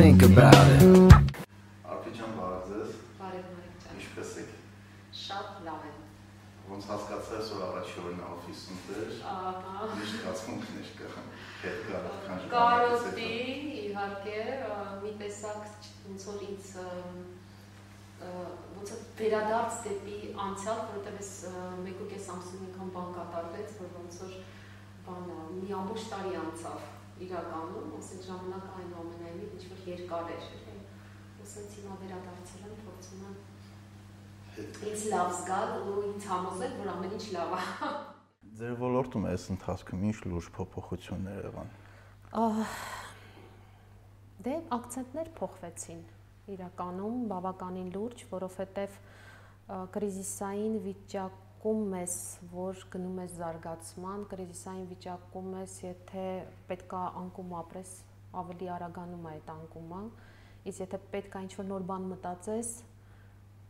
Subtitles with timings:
[0.00, 0.82] think about it.
[1.92, 4.52] Արփիջան բարև ձեզ։ Բարև Մարիկ ջան։ Ինչպե՞ս եք։
[5.22, 5.98] Շատ լավ եմ։
[6.70, 11.24] Ոնց հասկացա որ առաջի օրն օֆիսում դեր։ Ահա։ Ինչ զգացմունքներ կա։
[11.64, 13.28] Հետ գա քան Կարոտի,
[13.82, 14.38] իհարկե,
[15.02, 16.70] մի տեսակ ոնց որ ինձ
[18.20, 24.32] ոնց որ վերադարձ դեպի անցյալ, որովհետև ես 1.5 ամսում ինքան բան կատարվեց, որ ոնց որ
[25.10, 26.88] բանը մի ամբողջ տարի անցավ
[27.26, 30.76] իրականում, ասենք ժամանակը այնուամենայնիվ ինչ որ երկար էր, էլի։
[31.44, 33.38] Ասենց հիմա վերադարձել եմ, փորձում եմ
[34.60, 37.60] ինձ լավ զգալ ու ինձ համոզել, որ ամեն ինչ լավ է։
[38.60, 41.70] Ձեր ոլորտում այս ընթացքում ինչ լուրջ փոփոխություններ եղան։
[44.40, 46.02] Դե акցենտներ փոխվեցին
[46.54, 48.98] իրականում բավականին լուրջ, որովհետև
[49.94, 50.76] կրիզիսային
[51.60, 52.14] վիճակում ես,
[52.56, 56.22] որ գնում ես զարգացման, կրիզիսային վիճակում ես, եթե
[56.70, 57.90] պետքա անկում ապրես,
[58.40, 60.00] ավելի արագանում է այդ անկումը,
[60.70, 62.70] իսկ եթե պետքա ինչ-որ նոր բան մտածես,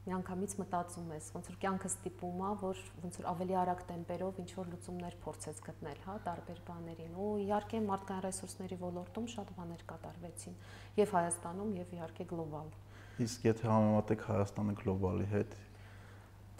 [0.06, 4.50] միանգամից մտածում ես, ոնց որ կյանքը ստիպում է, որ ոնց որ ավելի արագ տեմպերով ինչ
[4.54, 10.56] որ լուծումներ փորձես գտնել, հա, տարբեր բաներին։ Ու իհարկե մարդկային ռեսուրսների ոլորտում շատ բաներ կատարվեցին,
[11.00, 12.72] եւ Հայաստանում, եւ իհարկե գլոբալ։
[13.20, 15.58] Իսկ եթե համեմատեք Հայաստանը գլոբալի հետ,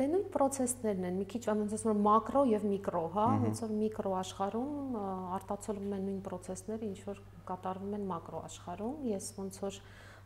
[0.01, 3.73] Դե նույն process-ներն են, մի քիչ ոնց ասում եմ մակրո եւ միկրո, հա, ոնց որ
[3.77, 4.95] միկրո աշխարհում
[5.37, 7.21] արտացոլվում են նույն process-ները, ինչ որ
[7.51, 9.77] կատարվում են մակրո աշխարհում։ Ես ոնց որ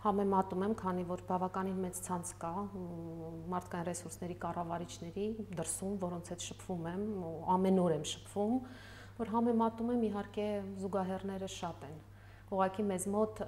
[0.05, 2.53] համեմատում եմ, քանի որ բավականին մեծ ցանց կա
[3.51, 5.27] մարդկային ռեսուրսների կառավարիչների
[5.59, 7.05] դրսում, որոնց հետ շփվում եմ,
[7.57, 8.57] ամեն օր եմ շփվում,
[9.19, 10.49] որ համեմատում եմ իհարկե
[10.85, 11.99] զուգահեռները շատ են։
[12.55, 13.45] Ուղղակի մեզ մոտ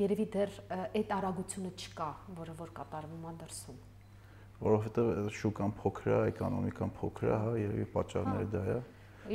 [0.00, 2.10] երևի դեռ այդ արագությունը չկա,
[2.40, 3.89] որը որ կատարվում է դրսում։
[4.60, 8.78] որովհետև շուկան փոքր է, էկոնոմիկան փոքր է, հա, երևի պատճառները դա է։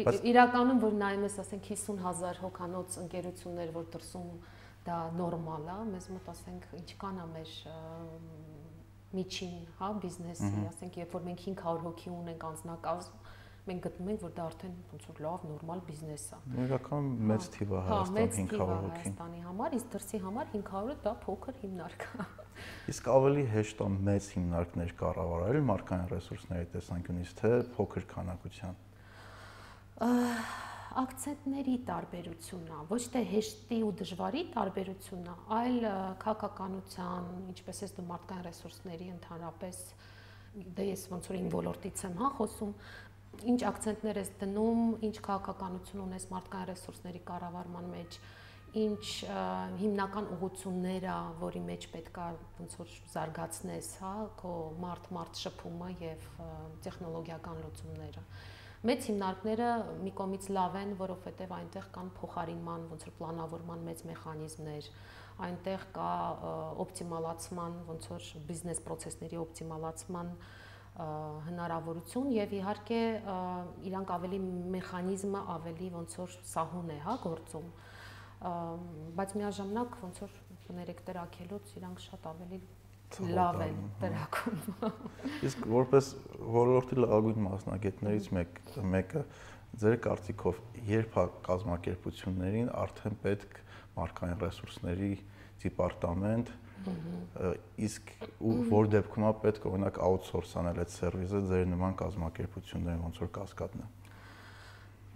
[0.06, 4.30] Բայց- Իրականում որ նայում ես, ասենք 50000 հոկանոց ընկերություններ, որ դրսում
[4.86, 7.52] դա նորմալ է, մեզ մոտ ասենք ինչքան է մեր
[9.16, 13.20] միջին, հա, բիզնեսի, ասենք երբ որ մենք 500 հոգի ունենք անձնակազմ,
[13.70, 17.70] մենք գտնում ենք, որ դա արդեն ոնց որ լավ, նորմալ բիզնես է։ Իրական մեծ թիվ
[17.72, 21.14] է Հա, մեծ Հայաստան թիվ է 500 հոգի։ Հայաստանի համար, իսկ դրսի համար 500-ը դա
[21.26, 22.28] փոքր հիմնարկ է։
[22.92, 28.80] Իսկ ավելի հեշտ է մեծ հիմնարկներ կառավարել մարքային ռեսուրսների տեսանկյունից, թե փոքր քանակության։
[30.96, 35.88] Ակցենտների տարբերությունն է, ոչ թե հեշտի ու դժվարի տարբերությունն է, այլ
[36.24, 39.82] քաղաքականության, ինչպես ես դու մարդկային ռեսուրսների ընդհանրապես
[40.56, 42.72] դե ես ոնց որ իմ ոլորտից եմ, հա, խոսում,
[43.52, 48.20] ինչ ակցենտներ ես դնում, ինչ քաղաքականություն ունես մարդկային ռեսուրսների կառավարման մեջ,
[48.76, 49.06] ինչ
[49.80, 52.26] հիմնական ուղություններ ա, որի մեջ պետքա
[52.58, 54.12] ոնց որ զարգացնես, հա,
[54.42, 54.52] քո
[54.84, 56.28] մարդ-մարդ շփումը եւ
[56.84, 58.26] տեխնոլոգիական լուծումները
[58.86, 59.68] մեծ հիմնարկները
[60.06, 64.90] մի կողմից լավ են, որովհետև այնտեղ կան փոխարինման, ոնց որ պլանավորման մեծ մեխանիզմներ,
[65.48, 66.12] այնտեղ կա
[66.84, 70.32] օպտիմալացման, ոնց որ բիզնես process-ների օպտիմալացման
[71.48, 73.02] հնարավորություն եւ իհարկե
[73.90, 74.40] իրանք ավելի
[74.76, 77.95] մեխանիզմը ավելի ոնց որ սահուն է, հա, գործում։ Ա,
[78.42, 80.34] բայց միաժամանակ ոնց որ
[80.66, 82.60] կներեք տրակելուց իրանք շատ ավելի
[83.36, 84.58] լավ են տրակում։
[85.48, 86.08] Իսկ որպես
[86.56, 88.60] ոլորտի լավագույն մասնագետներից մեկ
[88.96, 89.24] մեկը
[89.82, 90.60] ձեր կարծիքով
[90.90, 93.58] երբ է կազմակերպություններին արդեն պետք
[93.96, 95.12] մարդկային ռեսուրսների
[95.64, 96.52] դիպարտամենտ
[97.88, 98.12] իսկ
[98.72, 103.86] որ դեպքում է պետք օրինակ outsource անել այդ սերվիսը ձեր նման կազմակերպություններին ոնց որ կասկադն
[103.86, 103.88] է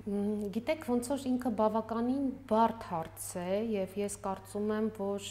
[0.09, 5.27] Գիտեք, ոնց որ ինքը բավականին բարդ հարց է եւ ես կարծում եմ, որ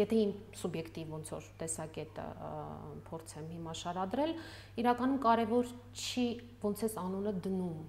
[0.00, 2.26] եթե իմ սուբյեկտիվ ոնց որ տեսակետը
[3.06, 4.34] փորձեմ հիմա շարադրել,
[4.84, 6.26] իրականում կարևոր չի
[6.66, 7.80] ոնց էս անունը դնում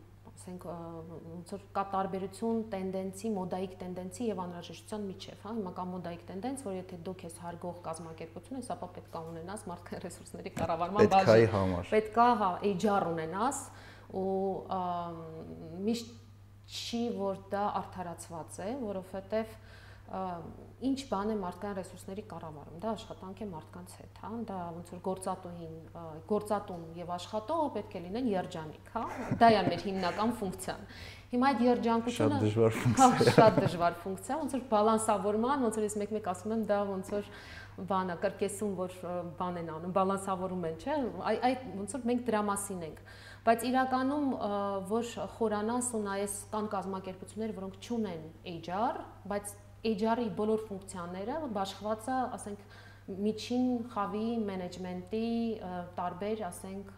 [0.42, 6.24] ասենք ոնց որ կա տարբերություն տենդենսի, մոդայիկ տենդենսի եւ անհրաժեշտության միջև, հա, հիմա կա մոդայիկ
[6.32, 11.12] տենդենս, որ եթե դուք ես հարգող կազմակերպություն ես, ապա պետք է ունենաս մարդկային ռեսուրսների կառավարման
[11.12, 13.62] պետքայի համար պետքա հա HR ունենաս
[14.18, 14.32] ու
[15.88, 16.18] միշտ
[16.72, 19.56] չի որ դա արդարացված է, որովհետև
[20.12, 25.02] ինչ բան է մարդկային ռեսուրսների կառավարում, դա աշխատանք է մարդկանց հետ, հա, դա ոնց որ
[25.06, 29.04] գործատուին, ա, գործատուն եւ աշխատողը պետք է լինեն երջանիկ, հա,
[29.40, 30.84] դա է մեր հիմնական ֆունկցիան։
[31.32, 35.88] Հիմա այդ երջանկությունը շատ դժվար Հա, ֆունկցիա շատ դժվար ֆունկցիա, ոնց որ բալանսավորման, ոնց որ
[35.88, 37.30] ես մեկ-մեկ ասում եմ, դա ոնց որ
[37.88, 38.96] բանը կրկեսում, որ
[39.40, 40.98] բան են անում, բալանսավորում են, չէ՞։
[41.32, 43.00] Այ այդ ոնց որ մենք դրա մասին ենք։
[43.42, 44.26] Բայց իրականում
[44.92, 45.08] որ
[45.40, 49.00] խորանաս ու նայես կան կազմակերպություններ, որոնք չունեն HR,
[49.32, 49.54] բայց
[49.92, 52.66] HR-ի բոլոր ֆունկցիաները բաշխված է, ասենք,
[53.26, 55.30] միջին խավի մենեջմենտի
[55.98, 56.92] տարբեր, ասենք,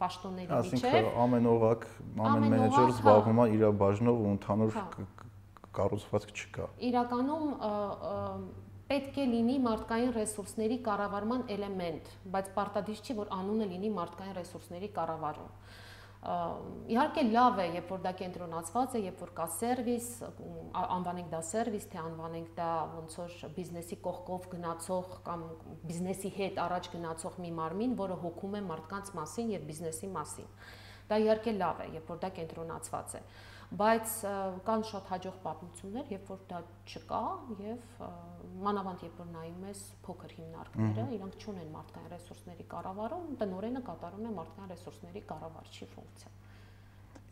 [0.00, 1.84] պաշտոնների միջև ամեն օղակ,
[2.28, 4.86] ամեն մենեջեր հա։ զբաղվում է իր բաժնով ու ընդհանուր Հա։
[5.78, 7.46] կառուցվածք չկա։ Իրականում
[8.88, 14.90] պետք է լինի մարդկային ռեսուրսների կառավարման էլեմենտ, բայց պարտադիր չի, որ անունը լինի մարդկային ռեսուրսների
[14.96, 15.52] կառավարում
[16.18, 20.08] իհարկե լավ է, երբ որ դա կենտրոնացված է, երբ որ կա սերվիս,
[20.82, 25.44] անվանենք դա սերվիս, թե անվանենք դա ոնց որ բիզնեսի կողքով գնացող կամ
[25.86, 30.50] բիզնեսի հետ առաջ գնացող մի մարմին, որը հոգում է մարդկանց մասին եւ բիզնեսի մասին։
[31.08, 33.22] Դա իհարկե լավ է, երբ որ դա կենտրոնացված է
[33.68, 34.12] բայց
[34.64, 37.22] կան շատ հաջող պատմություններ, երբ որ դա չկա
[37.60, 37.98] եւ
[38.64, 44.32] մանավանդ երբ որ նայում ես փոքր հիմնարկները, իրանք չունեն մարդկային ռեսուրսների կառավարում, տնորենը կատարում է
[44.38, 46.32] մարդկային ռեսուրսների կառավարչի ֆունկցիա։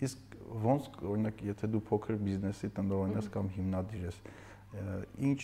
[0.06, 0.36] Իսկ
[0.66, 4.18] ոնց օրինակ եթե դու փոքր բիզնեսի տնօրեն ես կամ հիմնադիր ես,
[4.76, 5.40] ինչ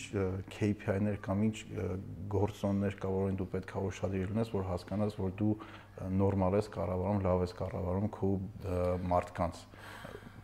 [0.53, 1.55] KPI-ներ կամ ինչ
[2.29, 5.53] գործոններ կա, որին դու պետք է ուշադրի լինես, որ հասկանաս, որ դու
[6.21, 8.29] նորմալ ես կառավարում, լավ ես կառավարում քո
[9.09, 9.63] մարդկանց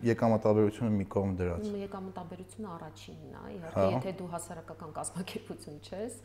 [0.08, 6.20] եկամտաբերությունը մի կողմ դրած։ Եկամտաբերությունը առաջինն է, իհարկե, հա։ եթե դու հասարակական կազմակերպություն ես,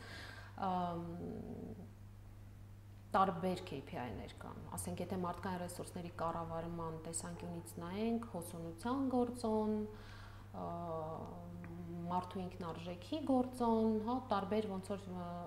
[3.15, 9.75] տարբեր KPI-ներ կան։ Ասենք, եթե մարդկային ռեսուրսների կառավարման տեսանկյունից նայենք, հոսունության գործոն,
[12.09, 15.03] մարդու ինքնարժեքի գործոն, հա, տարբեր ոնց որ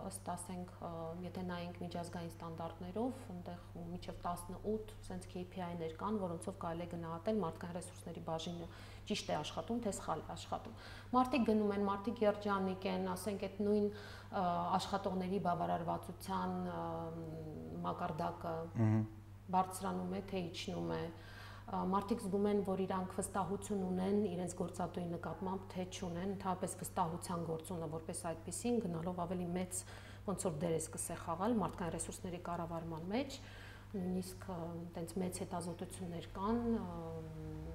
[0.08, 0.72] ըստ ասենք,
[1.25, 7.76] եթե նայենք միջազգային ստանդարտներով, այնտեղ միջև 18 sense KPI-ներ կան, որոնցով կարելի է գնահատել մարդկային
[7.78, 8.69] ռեսուրսների բաժինը
[9.08, 10.78] ճիշտ է աշխատում, թե սխալ է աշխատում։
[11.16, 13.87] Մարդիկ գնում են, մարդիկ երջանիկ են, ասենք այդ նույն
[14.78, 16.56] աշխատողների բավարարվածության
[17.88, 18.54] մակարդակը
[19.54, 21.02] բարձրանում է, թե իջնում է,
[21.69, 27.88] մարդիկ զգում են, որ իրանք վստահություն ունեն իրենց գործատուի նկատմամբ, թե չունեն, ընդհանրապես վստահության գործոնը
[27.93, 29.82] որպես այդպեսին գնալով ավելի մեծ
[30.29, 33.37] ոնց որ դեր է սկսե խաղալ մարդկային ռեսուրսների կառավարման մեջ,
[33.99, 34.49] նույնիսկ
[34.97, 36.59] տենց մեծ հետազոտություններ կան,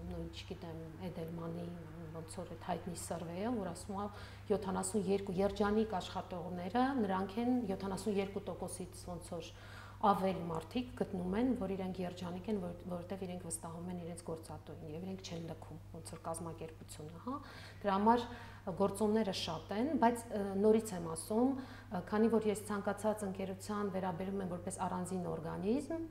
[0.10, 1.68] նույն չգիտեմ, Էդելմանի
[2.14, 4.08] ոնց որ այդ հայտնի սերվեյը, որ ասում է
[4.54, 9.50] 72 երջանիկ աշխատողները, նրանք են 72%-ից ոնց որ
[10.04, 14.90] ավել մարդիկ գտնում են, որ իրենք երջանիկ են, որ, որովհետև իրենք վստահում են իրենց գործատուին
[14.94, 17.36] եւ իրենք չեն լքում ոնց որ կազմակերպությունը, հա։
[17.84, 18.26] Դրա համար
[18.84, 20.26] գործոնները շատ են, բայց
[20.64, 21.56] նորից եմ ասում,
[22.12, 26.06] քանի որ ես ցանկացած ընկերության վերաբերում եմ որպես առանձին օրգանիզմ,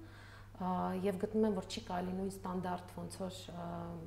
[0.61, 3.37] եւ գտնում եմ, որ չի կարելի նույն ստանդարտ ոնց որ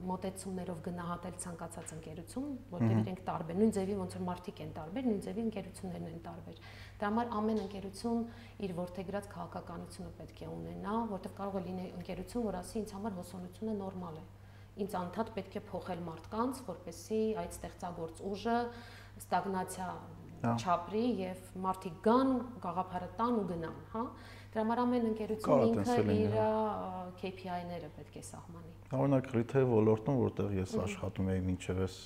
[0.10, 5.24] մոտեցումներով գնահատել ցանկացած ընկերություն, որտեղ իրենք տարբեր, նույն ձևի ոնց որ մարդիկ են տարբեր, նույն
[5.26, 6.62] ձևի ընկերություններն են տարբեր։
[7.02, 8.22] Դա համար ամեն ընկերություն
[8.66, 13.18] իր որթեգրած քաղաքականությունը պետք է ունենա, որտեղ կարող է լինել ընկերություն, որ ասի ինձ համար
[13.20, 14.26] հոսոնությունը նորմալ է։
[14.86, 18.56] Ինձ անդադ պետք է փոխել մարդկանց, որպեսզի այդ ստեղծագործ ուժը
[19.16, 19.90] ստագնացիա
[20.44, 22.32] չապրի եւ մարդիկ գան,
[22.64, 24.04] գաղափարը տան ու գնան, հա։
[24.56, 26.36] Դրա համար ամեն ընկերություն ինքը իր
[27.20, 31.98] KPI-ները պետք է սահմանի։ Օրինակ retail ոլորտում, որտեղ ես աշխատում եի մինչև ես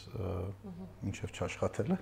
[1.04, 2.00] մինչև չաշխատելը։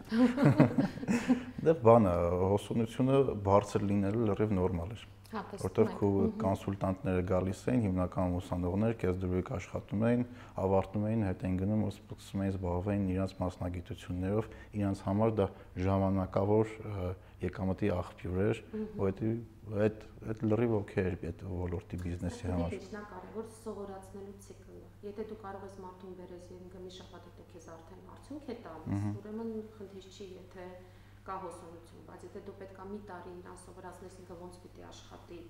[1.68, 2.16] Դե բանը,
[2.54, 3.20] հոսունությունը
[3.50, 6.10] բարձր լինելը լրիվ նորմալ էր։ որտեղ քո
[6.40, 10.24] կոնսուլտանտները գալիս էին, հիմնական ուսանողներ, քեզ դրույք աշխատում էին,
[10.64, 15.48] ավարտում էին, հետ են գնում ու սկսում էին զբաղվել իրենց մասնագիտություններով, իրենց համար դա
[15.88, 16.74] ժամանակավոր
[17.38, 18.60] եկամտի աղբյուր էր,
[18.98, 25.26] որովհետեւ այդ այդ լրիվ օքեյ էր այդ ոլորտի բիզնեսի համար։ Դա կարևոր սովորացնելու ցիկլը։ Եթե
[25.30, 29.52] դու կարող ես մարդուն բերես եւ մի շաբաթ հետո քեզ արդեն արդյունք է տալիս, ուրեմն
[29.76, 30.66] խնդիր չի, եթե
[31.28, 35.42] կա հոսանություն, բայց եթե դու պետքա մի տարի իրան սովորացնես ինքը ոնց պիտի աշխատի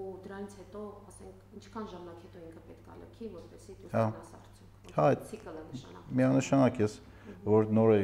[0.00, 4.59] ու դրանից հետո, ասենք, ինչքան ժամանակ հետո ինքը պետքա լքի, որպեսզի դու հա։ ստանաս արդյունք։
[4.96, 6.98] Հա, ցիկլը նշանակում։ Միանշանակ ես
[7.44, 8.00] որ նոր է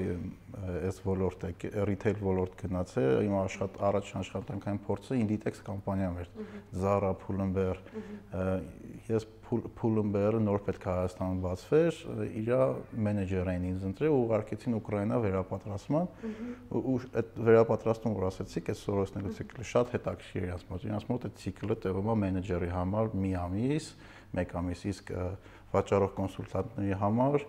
[0.88, 1.50] այս ոլորտը
[1.86, 6.30] retail ոլորտ գնացել, իմ աշխատ առաջ աշխատանքային փորձը Inditex կամպանիայում էր։
[6.80, 7.80] Zara, Pull&Bear։
[9.10, 12.00] Ես Pull&Bear-ը նոր պետք է Հայաստանում բացվեր,
[12.40, 12.48] իր
[13.06, 16.08] մենեջեր էին ինձ ընտրել ու ուղարկեցին Ուկրաինա վերապատրաստման։
[16.80, 21.38] Ու այդ վերապատրաստում որ ասեցիք, այս սորոսնելու ցիկլը շատ հետաքրքիր է մոտ։ Իրաց մոտ այդ
[21.44, 23.86] ցիկլը տևում է մենեջերի համար մի ամիս,
[24.36, 25.12] մեկ ամիս, իսկ
[25.74, 27.46] վաճառող կոնսուլտանտների համար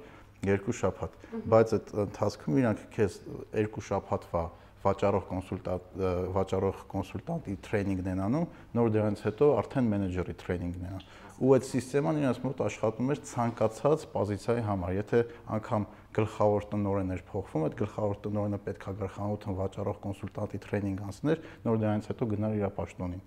[0.47, 1.17] երկու շաբաթ,
[1.51, 3.19] բայց այդ ընթացքում իրանք քեզ
[3.57, 4.43] երկու շաբաթվա
[4.87, 5.95] վաճառող կոնսուլտանտ
[6.35, 8.45] վաճառող կոնսուլտանտի տրեյնինգն են անում,
[8.77, 11.07] նոր դրանից հետո արդեն մենեջերի տրեյնինգն անում։
[11.37, 15.19] Ու այդ համակարգն իրաց մոտ աշխատում էր ցանկացած պոզիցիայի համար։ Եթե
[15.57, 21.81] անգամ գլխավոր տնօրեն էր փոխվում, այդ գլխավոր տնօրենը պետքա գլխանութն վաճառող կոնսուլտանտի տրեյնինգ անցներ, նոր
[21.83, 23.25] դրանից հետո գնար իր պաշտոնին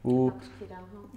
[0.00, 0.20] ու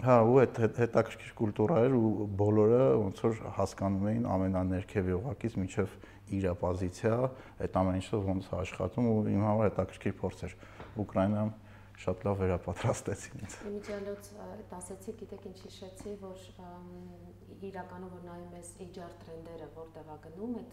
[0.03, 5.93] հա ու այդ հետաքրքիր կուլտուրա էր ու բոլորը ոնց որ հասկանում էին ամենաներքևի օղակից միջև
[6.33, 7.17] իր պոզիցիա,
[7.63, 10.55] այդ ամեն ինչը ոնց է աշխատում ու իմ համար հետաքրքիր փորձ էր
[11.03, 11.53] Ուկրաինայում
[12.03, 14.29] շատ լավ վերապատրաստեցին ինձ։ Իմիջիալոց
[14.73, 16.43] դասեցի, գիտեք ինչ հիշեցի, որ
[17.69, 20.71] իրականում որ նայում ես HR տրենդերը որտեղ է գնում, այդ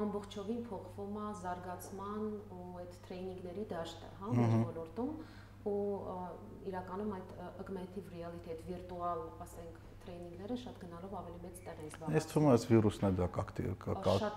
[0.00, 5.14] ամբողջովին փոխվում է զարգացման ու այդ տրեյնինգների դաշտը, հա, մեր ոլորտում
[5.68, 5.78] ու
[6.70, 12.16] իրականում այդ augmented reality, այդ վիրտուալ, ասենք, տրեյնինգները շատ գնալով ավելի մեծ տեղ են զբաղվում։
[12.16, 13.26] Ես թվում է, վիրուսն է դա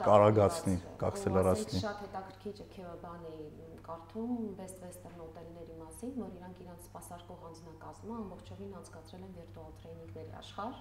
[0.03, 3.45] կարագացնի, կաքսելարացնի։ Շատ հետաքրքիր է բան էի
[3.87, 10.35] կարդում best western հոթելների մասին, որ իրանք իրանք սպասարկող անձնակազմը ամբողջովին անցկացրել են վիրտուալ տրեյնինգների
[10.43, 10.77] աշխարհ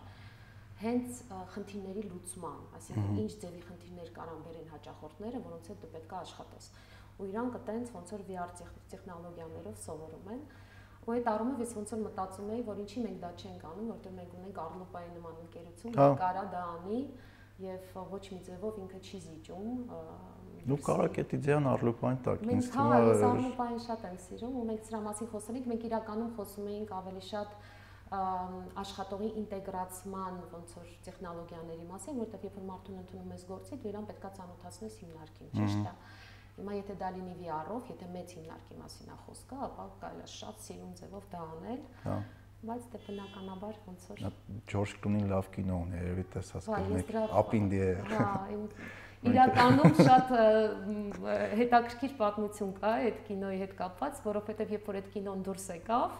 [0.82, 1.18] հենց
[1.54, 6.70] խնդիրների լուծման, այսինքն ինչ ձևի խնդիրներ կարան բերեն հաճախորդները, որոնց հետ դու պետք է աշխատես։
[7.22, 8.52] Ու իրանք այտենց ոնց որ VR
[8.92, 10.40] տեխնոլոգիաներով սովորում են,
[11.02, 14.12] ու այդ առումով ես ոնց որ մտածում էի, որ ինչի մենք դա չենք անում, որտեղ
[14.18, 17.00] մենք ունենք Arlopa-ի նման ընկերություն, որ կարա դա անի
[17.62, 19.72] եւ ոչ մի ձևով ինքը չի զիջում
[20.62, 24.58] Դու կարող եք իդեան Arlopa-ին տակ ինձ թվում է։ Մենք հա, Arlopa-ին շատ եմ սիրում
[24.60, 27.56] ու մենք սրա մասին խոսում ենք, մենք իրականում խոսում էինք ավելի շատ
[28.12, 34.08] աշխատողի ինտեգրացման ոնց որ տեխնոլոգիաների մասին, որտեղ երբ որ մարդուն ընդունում ես գործի, դու իրան
[34.10, 35.94] պետքա ծանոթացնես հիմնարկին, ճիշտ է։
[36.58, 40.64] Հիմա եթե դա լինի VR-ով, եթե մեծ հիմնարկի մասին է խոսքը, ապա կարելի է շատ
[40.66, 42.16] սիրուն ձևով դա անել։ Հա
[42.62, 44.20] բայց դե բնականաբար ոնց որ
[44.70, 47.08] Ջորջ Կլունին լավ կինո ունի, երևի տեսած կլինեք.
[47.40, 48.28] Up in the Air։ Հա,
[49.32, 50.30] իրականում շատ
[51.58, 56.16] հետաքրքիր պատմություն կա այդ կինոյի հետ կապված, որովհետև երբ որ այդ կինոն դուրս եկավ,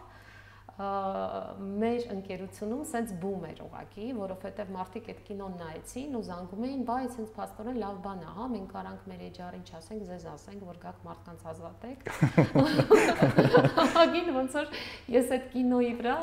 [0.72, 7.02] մեր ընկերությունում սենց բում էր ուղակի, որովհետև մարդիկ այդ կինոն նայեցին ու զանգում էին, բայ
[7.12, 11.02] սենց փաստորեն լավ բան է, հա, մենք կարանք մեր էջարին չասենք, ձեզ ասենք, որ գաք
[11.08, 11.98] մարդկանց ազատեք։
[13.98, 14.72] Հագին ոնց որ
[15.12, 16.16] ես այդ կինոյի վրա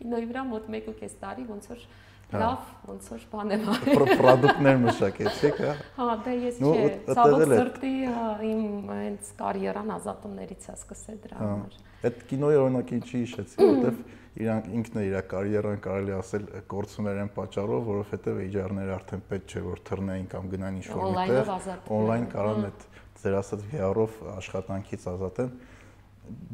[0.00, 1.86] կինոյի վրա մոտ 1.5 տարի ոնց որ
[2.32, 7.42] Հա։ լավ ոնց որ բան եմ արել պրոդուկտներ մշակեցիք հա հա դե ես չէ ցավոք
[7.50, 13.20] սրտի հա իմ հենց կարիերան ազատումներից է սկսել դրա հա։ համար այդ կինոյի օրինակը ինչի
[13.22, 19.24] հիշեցի որովհետև իրանք ինքն է իր կարիերան կարելի ասել կորցուներ են պատճառով որովհետև էջարները արդեն
[19.32, 21.52] պետք չէ որ թռնեին կամ գնային ինչ-որ միտեղ
[21.98, 22.86] օնլայն կարան այդ
[23.22, 25.52] ձեր ասած VR-ով աշխատանքից ազատեն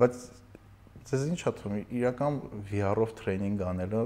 [0.02, 0.20] բայց
[1.08, 4.02] ձեզ ինչ է թվում իրական VR-ով տրեյնինգ անելը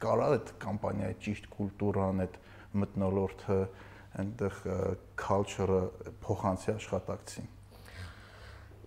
[0.00, 2.36] կարա այդ կամպանիայի ճիշտ կուլտուրան, այդ
[2.80, 3.56] մտնոլորտը,
[4.22, 4.60] այնտեղ
[5.20, 5.80] culture-ը
[6.24, 7.50] փոխանցի աշխատակցին։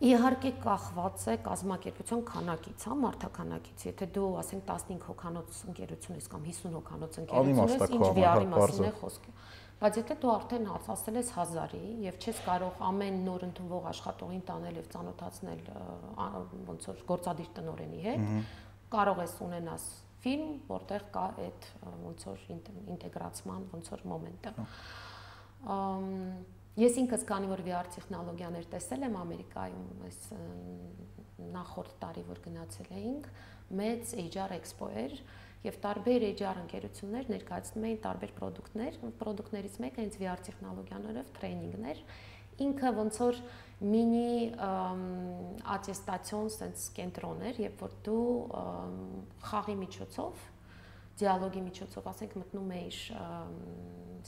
[0.04, 6.48] Իհարկե կախված է կազմակերպության քանակից, հա, մարդականակից։ Եթե դու, ասենք 15 հոկանոց ընկերություն ես կամ
[6.50, 9.36] 50 հոկանոց ընկերություն ես, ինչ VR-ի մասին է խոսքը։
[9.84, 14.80] Բայց եթե դու արդեն հասել ես 1000-ի եւ չես կարող ամեն նոր ընդունվող աշխատողին տանել
[14.80, 15.64] եւ ծանոթացնել
[16.68, 18.28] ոնց որ գործադիր տնորենի հետ,
[18.94, 19.88] կարող ես ունենաս
[20.24, 21.70] ֆիլմ, որտեղ կա այդ
[22.04, 24.54] ոնց որ ինտեգրացման ոնց որ մոմենտը։
[25.74, 26.12] Ամ
[26.80, 30.20] ես ինքս քանի որ VR տեխնոլոգիաներ տեսել եմ Ամերիկայում, այս
[31.54, 33.28] նախորդ տարի որ գնացել էինք,
[33.80, 35.18] մեծ HR Expo էր
[35.64, 42.02] եւ տարբեր HR ընկերություններ ներկայացնում էին տարբեր ապրանքներ, ապրանքներից մեկը հենց VR տեխնոլոգիաներով տրեյնինգներ
[42.62, 43.40] ինքը ոնց որ
[43.84, 44.34] մինի
[45.74, 48.26] ատեստացիոն sense կենտրոն էր, երբ որ դու
[49.50, 50.44] խաղի միջոցով
[51.20, 53.00] դիալոգի միջոցով, ասենք մտնում էիր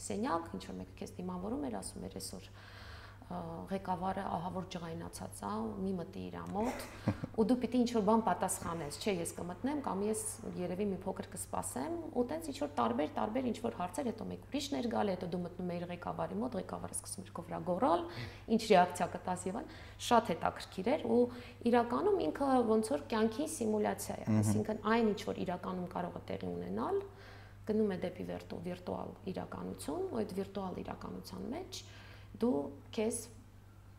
[0.06, 2.48] սենյակ, ինչ որ մեկը քեզ դիմավորում էր, ասում էր այսօր
[3.26, 5.48] ղեկավարը ահա որ ջղայնացած է,
[5.82, 6.84] մի մտի իր մոտ,
[7.34, 10.22] ու դու պիտի ինչ որ բան պատասխանես, չէ, ես կմտնեմ կամ ես
[10.60, 14.46] երևի մի փոքր կսպասեմ, ու տենց ինչ որ տարբեր տարբեր ինչ որ հարցեր, հետո մեկ
[14.46, 18.06] ուրիշներ գալ, հետո դու մտնում ես ղեկավարի մոտ, ղեկավարը սկսում էր քո վրա գոռալ,
[18.54, 21.20] ինչ ռեակցիա կտաս եւ այլն, շատ հետաքրքիր էր ու
[21.66, 26.50] իրականում ինքը ոնց որ կյանքի սիմուլյացիա է, այսինքն այն ինչ որ իրականում կարող է տեղի
[26.54, 26.98] ունենալ,
[27.66, 28.24] գնում է դեպի
[28.66, 31.80] վիրտուալ իրականություն, ու այդ վիրտուալ իրականության մեջ
[32.42, 32.60] դու
[32.96, 33.18] քեզ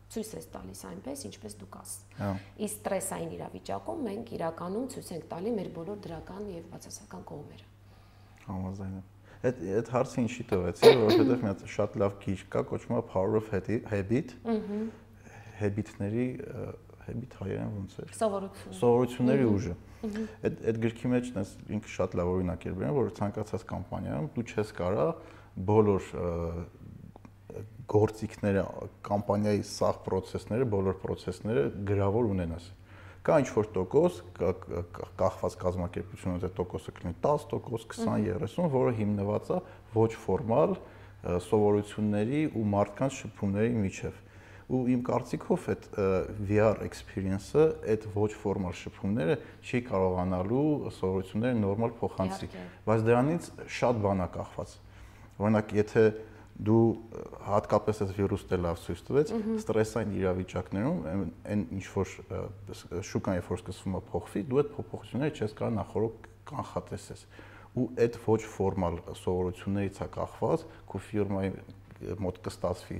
[0.08, 2.30] ցույց ես տալիս այնպես, ինչպես դու կաս։ Հա։
[2.64, 7.66] Իսկ ստրեսային իրավիճակում մենք իրականում ցույց ենք տալի մեր բոլոր դրական եւ բացասական կողմերը։
[8.48, 9.06] Համաձայն եմ։
[9.38, 13.36] Այդ այդ հարցը ինչի տվեցի, որովհետեւ մի հատ շատ լավ գիրք կա, կոչվում է Power
[13.38, 13.52] of
[13.92, 14.80] Habit։ Ահա։
[15.58, 16.26] Habit-ների
[17.08, 19.74] habit հայերեն ոնց է։ Սովորություն։ Սովորությունների ուժը։
[20.48, 24.44] Այդ այդ գրքի մեջ դες ինքը շատ լավ օրինակ էր բերում, որ ցանկացած կամպանիայում դու
[24.52, 25.06] չես կարա
[25.68, 26.10] բոլոր
[27.88, 28.64] գործիքները,
[29.08, 32.68] կամպանիայի սաղ process-ները, բոլոր process-ները գրավոր ունենաս։
[33.28, 34.18] Կա ինչ որ տոկոս,
[35.18, 39.58] կախված կազմակերպությունից այդ տոկոսը կլինի 10%, 20, 30, որը հիմնված է
[39.96, 40.76] ոչ ֆորմալ
[41.48, 44.24] սովորությունների ու մարդկանց շփումների միջև
[44.68, 45.86] ու իմ կարծիքով այդ
[46.48, 52.48] VR experience-ը այդ ոչ ֆորմալ շփումները չի կարողանալու սովորությունները նորմալ փոխանցի
[52.84, 54.74] բայց դրանից շատ բան է կախված
[55.38, 56.04] օրինակ եթե
[56.58, 56.84] դու
[57.46, 60.98] հատկապես այս վիրուսը լավ ցույց տվեց ստրեսային իրավիճակներում
[61.54, 62.14] այն ինչ որ
[63.08, 67.22] շուկան երբ որ սկսվում է փոխվի դու այդ փոփոխությունները չես կարող նախորդ կանխատեսես
[67.78, 71.52] ու այդ ոչ ֆորմալ սովորություններից է կախված քո ֆիրմայի
[71.98, 72.98] մոտ կստացվի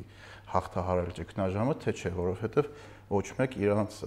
[0.53, 2.71] հաղթահարել ճգնաժամը, թե չէ, որովհետև
[3.13, 3.99] ոչ մեկ իրանց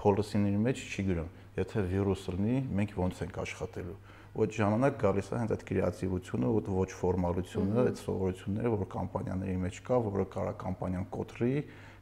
[0.00, 3.96] policy-ների մեջ չի գրում, եթե վիրուս լինի, մենք ոնց ենք աշխատելու
[4.36, 9.78] այդ ժամանակ գալիս է հենց այդ կրեատիվությունը, այդ ոչ ֆորմալությունը, այդ սովորությունները, որ կամպանիաների մեջ
[9.86, 11.54] կա, որը կարա կամպանիան կոտրի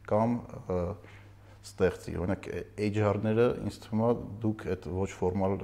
[0.09, 0.35] կամ
[1.65, 2.49] ստեղծի։ Օրինակ
[2.85, 4.09] HR-ները ինձ թվում է
[4.43, 5.55] դուք այդ ոչ ֆորմալ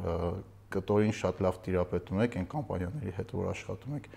[0.71, 4.07] կտորին շատ լավ տիրապետում եք այն կամպանիաների հետ, որ աշխատում եք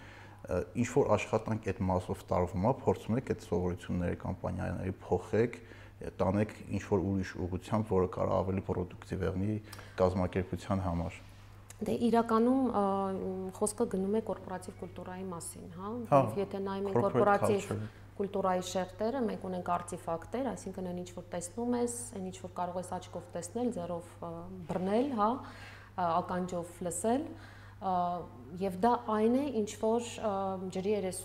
[0.45, 5.57] ինչ որ աշխատանք այդ մասով տարվում է, փորձում եք այդ սովորությունները կամպանիաների փոխեք,
[6.21, 9.57] տանեք ինչ որ ուրիշ ուղղությամբ, որը կարող ավելի պրոդուկտիվ եղնի
[10.01, 11.19] կազմակերպության համար։
[11.85, 12.63] Դե իրականում
[13.59, 17.69] խոսքը գնում է կորպորատիվ կուլտուրայի մասին, հա, հա եւ եթե նայում ենք կորպորատիվ
[18.15, 22.77] կուլտուրայի շերտերը, մենք ունենք արտիֆակտեր, այսինքն այն ինչ որ տեսնում ես, այն ինչ որ կարող
[22.79, 24.13] ես աչքով տեսնել, ձեռով
[24.69, 25.29] բռնել, հա,
[26.05, 27.27] ականջով լսել,
[28.61, 30.05] եւ դա այն է ինչ որ
[30.73, 31.19] ջրի երես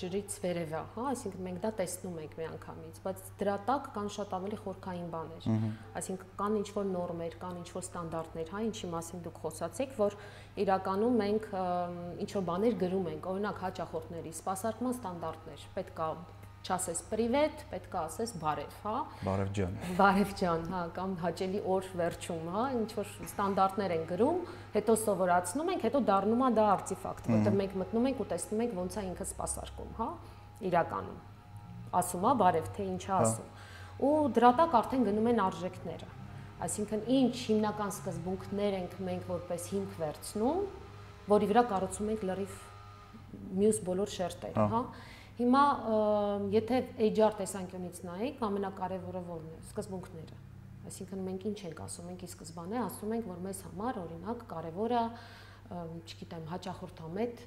[0.00, 4.34] ջրից վերև է, հա, այսինքն մենք դա տեսնում ենք միանգամից, բայց դրա տակ կան շատ
[4.38, 5.48] ավելի խորքային բաներ։
[6.00, 10.18] Այսինքն կան ինչ որ նորմեր, կան ինչ որ ստանդարտներ, հա, ինչի մասին դուք խոսացիք, որ
[10.64, 11.48] իրականում մենք
[12.26, 17.98] ինչ որ բաներ գրում ենք, օրինակ հաճախորդների սպասարկման ստանդարտներ, պետք է չասես պրիվետ, պետք է
[18.00, 23.12] ասես բարև, հա։ Բարև ջան։ Բարև ջան, հա, կամ հաճելի օր վերջում, հա, ինչ որ
[23.26, 24.42] ստանդարտներ են գրում,
[24.74, 28.74] հետո սովորացնում ենք, հետո դառնում է դա արտիֆակտ, որտեղ մենք մտնում ենք ու տեսնում ենք
[28.80, 30.08] ոնց է ինքը սպասարկում, հա,
[30.70, 31.18] իրականում։
[32.00, 33.48] Ասում է բարև, թե ինչ է հա։ ասում։
[34.00, 36.10] Ու դրա տակ արդեն գնում են արժեքները։
[36.60, 40.60] Այսինքն ինչ հիմնական սկզբունքներ ենք մենք որպես հիմք վերցնում,
[41.30, 42.58] որի վրա կառուցում ենք լրիվ
[43.60, 45.09] մյուս բոլոր շերտերը, հա, հա
[45.40, 45.60] Հիմա
[46.52, 50.40] եթե HR տեսանկյունից նայենք, ամենակարևորը ո՞րն է։ Սկզբունքները։
[50.90, 55.02] Այսինքն մենք ինչ ենք ասում, մենք ի սկզբանե ասում ենք, որ մեզ համար օրինակ կարևորը,
[56.10, 57.42] չգիտեմ, հաճախորդամետ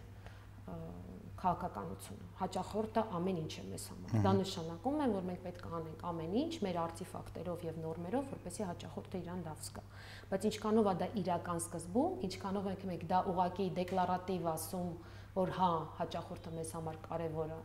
[1.43, 6.03] քաղաքականությունը։ Հաճախորդը ամեն ինչ է մեզ համար։ Դա նշանակում է, որ մենք պետք է անենք
[6.09, 9.83] ամեն ինչ մեր արտիֆակտերով եւ նորմերով, որպեսզի հաճախորդը իրան լավ զգա։
[10.31, 14.89] Բայց ինչքանով է դա իրական սկզբունք, ինչքանով ենք մենք դա ուղակի դեկլարատիվ ասում,
[15.33, 17.61] որ հա, հաճախորդը մեզ համար կարևոր է,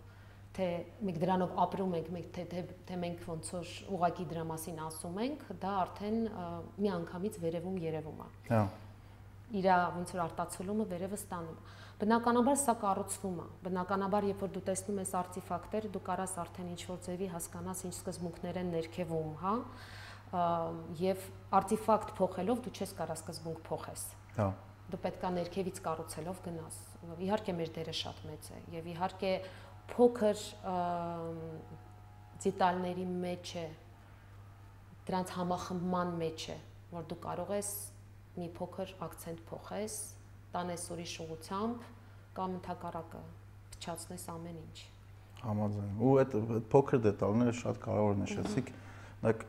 [0.59, 0.67] թե
[1.07, 5.19] մենք դրանով ապրում ենք, մենք թե թե, թե մենք ոնց որ ուղակի դրա մասին ասում
[5.25, 6.19] ենք, դա արդեն
[6.83, 8.63] մի անգամից վերևում երևում է։ Հա։
[9.59, 11.61] Իրա ոնց որ արտացոլումը վերևը ստանում։
[11.99, 16.83] Բնականաբար սա կառուցվում է։ Բնականաբար, երբ որ դու տեսնում ես արտիֆակտեր, դու կարաս արդեն ինչ
[16.91, 19.55] որ ձևի հասկանաս ինչ սկզբունքներ են ներքևում, հա։
[21.01, 21.27] Եվ
[21.59, 24.49] արտիֆակտ փոխելով դու չես կարա սկզբունք փոխես։ Հա
[24.89, 26.77] դու պետքա ներքևից կառուցելով գնաս։
[27.25, 29.33] Իհարկե մեր դերը շատ մեծ է եւ իհարկե
[29.93, 30.43] փոքր
[32.45, 33.67] դետալների մեջ է
[35.09, 36.59] դրանց համախմբման մեջ է
[36.93, 37.71] որ դու կարող ես
[38.39, 39.97] մի փոքր акցենտ փոխես
[40.55, 41.89] տանես ուրիշ ուղությամբ
[42.39, 43.23] կամ ընդհակառակը
[43.75, 44.79] փչացնես ամեն ինչ
[45.43, 46.37] համաձայն ու այդ
[46.75, 48.71] փոքր դետալները շատ կարևոր նշեցիք
[49.25, 49.45] նայեք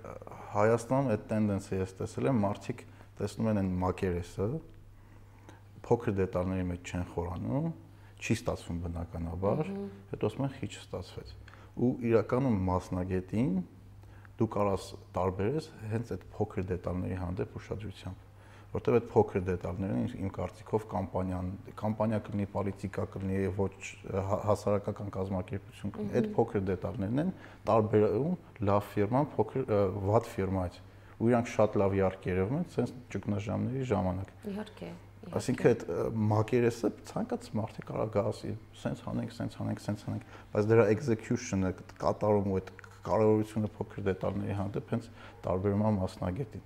[0.49, 2.83] Հայաստանում այդ տենդենսը ես տեսել եմ մարդիկ
[3.19, 4.47] տեսնում են այն մակերեսը
[5.85, 7.69] փոքր դետալների մեջ չեն խորանում
[8.19, 9.73] չի ստացվում բնականաբար,
[10.13, 11.35] հետո ասում են քիչ ստացվեց։
[11.79, 13.53] Ու իրականում մասնագետին
[14.39, 18.27] դու կարաս տարբերես հենց այդ փոքր դետալների հանդեպ ուշադրությամբ
[18.69, 21.47] որտեղ այդ փոքր դետալներն իմ կարծիքով կամպանիան
[21.79, 23.71] կամպանիա կլինի, պոլիտիկա կլինի, ոչ
[24.45, 27.33] հասարակական կազմակերպություն կլինի, այդ փոքր դետալներն են
[27.69, 28.37] տարբերում
[28.69, 29.73] լավ ֆիրման փոքր
[30.05, 30.79] վատ ֆիրմայից
[31.19, 34.91] ու իրանք շատ լավ ярկ երևում են sense ճգնաժամերի ժամանակ։ Իհարկե։
[35.29, 35.83] Այսինքն այդ
[36.29, 41.71] մակերեսը ցանկացած մարդը կարող գա ասի, սենց անենք, սենց անենք, սենց անենք, բայց դրա execution-ը
[42.01, 42.71] կատարումը այդ
[43.09, 45.09] կարողությունը փոքր դետալների հանդեպ հենց
[45.45, 46.65] տարբերում է մասնագետին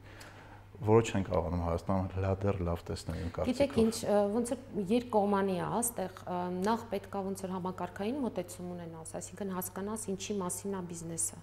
[0.84, 3.94] որը չեն կարողանում Հայաստանը լադեր լավ տեսնել իմ կարծիքով։ Գիտեք ինչ,
[4.34, 6.22] ոնց որ երկկողմանի է, այստեղ
[6.66, 11.40] նախ պետքա ոնց որ համակարգային մոտեցում ունենաս, այսինքն հասկանաս ինչի մասին է բիզնեսը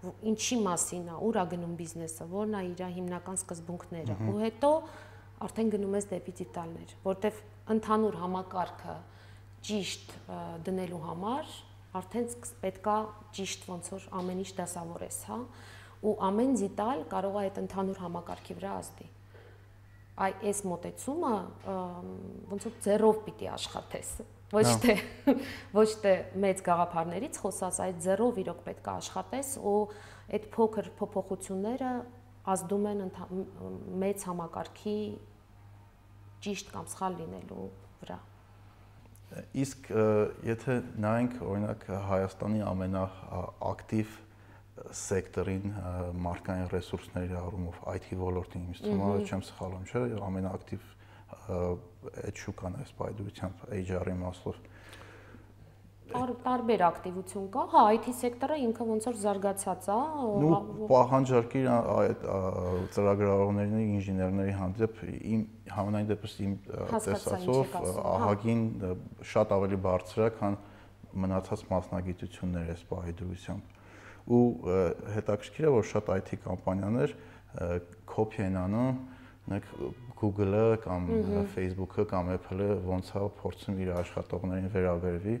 [0.00, 4.70] ինչի մասին է, ուր է գնում բիզնեսը, որն է իր հիմնական սկզբունքները։ Ու հետո
[5.46, 7.40] արդեն գնում ես դեպի դետալներ, որտեվ
[7.74, 8.96] ընդհանուր համակարգը
[9.70, 10.14] ճիշտ
[10.66, 11.54] դնելու համար
[12.00, 12.26] արդեն
[12.62, 12.96] պետքա
[13.36, 15.38] ճիշտ ոնց որ ամեն ինչ դասավորես, հա,
[16.06, 19.08] ու ամեն դետալ կարող է այդ ընդհանուր համակարգի վրա ազդի։
[20.20, 21.32] Այ այս մոտեցումը
[22.50, 24.12] ոնց որ ձեռով պիտի աշխատես,
[24.54, 24.94] ոչ հա։ թե
[25.80, 29.76] ոչ թե մեծ գաղափարներից խոսած, այ ձեռով իրոք պետք է աշխատես ու
[30.36, 31.92] այդ փոքր փոփոխությունները
[32.54, 33.02] ազդում են
[34.02, 34.98] մեծ համակարգի
[36.44, 37.68] ճիշտ կամ սխալ լինելու
[38.00, 38.18] վրա։
[39.62, 39.90] Իսկ
[40.48, 44.16] եթե նայենք օրինակ Հայաստանի ամենաակտիվ
[45.00, 45.74] սեկտորին
[46.24, 50.88] մարդկային ռեսուրսների առումով IT ոլորտին ինձ թվում է չեմ սխալվում, չէ, ամենաակտիվ
[51.50, 54.60] այդ շուկան այս բայդրությամբ HR-ի մասով
[56.10, 59.98] տարբեր ակտիվություն կա։ Հա, IT սեկտորը ինքը ոնց որ զարգացած է։
[60.30, 62.24] Ու պահանջարկի այդ
[62.96, 65.44] ծրագրավորողների, ինժեներների հանդեպ իմ
[65.76, 66.56] համանայն դեպս իմ
[66.90, 68.64] տեսածով հա։ ահագին
[69.32, 70.58] շատ ավելի բարձր է, քան
[71.20, 73.78] մնացած մասնագիտություններ էս պահի դրությամբ։
[74.30, 74.42] Ու
[75.16, 77.16] հետաքրքիր է, որ շատ IT կամպանիաներ
[78.10, 79.00] կոպի են անում,
[79.50, 79.70] նեք
[80.20, 81.06] Google-ը կամ
[81.54, 85.36] Facebook-ը կամ Apple-ը ոնց է փորձում իր աշխատողներին վերաբերվի,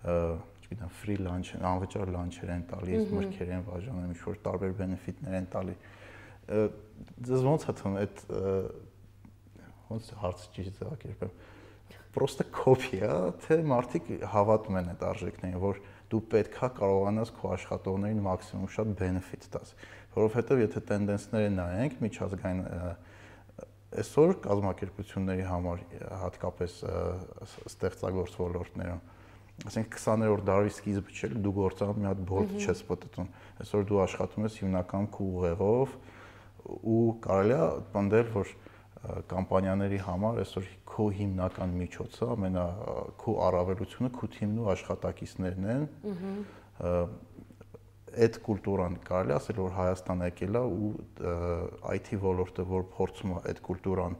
[0.00, 5.48] չգիտեմ, free lunch, անվճար լանչեր են տալիս, մրգեր են բաժանում, ինչ որ տարբեր բենեֆիտներ են
[5.52, 5.74] տալի։
[7.26, 8.22] Ձեզ ոնց է թվում այդ
[9.90, 11.34] ոնց հարցը ճիշտ ձևակերպեմ։
[12.10, 13.12] Պրոստը կոպի է,
[13.44, 19.46] թե մարդիկ հավատում են այդ արժեքներին, որ դու պետքա կարողանաս քո աշխատողներին մաքսիմում շատ բենեֆիտ
[19.54, 19.74] տաս,
[20.16, 22.62] որովհետև եթե տենդենսները նայենք միջազգային
[24.00, 25.84] այսօր կազմակերպությունների համար
[26.24, 26.74] հատկապես
[27.70, 29.00] ստեղծագործ ոլորտներում
[29.68, 33.28] ասենք 20-րդ դարի սկիզբը չէ, դու գործան մի հատ բորդ չես պատտում։
[33.60, 35.94] Այսօր դու աշխատում ես հիմնական քո ուղեղով
[36.90, 38.52] ու կարելի է պնդել, որ
[39.30, 42.64] կամպանիաների համար այսօր քո հիմնական միջոցը, ամենա
[43.20, 45.86] քո առավելությունը քո թիմն ու աշխատակիցներն են։
[48.10, 50.90] այդ կուլտուրան կարելի ասել որ Հայաստան եկել է ու
[51.94, 54.16] IT ոլորտը որ փորձում է այդ կուլտուրան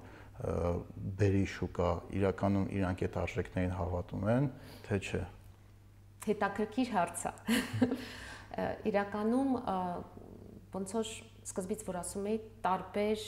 [1.21, 4.49] բերի շուկա իրականում իրանք այդ արժեքներին հավատում են
[4.87, 5.23] թե չէ
[6.31, 7.33] հետաքրքիր հարց է
[8.91, 9.53] իրականում
[10.71, 11.11] ոնց որ
[11.51, 13.23] սկզբից որ ասում էի տարբեր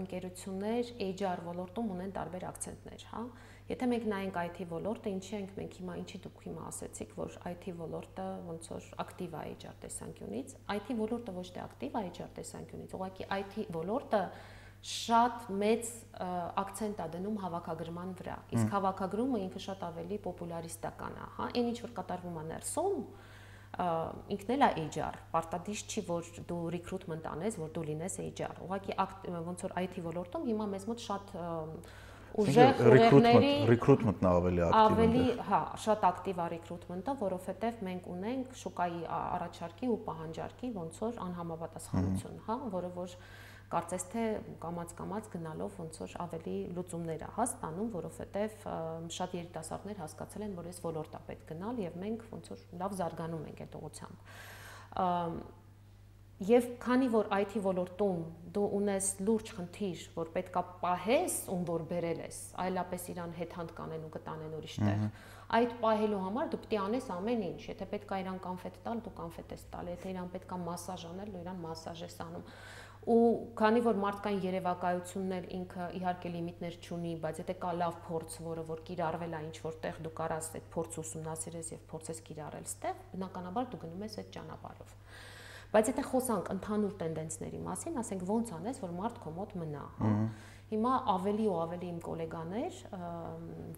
[0.00, 3.22] ընկերություններ HR ոլորտում ունեն տարբեր акցենտներ, հա
[3.68, 7.66] Եթե մենք նայենք IT ոլորտը, ինչի ենք մենք հիմա, ինչի դուք հիմա ասեցիք, որ IT
[7.76, 12.94] ոլորտը ոնց որ ակտիվ է HR տեսանկյունից, IT ոլորտը ոչ թե ակտիվ է HR տեսանկյունից,
[12.96, 14.22] ուղղակի IT ոլորտը
[14.88, 15.88] շատ մեծ
[16.62, 21.78] акցենտ է դնում հավաքագրման վրա։ Իսկ հավաքագրումը ինքը շատ ավելի պոպուլարիստական է, հա, այն ինչ
[21.84, 23.02] որ կատարվում է ներսում,
[24.32, 28.96] ինքն էլ է HR, պարտադիր չի որ դու recruitment անես, որ դու լինես HR։ Ուղղակի
[29.48, 31.34] ոնց որ IT ոլորտում հիմա մեզ մոտ շատ
[32.38, 38.56] ուժեղ ուղեղների recruitment-ն ավելի ակտիվ է։ Ավելի, հա, շատ ակտիվ է recruitment-ը, որովհետև մենք ունենք
[38.62, 43.16] շուկայի առաջարկի ու պահանջարկի ոնց որ անհամապատասխանություն, հա, որը որ
[43.72, 44.24] կարծես թե
[44.62, 48.64] կամած-կամած գնալով ոնց որ ավելի լուծումներ է հաստանում, որովհետև
[49.18, 53.46] շատ երիտասարդներ հասկացել են, որ այս ոլորտա պետք գնալ եւ մենք ոնց որ լավ զարգանում
[53.52, 55.46] ենք այդ ուղությամբ
[56.38, 58.18] Եվ քանի որ IT ոլորտում
[58.54, 64.04] դու ունես լուրջ խնդիր, որ պետքա պահես, ում որ բերել ես, այլապես իրան հետհանդ կանեն
[64.06, 65.02] ու կտանեն ուրիշ տեղ,
[65.58, 69.14] այդ պահելու համար դու պետք է անես ամեն ինչ։ Եթե պետքա իրան կանֆետ տալ, դու
[69.18, 72.46] կանֆետ ես տալ, եթե իրան պետքա մասաժ անել, դու իրան մասաժ ես անում։
[73.08, 73.20] Ու
[73.56, 78.64] քանի որ մարդկային երևակայությունն էլ ինքը իհարկե լիմիտներ չունի, բայց եթե կա լավ փորձ, որը
[78.68, 83.70] որ կիրառվել է ինչ որտեղ դու կարաս այդ փորձը ուսումնասիրես եւ փորձես կիրառել ստեղ, բնականաբար
[83.72, 84.92] դու գնում ես այդ ճանապարհով։
[85.68, 90.12] Բայց եթե խոսանք ընդհանուր տենդենսների մասին, ասենք ոնց անես, որ մարդ քո մոտ մնա, հա։
[90.68, 92.78] Հիմա ավելի ու ավելի իմ գոլեգաներ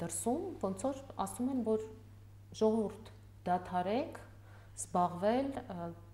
[0.00, 1.84] դրսում ոնց որ ասում են, որ
[2.60, 3.10] ժողովուրդ
[3.46, 4.20] դաթարեք
[4.80, 5.50] զբաղվել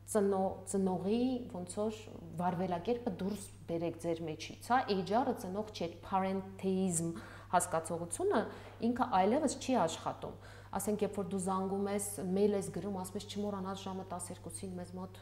[0.07, 2.00] ծնո ծնողի ոնց որ
[2.40, 7.16] վարվելակերպը դուրս բերեք ձեր մեջից, հա, HR-ը ծնող չէ, parentheism
[7.53, 8.42] հասկացողությունը
[8.87, 10.38] ինքը այլևս չի աշխատում
[10.77, 14.90] ասենք երբ որ դու զանգում ես, մեյլ ես գրում, ասում ես չմոռանաս ժամը 12-ին մեզ
[14.96, 15.20] մոտ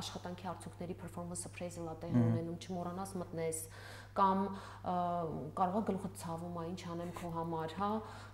[0.00, 3.60] աշխատանքի արդյունքների performance appraisal-ը տեղի ունենում, չմոռանաս մտնես
[4.18, 4.40] կամ
[5.58, 7.90] կարող է գլուխը ցավում ինչ անեմ քո համար, հա,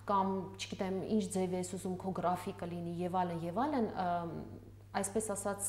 [0.09, 3.91] կամ չգիտեմ, ինչ ձև ես ուզում քո գրաֆիկը լինի եւ այլն եւ այլն,
[4.95, 5.69] այսպես ասած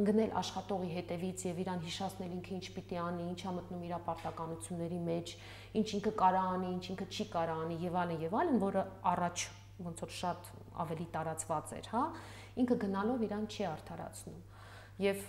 [0.00, 5.34] ընկնել աշխատողի հետևից եւ իրան հիշացնել ինքը ինչ պիտի անի, ինչա մտնում իր պարտականությունների մեջ,
[5.80, 8.82] ինչ ինքը կարա անի, ինչ ինքը չի կարա անի եւ այլն եւ այլն, որը
[9.14, 9.46] առաջ
[9.84, 10.50] ոնց որ շատ
[10.84, 12.02] ավելի տարածված էր, հա,
[12.64, 14.42] ինքը գնալով իրան չի արդարացնում։
[15.04, 15.22] Եվ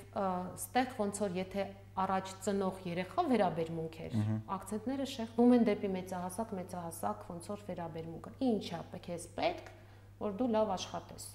[0.60, 1.64] ստեղ ոնց որ եթե
[2.04, 4.18] առաջ ծնող երեխա վերաբերմունք էր,
[4.56, 9.74] акցենտները շեղվում են դեպի մեծահասակ, մեծահասակ ոնց որ վերաբերմունքը։ Ինչա՞ քեզ պետք,
[10.22, 11.28] որ դու լավ աշխատես։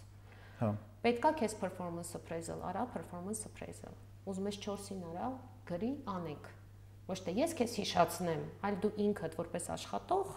[0.61, 3.95] Հա։ Պետքա քեզ performance appraisal արա, performance appraisal։
[4.29, 5.29] Ուզում ես 4-ին արա,
[5.71, 6.51] գրի, անենք։
[7.09, 10.35] Ոչ թե ես քեզ հիշացնեմ, այլ դու ինքդ որպես աշխատող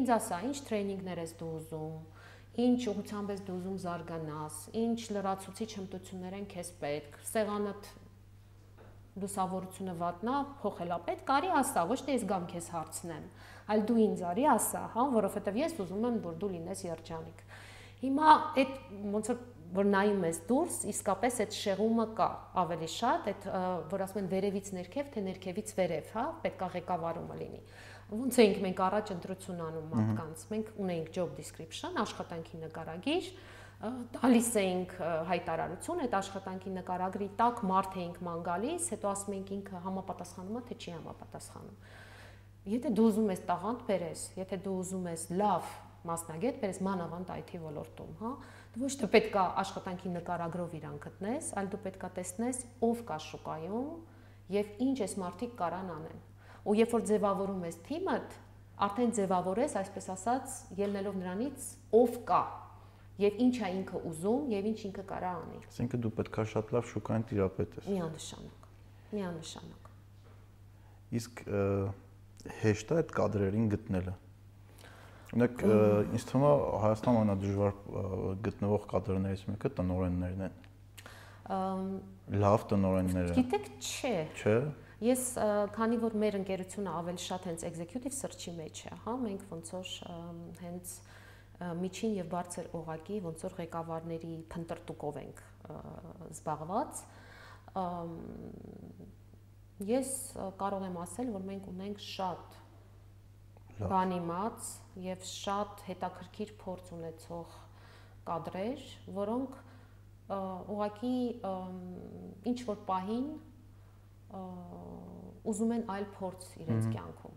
[0.00, 1.98] ինձ ասա, ինչ տրեյնինգներ ես դու ուզում,
[2.64, 7.90] ինչ ուղղությամբ ես դու ուզում զարգանաս, ինչ լրացուցիչ հմտություններ են քեզ պետք, սեղանդ
[9.16, 13.28] լուսավորությունը վատնա, փոխելա պետք, կարի ասա, ոչ թե ես գամ քեզ հարցնեմ,
[13.72, 17.44] այլ դու ինձ արի ասա, հա, որովհետև ես ուզում եմ, որ դու լինես երջանիկ։
[18.02, 18.74] Հիմա այդ
[19.16, 19.38] ոնց որ
[19.74, 22.28] որ նայում ես դուրս, իսկապես այդ շեղումը կա
[22.62, 23.48] ավելի շատ, այդ
[23.90, 27.62] որ ասում են վերևից ներքև, թե ներքևից վերև, հա, պետքա ղեկավարումը լինի
[28.06, 33.30] ոնց էինք մենք առաջ ընտրություն անում մարդկանց։ Մենք ունեինք job description, աշխատանքի նկարագիր,
[34.14, 34.92] տալիս էինք
[35.30, 40.62] հայտարարություն այդ աշխատանքի նկարագրի տակ մարդ էինք ման գալիս, հետո ասում էինք ինքը համապատասխանում է
[40.70, 41.76] թե չի համապատասխանում։
[42.76, 45.74] Եթե դու ուզում ես տաղանդ բերես, եթե դու ուզում ես լավ
[46.06, 48.32] մասնագետ բերես մանավանդ IT ոլորտում, հա,
[48.76, 53.88] ոչ թե պետքա աշխատանքի նկարագրով իրան գտնես, այլ դու պետքա տեսնես ով կա շուկայում
[54.56, 56.20] եւ ինչ էս մարդիկ կարան անեն։
[56.66, 58.36] Ու երբ որ ձևավորում ես թիմդ,
[58.86, 62.42] արդեն ձևավորես, այսպես ասած, ելնելով նրանից ով կա
[63.22, 66.88] եւ ինչ է ինքը ուզում եւ ինչ ինքը կարա անի։ Այսինքն դու պետքա շատ լավ
[66.90, 68.66] շուկային տիրապետ ես։ Միանշանակ։
[69.16, 69.88] Միանշանակ։
[71.16, 71.42] Իսկ
[72.60, 74.14] հեշտ է այդ կադրերին գտնելը։
[75.34, 75.62] Ունեք
[76.14, 76.52] ինձ թվում է
[76.84, 77.72] Հայաստանում ամենադժվար
[78.46, 80.54] գտնվող կադրներից մեկը տնօրեններն են։
[82.46, 84.56] Լավ տնօրենները։ Գիտեք, չէ։ Չէ։
[85.06, 85.24] Ես
[85.76, 89.90] քանի որ մեր ընկերությունը ավելի շատ հենց executive search-ի մեջ է, հա, մենք ոնց որ
[90.62, 90.94] հենց
[91.56, 95.38] միջին եւ բարձր օղակի ոնց որ ղեկավարների փնտրտուկով ենք
[96.36, 97.00] զբաղված
[99.88, 100.10] ես
[100.60, 102.58] կարող եմ ասել որ մենք ունենք շատ
[103.80, 104.68] բանիմաց
[105.04, 107.56] եւ շատ հետաքրքիր փորձ ունեցող
[108.26, 108.84] կադրեր,
[109.18, 109.58] որոնք
[110.76, 111.16] ուղակի
[112.50, 113.28] ինչ որ պահին
[115.46, 117.36] ուզում են այլ փորձ իրենց կյանքում։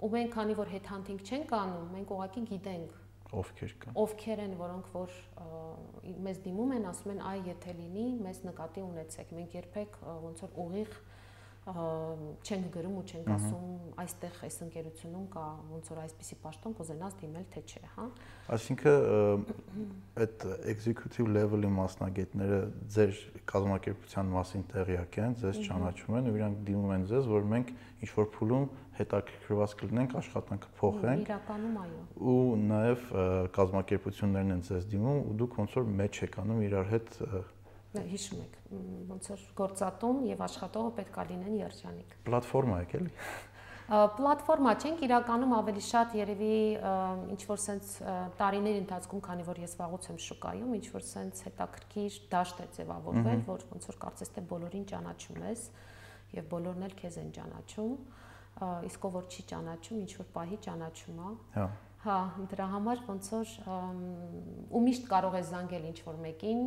[0.00, 2.98] Ու մենք քանի որ հետհանտինգ չենք անում, մենք ուղակի գիտենք
[3.30, 5.16] ովքեր կան ովքեր են որոնք որ
[6.26, 10.56] մեզ դիմում են ասում են այ եթե լինի մեզ նկատի ունեցեք մենք երբեք ոնց որ
[10.64, 10.96] ուղիղ
[11.70, 13.70] չենք գրում ու չենք ասում
[14.02, 18.06] այստեղ այս ընկերությունում կա ոնց որ այսպիսի պաշտոն կուզենաս դիմել թե չէ, հա։
[18.56, 19.44] Այսինքն
[20.24, 22.60] այդ executive level-ի մասնագետները
[22.96, 23.12] ձեր
[23.52, 28.10] կազմակերպության մասին տեղյակ են, ձեզ ճանաչում են ու իրանք դիմում են ձեզ, որ մենք ինչ
[28.16, 28.66] որ փուլում
[29.00, 33.06] հետաքրքրված կլինենք աշխատանքը փոխենք։ Իրականում այո։ Ու նաև
[33.56, 37.10] կազմակերպություններն են ձեզ դիմում ու դուք ոնց որ մեջ եք անում իրար հետ
[37.90, 38.58] հիշում եք
[39.10, 43.14] ոնց որ գործատում եւ աշխատողը պետքա լինեն երջանիկ պլատֆորմա եք էլի
[43.90, 46.58] պլատֆորմա չենք իրականում ավելի շատ երևի
[47.34, 52.18] ինչ որ sense տարիների ընթացքում քանի որ ես վաղուց եմ շուկայում ինչ որ sense հետաքրքիր
[52.30, 55.66] դաշտ է ձևավորվել որ ոնց որ կարծես թե բոլորին ճանաչում ես
[56.38, 57.92] եւ բոլորն էլ քեզ են ճանաչում
[58.90, 61.66] իսկ ով որ չի ճանաչում ինչ որ պահի ճանաչում է հա
[62.06, 62.16] հա
[62.54, 63.54] դրա համար ոնց որ
[64.70, 66.62] ու միշտ կարող ես զանգել ինչ որ մեկին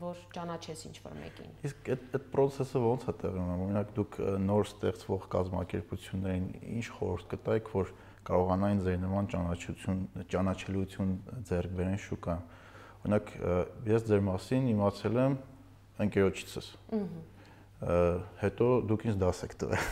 [0.00, 4.12] որ ճանաչես ինչ որ մեկին։ Իսկ այդ այդ process-ը ո՞նց է տեղի ունենում։ Օրինակ դուք
[4.44, 7.86] նոր ստեղծվող կազմակերպություններին ինչ խորհուրդ կտայիք, որ
[8.24, 10.00] կարողանային ձեր նման ճանաչություն,
[10.34, 11.10] ճանաչելիություն
[11.50, 12.34] ձեռք բերեն շուկա։
[13.04, 13.26] Օրինակ
[13.94, 15.32] ես ձեր մասին իմացել եմ
[16.04, 17.08] ընկերոջիցս։ Ահա
[18.40, 19.84] հետո դուք ինձ դաս եք տվել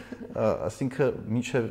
[0.30, 1.68] ասինքն միջև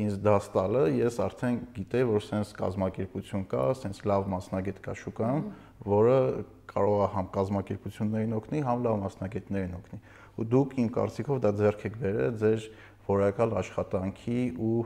[0.00, 5.42] ինձ դաս տալը ես արդեն գիտեի որ սենց կազմակերպություն կա, սենց լավ մասնագետ կա շուկայում,
[5.92, 6.18] որը
[6.72, 10.00] կարող է համ կազմակերպություններին օգնի, համ լավ մասնագետներին օգնի։
[10.38, 12.66] Ու դուք իմ կարծիքով դա ձեռք եք բերել ձեր
[13.08, 14.78] որակալ աշխատանքի ու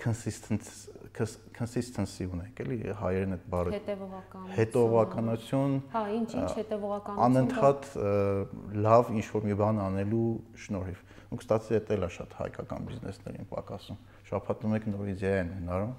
[0.00, 0.66] consistent
[1.14, 7.88] consistency ունենք, էլի հայերեն այդ բառը հետևողականություն հետևողականություն հա ինչ-ինչ հետևողականություն անընդհատ
[8.86, 10.28] լավ ինչ որ մի բան անելու
[10.64, 15.52] շնորհիվ ու կստացի դա էլ է շատ հայկական բիզնեսներին պակասում շփաթում եք նոր իդեա են
[15.58, 15.92] հնարում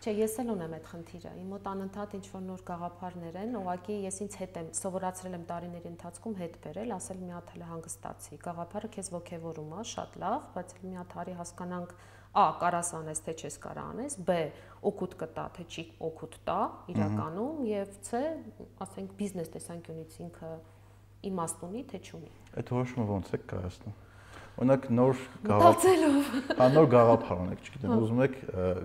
[0.00, 3.96] Չէ, ես էլ ունեմ այդ խնդիրը։ Իմ մոտ անընդհատ ինչ որ նոր գաղափարներ են, ուղղակի
[4.06, 8.38] ես ինձ հետ եմ սովորացրել եմ տարիների ընթացքում հետ բերել, ասել մի հատ հələ հանգստացի։
[8.44, 11.94] Գաղափարը քեզ ոգևորում է, շատ լավ, բայց մի հատ հարի հասկանանք
[12.30, 14.34] Ա կարաս անես թե չես կարա անես, Բ
[14.86, 16.58] օգուտ կտա թե չի օգուտ տա
[16.92, 18.20] իրականում եւ C
[18.86, 20.50] ասենք բիզնես տեսանկյունից ինքը
[21.26, 23.98] իմաստ ունի թե չունի։ Այդ որոշումը ո՞նց է կայացնում։
[24.60, 26.00] Օրինակ նոր գաղափար,
[26.58, 28.34] հա նոր գաղափար ունեք, չգիտեմ, ուզում եք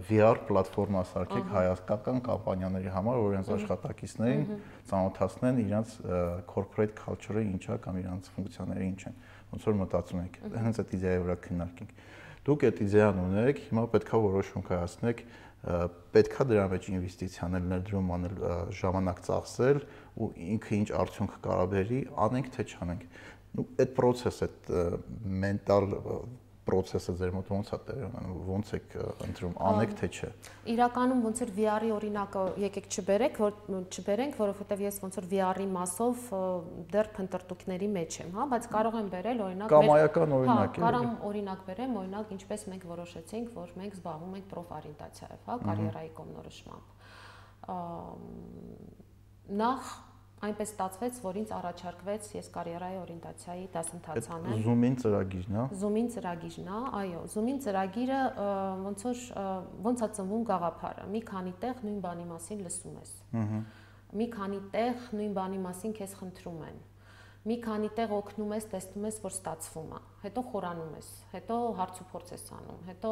[0.08, 4.46] VR պլատֆորմա սարքեք հայաստանական կամպանիաների համար, որ իրենց աշխատակիցներին
[4.92, 5.96] ծանոթացնեն իրենց
[6.52, 9.18] corporate culture-ը ինչա կամ իրենց ֆունկցիաները ինչ են։
[9.56, 11.98] Ոնց որ մտածում եք, հենց այդ իդեայի վրա քննարկենք
[12.46, 15.22] դուք այդ իդեան ունեք, հիմա պետքա որոշում կայացնեք,
[16.14, 18.36] պետքա դրա մեջ ինվեստիցիաներ ներդրում անել,
[18.78, 19.80] ժամանակ ծախսել
[20.22, 23.08] ու ինքը ինչ արդյունք կարա բերի, անենք թե չանենք։
[23.56, 24.74] Ну, այդ process, այդ
[25.46, 25.92] մենտալ
[26.66, 28.94] process-ը ձեր մոտ ո՞նց է տեղի ունենում, ո՞նց եք
[29.26, 30.30] ընտրում, անեք թե չէ։
[30.74, 33.54] Իրականում ոնց էր VR-ի օրինակը եկեք չբերեք, որ
[33.86, 36.16] չբերենք, որովհետև ես ոնց որ VR-ի մասով
[36.96, 40.90] դեռ փնտրտուքների մեջ եմ, հա, բայց կարող եմ բերել օրինակ մեր Կամայական օրինակ է։ Հա,
[40.90, 46.86] կարող օրինակ բերեմ, օրինակ ինչպես մենք որոշեցինք, որ մենք զբաղվում ենք պրոֆօրիենտացիայով, հա, կարիերայի կողմնորոշմամբ։
[49.46, 49.82] Նախ
[50.46, 56.70] այնպես ստացվեց, որ ինձ առաջարկվեց ես կարիերայի օրիենտացիայի դասընթաց անեմ։ Zoom-ին ծրագիրն է։ Zoom-ին ծրագիրն
[56.72, 58.20] է, այո, Zoom-ին ծրագիրը
[58.86, 59.24] ոնց որ
[59.86, 63.62] ոնց է ծնվում գաղափարը։ Մի քանի տեղ նույն բանի մասին լսում ես։ Ահա։
[64.16, 66.84] Մի քանի տեղ նույն բանի մասին քեզ խնդրում են
[67.46, 72.00] մի քանի տեղ օգնում ես, տեսնում ես, որ ստացվում է։ Հետո խորանում ես, հետո հարց
[72.02, 73.12] ու փորձ ես անում, հետո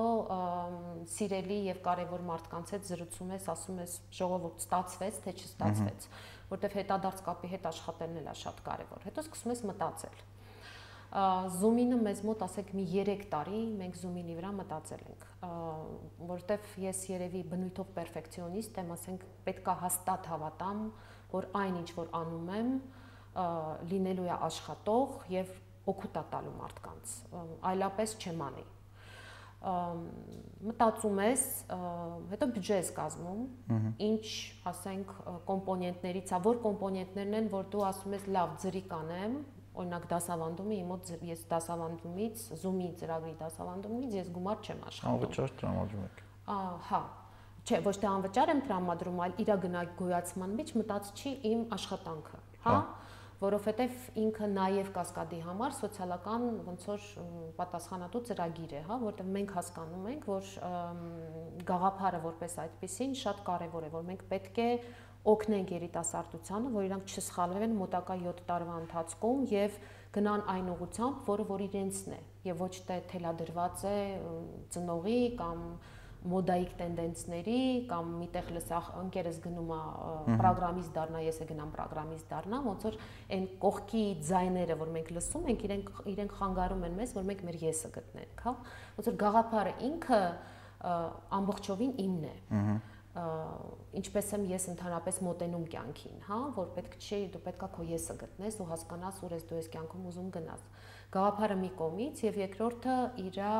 [1.13, 6.07] սիրելի եւ կարեւոր մարդկանց հետ զրուցում ես, ասում ես ժողովուրդ ստացվեց, թե չստացվեց,
[6.51, 10.23] որտեվ հետադարձ կապի հետ աշխատելն էլ է շատ կարեւոր։ Հետո սկսում ես մտածել։
[11.13, 15.25] Zoom-ինը մեզ մոտ ասեք մի 3 տարի մենք Zoom-ինի վրա մտածել ենք,
[16.31, 20.81] որտեվ ես երևի բնույթով պերֆեկցիոնիստ եմ, ասենք պետքա հաստատ հավատամ,
[21.35, 22.73] որ այն ինչ որ անում եմ,
[23.93, 25.53] լինելու է աշխատող եւ
[25.93, 27.13] օգուտ տալու մարդկանց
[27.69, 28.65] այլապես չեմ անի
[29.63, 31.43] մտածում ես
[32.33, 33.41] հետո բյուջե ես կազմում
[34.07, 34.25] ինչ
[34.71, 35.13] ասենք
[35.47, 39.37] կոմպոնենտներից ա որ կոմպոնենտներն են որ դու ասում ես լավ ծրի կանեմ
[39.73, 46.03] օրինակ դասավանդումի իմ մոտ ես դասավանդումից Zoom-ի ծրագրի դասավանդումից ես գումար չեմ աշխատում անվճար տրամադրում
[46.07, 46.21] եք
[46.53, 47.01] ահա
[47.63, 53.02] չէ ոչ թե անվճար եմ տրամադրում այլ իրա գնահատման մեջ մտածչի իմ աշխատանքը հա, հա
[53.43, 57.07] որովհետև ինքը նաև կասկադի համար սոցիալական ոնց որ
[57.59, 60.51] պատասխանատու ծրագիր է, հա, որտեղ մենք հասկանում ենք, որ
[61.71, 64.69] գաղափարը որպես այդպեսին շատ կարևոր է, որ մենք պետք է
[65.33, 69.77] օգնենք երիտասարդությանը, որ իրանք չսխալվեն մոտակա 7 տարվա ընթացքում եւ
[70.17, 73.99] գնան այն ուղությամբ, որը որ իրենցն է եւ ոչ թե թելադրված է
[74.75, 75.61] ծնողի կամ
[76.31, 77.57] մոդայիկ տենդենսների
[77.89, 79.79] կամ միտեղ լսախ ընկերս գնում է
[80.39, 82.97] պրոգրամիստ դառնա, ես է գնամ պրոգրամիստ դառնա, ոնց որ
[83.37, 87.59] այն կողքի ձայները, որ մենք լսում ենք, իրենք իրենք խանգարում են մեզ, որ մենք մեր
[87.63, 88.55] եսը գտնենք, հա։
[88.97, 90.23] Ոնց որ գաղափարը ինքը
[91.43, 92.79] ամբողջովին իմն է։ Ահա
[93.13, 98.57] ինչպես եմ ես ընդհանրապես մոտենում կյանքին, հա, որ պետք չի դու պետքա քո եսը գտնես
[98.57, 100.63] ու հասկանաս ուր ես դու ես կյանքում ուզում գնաս։
[101.13, 102.95] Գաղափարը մի կողմից եւ երկրորդը
[103.27, 103.53] իրա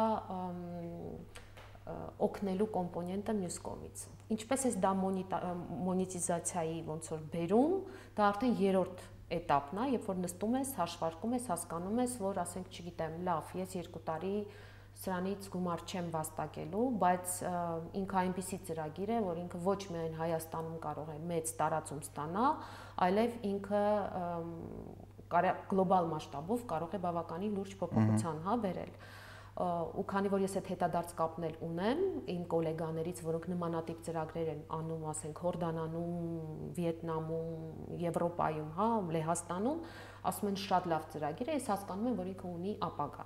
[1.83, 7.73] օգնելու կոմպոնենտը մյուս կողմից։ Ինչպես էս դա մոնիտիզացիայի ոնց որ բերում,
[8.17, 9.01] դա արդեն երրորդ
[9.37, 13.75] этаպն է, երբ որ նստում ես, հաշվարկում ես, հասկանում ես, որ ասենք, չգիտեմ, լավ, ես
[13.75, 14.35] 2 տարի
[15.03, 17.31] սրանից գումար չեմ վաստակելու, բայց
[17.99, 22.45] ինքը այնպիսի ծրագիր է, որ ինքը ոչ միայն Հայաստանում կարող է մեծ տարածում ստանա,
[23.07, 23.83] այլև ինքը
[25.33, 29.22] գլոբալ մասշտաբով կարող է բավականին լուրջ փոփոխության հա վերել։ Ա,
[29.53, 31.99] ու քանի որ ես այդ հետադարձ կապնել ունեմ
[32.33, 36.15] իմ գոլեգաներից, որոնք նմանատիպ ծրագրեր են անում, ասենք Հորդանանում,
[36.73, 37.51] Վիետնամում,
[38.01, 39.83] Եվրոպայում, հա, Լեհաստանում,
[40.33, 43.25] ասում են շատ լավ ծրագիր է, ես հասկանում եմ, որ ինքը ունի ապագա։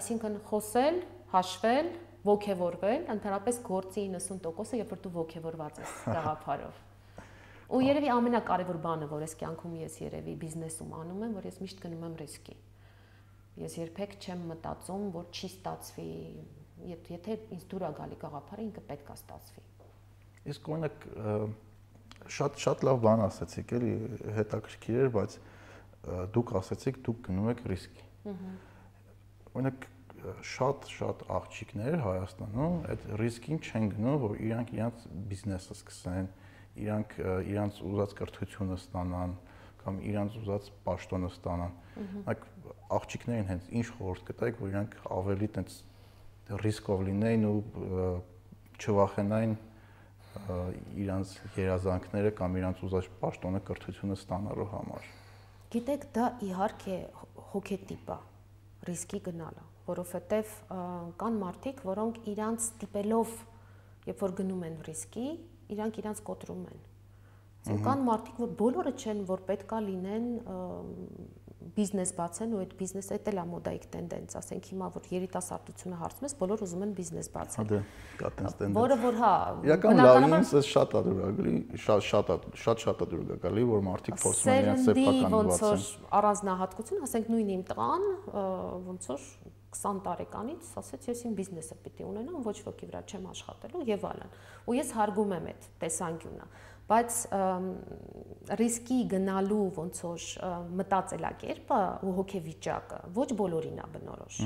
[0.00, 1.00] Այսինքն խոսել,
[1.36, 1.90] հաշվել,
[2.26, 6.80] ողքեվորվել, ընդհանրապես գործի 90%-ը, երբ որ դու ողքեվորված ես գաղափարով։
[7.66, 11.84] Ու երևի ամենակարևոր բանը, որ ես կյանքում ես երևի բիզնեսում անում եմ, որ ես միշտ
[11.84, 12.56] գնում եմ ռիսկի
[13.56, 16.08] Ես երբեք չեմ մտածում, որ չի ստացվի,
[16.92, 19.64] եթե ինձ դուր է գալի գաղափարը, ինքը պետք է ստացվի։
[20.52, 21.06] Իսկ օրինակ
[22.36, 23.92] շատ շատ լավ բան ասացիք, էլի
[24.36, 25.36] հետաքրքիր էր, բայց
[26.36, 28.04] դուք ասացիք դուք գնում եք ռիսկի։
[29.56, 29.86] Օրինակ
[30.50, 36.28] շատ շատ աղջիկներ Հայաստանում այդ ռիսկին չեն գնում, որ իրանք իրանք բիզնեսը սկսեն,
[36.82, 37.16] իրանք
[37.52, 39.36] իրանք ուզած կրթությունը ստանան
[39.86, 41.76] կամ իրանք ուզած պաշտոնը ստանան։
[42.32, 42.46] Այդ
[42.96, 45.76] աղջիկներին հենց ինչ խորհուրդ կտայիք, որ իրանք ավելի տենց
[46.66, 47.56] ռիսկով լինեին ու
[48.76, 49.54] չվախենային
[51.06, 55.08] իրանց երազանքները կամ իրանց ուզած պաշտոնը կրթությունը ստանալու համար։
[55.72, 56.96] Գիտեք, դա իհարկե
[57.52, 58.18] հոգետիպ է
[58.86, 60.52] ռիսկի գնալը, որովհետև
[61.22, 63.32] կան մարդիկ, որոնք իրանց տիպելով,
[64.06, 65.26] երբ որ գնում են ռիսկի,
[65.76, 66.84] իրանք իրանց կոտրում են։
[67.66, 70.28] Կան մարդիկ, որ բոլորը չեն, որ պետքա լինեն
[71.76, 76.26] բիզնես բացեն ու այդ բիզնեսը դա էլ է մոդայիկ տենդենս, ասենք հիմա որ երիտասարդությունը հարցում
[76.26, 77.80] ես, բոլոր ուզում են բիզնես բացել։ Հա դե,
[78.20, 79.32] կա տենց տենդենս։ Որը որ հա,
[79.66, 84.52] իրական լավինս է շատ է գալի, շատ շատ շատ շատ է գալի, որ մարդիկ փորձում
[84.54, 88.08] են իրենց սեփականը բացեն։ Ոնց որ առանձնահատկություն, ասենք նույն իմ տղան,
[88.86, 89.28] ոնց որ
[89.76, 94.36] 20 տարեկանից ասեց ես իմ բիզնեսը պիտի ունենամ, ոչ ոքի վրա չեմ աշխատելու եւ այլն։
[94.66, 96.46] Ու ես հարգում եմ այդ տեսանկյունը
[96.90, 97.18] բայց
[98.60, 100.26] ռիսկի գնալու ոնց որ
[100.80, 104.38] մտածելակերպը ու հոգեվիճակը ոչ բոլորին է բնորոշ։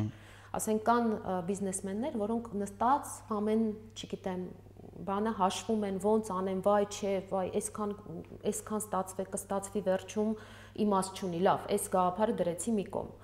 [0.61, 1.11] Ասենք կան
[1.47, 4.41] բիզնեսմեններ, որոնք նստած ամեն, չգիտեմ,
[5.07, 7.93] բանը հաշվում են ոնց անեն, վայ, չէ, վայ, այսքան
[8.51, 10.33] այսքան ստացվի, կստացվի վերջում
[10.85, 13.15] իմաստ չունի։ Լավ, այս գաղափարը դրեցի մի կողմ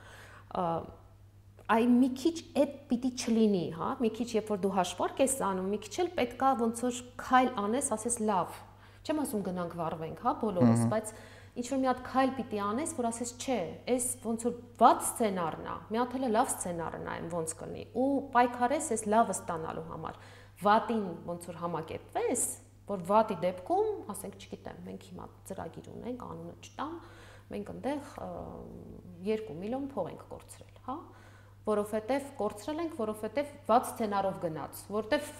[1.66, 5.70] այ մի քիչ այդ պիտի չլինի, հա, մի քիչ երբ որ դու հաշվարկ ես անում,
[5.74, 8.60] մի քիչ էլ պետքա ոնց որ քայլ անես, ասես լավ,
[9.06, 11.10] Չեմ ասում գնանք վառվենք, հա, բոլորս, բայց
[11.56, 13.58] ինչ որ մի հատ քայլ պիտի անես, որ ասես, չէ,
[13.94, 18.08] այս ոնց որ ված սցենարն է, մի հատ էլ լավ սցենարն է, ոնց կլինի, ու
[18.34, 20.18] պայքարես այս լավը ստանալու համար։
[20.66, 22.44] Վատին ոնց որ համակերպվես,
[22.86, 26.92] որ վատի դեպքում, ասենք, չգիտեմ, մենք հիմա ծրագիր ունենք, անունը չտամ,
[27.46, 28.12] մենք այնտեղ
[29.26, 30.96] 2 միլիոն փող ենք կորցրել, հա,
[31.66, 35.30] որովհետև կորցրել ենք, որովհետև ված սցենարով գնաց, որովհետև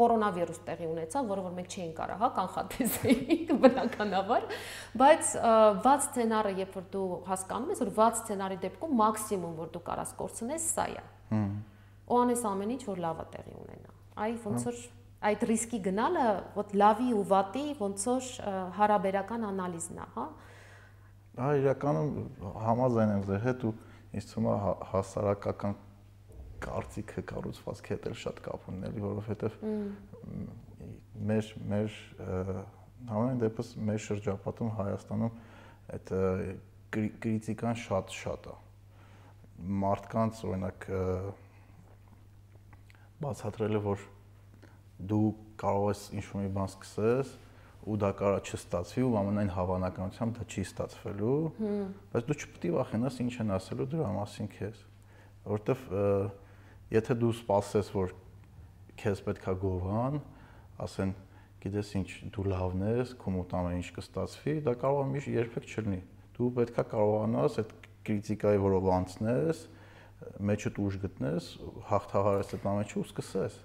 [0.00, 4.46] կորոնավիրուս տեղի ունեցավ, որը որ մենք չէինք կարող, հա, կանխատեսեինք բնականաբար,
[5.00, 5.32] բայց
[5.86, 10.14] ված սցենարը, երբ որ դու հասկանում ես, որ ված սցենարի դեպքում մաքսիմում, որ դու կարաս
[10.20, 11.52] կորցնես, սա է։ Հմ։
[12.10, 14.80] Ու անես ամեն ինչ, որ լավը տեղի ունենա։ Այ ոնց որ
[15.20, 16.24] այդ ռիսկի գնալը,
[16.56, 18.28] ոտ լավի ու վատի ոնց որ
[18.78, 20.24] հարաբերական անալիզն է, հա։
[21.40, 22.08] Հա, իրականում
[22.64, 23.72] համաձայն եմ ձեր հետ ու
[24.16, 25.76] ինձ թվում է հա, հասարակական
[26.64, 29.58] կարծիքը կառուցվածքի հետ էլ շատ կապ ունի, էլի, որովհետև
[31.30, 31.98] մեր մեր
[33.10, 35.38] համեն դեպս մեր շրջապատում Հայաստանում
[35.96, 36.12] այդ
[36.94, 38.56] կրիտիկան շատ շատ է
[39.84, 40.86] մարդկանց օրինակ
[43.20, 44.04] բացատրելը որ
[45.10, 45.28] դու
[45.60, 47.32] կարող ես ինչ-որ մի բան սկսես
[47.90, 51.36] ու դա կարա չստացվի ու ամենայն հավանականությամբ դա չի ստացվելու
[52.12, 54.82] բայց դու չպետք է վախենաս ինչ են ասելու դրա մասին քեզ
[55.50, 55.84] որովհետև
[56.90, 58.14] Եթե դու սպասես, որ
[59.00, 60.20] քեզ պետքա գովան,
[60.84, 61.14] ասեն,
[61.62, 65.70] գիտես ինչ, դու լավն ես, քո մոտ ամեն ինչ կստացվի, դա կարող է միշտ երբեք
[65.70, 66.00] չլինի։
[66.36, 67.74] Դու պետքա կարողանաս այդ
[68.10, 69.64] քրիտիկայի որով անցնես,
[70.50, 71.50] մեջդ ուժ գտնես,
[71.90, 73.60] հաղթահարես այդ ամենը ու սկսես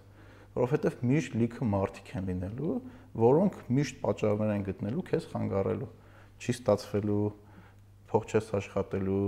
[0.55, 2.76] որովհետև միշտ լիքը մարդիկ են լինելու,
[3.19, 5.89] որոնք միշտ պատճառներ են գտնելու քեզ խանգարելու։
[6.39, 7.26] Չի ստացվելու,
[8.11, 9.26] փող չես աշխատելու,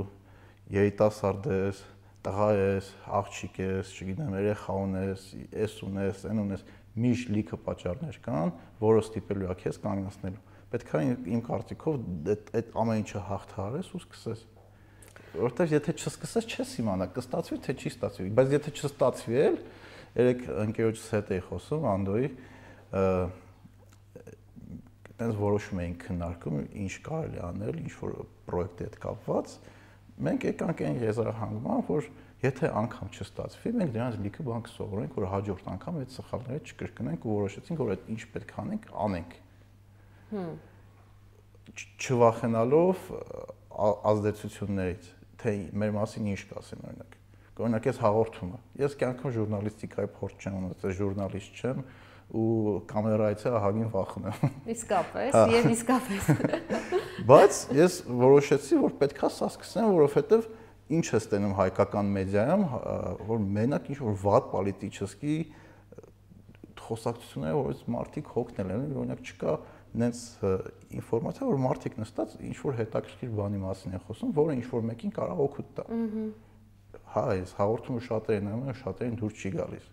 [0.77, 1.81] երիտասարդ ես,
[2.25, 6.65] տղա ես, աղջիկ ես, չգիտեմ, երեխա ունես, ես ունես, այն ունես,
[6.97, 11.01] միշտ լիքը պատճառներ կան, որը ստիպելու է քեզ կանգնացնելու։ Պետք է
[11.37, 11.99] իմ կարծիքով
[12.33, 14.41] այդ այդ ամեն ինչը հաղթահարես ու սկսես։
[15.37, 19.57] Որտեվ եթե չսկսես, չես իմանա կստացվի թե չի ստացվի, բայց եթե չստացվի էլ,
[20.17, 22.29] երեք ընկերոջս հետ էի խոսում Անդոյի,
[25.17, 28.11] այտենց որոշում էինք քննարկում, ինչ կարելի անել, ինչ որ
[28.47, 29.53] պրոյեկտի հետ կապված,
[30.17, 32.07] մենք եկանք այն եզրահանգման, որ
[32.41, 37.35] եթե անգամ չստացվի, մենք դրանից լիքը բան կսովորենք, որ հաջորդ անգամ այդ սխալները չկրկնենք ու
[37.37, 39.37] որոշեցինք, որ այդ ինչ պետք է անենք, անենք։
[40.31, 40.51] Հմ
[41.75, 43.07] չվախենալով
[44.11, 45.07] ազդեցություններից,
[45.41, 47.15] թե մեր մասին ինչ կասեն օրինակ։
[47.57, 51.81] Օրինակ ես հաղորդումը։ Ես կյանքում ժուրնալիստիկայի փորձ չեմ ունեցել, ժուրնալիստ չեմ,
[52.35, 54.41] ու կամերայից է ահագին վախնում։
[54.73, 56.25] Իսկապես, հա։ եւ իսկապես։
[57.29, 60.49] Բայց ես որոշեցի, որ պետքա սա սկսեմ, որովհետեւ
[60.97, 62.65] ինչ է ստենում հայկական մեդիայում,
[63.31, 65.37] որ մենակ ինչ որ վատ պոլիտիչեսկի
[66.87, 69.55] խոսակցությունները, որ մարդիկ հոգնել են, օրինակ չկա
[69.97, 70.21] նենց
[70.99, 75.13] ինֆորմացիա, որ մարդիկ նստած ինչ որ հետաքրքիր բանի մասին են խոսում, որը ինչ որ մեկին
[75.17, 75.87] կարող օգուտ տա։
[77.17, 79.91] Հա, ես հաղորդումը շատերին եմ, շատերին դուր չի գալիս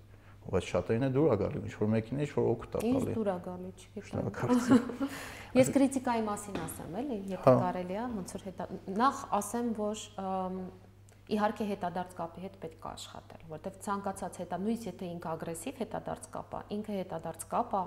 [0.53, 2.91] բայց շատերին է դուր է գալի, ինչ որ մեկին է, ինչ որ օգուտ է տալի։
[2.95, 4.27] Ինչ դուր է գալի, չգիտեմ։
[5.55, 8.67] Ես քրիտիկայի մասին ասեմ, էլի, եթե հա։ կարելի է, ոնց որ հետա
[9.01, 10.03] նախ ասեմ, որ
[11.25, 16.27] իհարկե հետադարձ կապի հետ պետք է աշխատել, որտեղ ցանկացած հետա նույնիսկ եթե ինքը ագրեսիվ հետադարձ
[16.35, 17.83] կապ է, ինքը հետադարձ կապ է,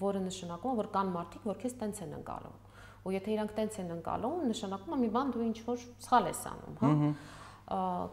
[0.00, 2.56] որը նշանակում է, որ կան մարդիկ, որ քեզ տենց են ընկալում։
[3.04, 6.42] Ու եթե իրանք տենց են ընկալում, նշանակում է մի բան դու ինչ որ սխալ ես
[6.54, 6.92] անում, հա։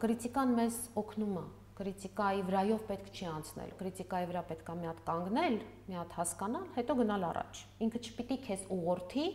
[0.02, 1.46] Քրիտիկան մեզ օգնում է
[1.82, 5.56] քրիտիկայի վրայով պետք չի անցնել։ Քրիտիկայի վրա պետք է մի հատ կանգնել,
[5.90, 9.26] մի հատ հասկանալ, հետո գնալ առաջ։ Ինքը չպիտի քեզ ուղղորդի,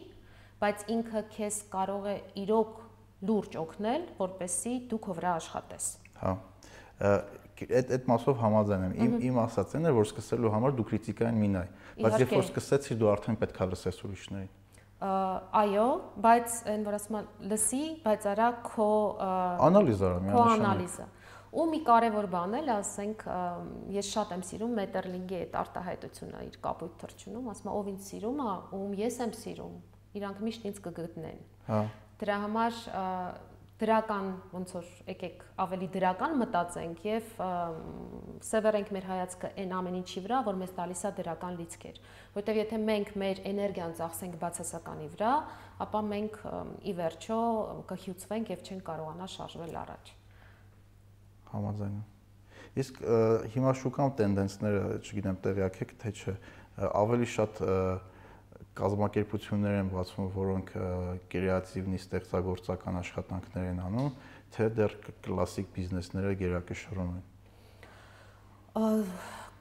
[0.62, 2.16] բայց ինքը քեզ կարող է
[2.46, 2.76] իրոք
[3.26, 5.88] լուրջ օգնել, որպեսզի դու քո վրա աշխատես։
[6.22, 6.36] Հա
[7.56, 11.48] այդ այդ մասով համաձայն եմ։ Իմ իմ ասածն է, որ սկսելու համար դու քրիտիկային մի
[11.56, 11.66] նայ,
[12.04, 14.50] բայց երբ որ սկսեցիր դու արդեն պետք է լսես ուրիշներին
[14.96, 15.86] այո,
[16.24, 18.88] բայց այն որ ասում եմ լսի, բայց արա քո
[19.66, 21.08] անալիզ արա միանշանակ։ Քո անալիզը։
[21.56, 23.22] Ու մի կարևոր բան էլ, ասենք,
[23.96, 28.48] ես շատ եմ սիրում Մետրլինգի այդ արտահայտությունը իր կապույտ թրջունում, ասում ով ինձ սիրում է,
[28.76, 29.76] ում ես եմ սիրում,
[30.20, 31.40] իրանք միշտ ինձ կգտնեն։
[31.70, 31.80] Հա։
[32.20, 32.80] Դրա համար
[33.76, 37.32] դրական ոնց որ եկեք ավելի դրական մտածենք եւ
[38.48, 42.00] սևեռենք մեր հայացքը այն ամեն ինչի վրա, որ մեզ տալիս է դրական լիցքեր։
[42.36, 45.32] Որտեվ եթե մենք մեր էներգիան ծախսենք բացասականի վրա,
[45.84, 46.38] ապա մենք
[46.88, 47.40] ի վերջո
[47.92, 50.15] կհյուծվենք եւ չենք կարողանա շարժվել առաջ
[51.56, 52.04] համաձայնում։
[52.76, 52.98] Իսկ
[53.56, 56.34] հիմա շուկան տենդենսները, չգիտեմ, տեղյակ եք թե չէ,
[56.76, 57.60] ավելի շատ
[58.76, 60.72] կազմակերպություններ են բացվում, որոնք
[61.32, 64.10] կրեատիվնի ստեղծագործական աշխատանքներ են անում,
[64.52, 67.24] թե դեռ կլասիկ բիզնեսները գերակշռում են։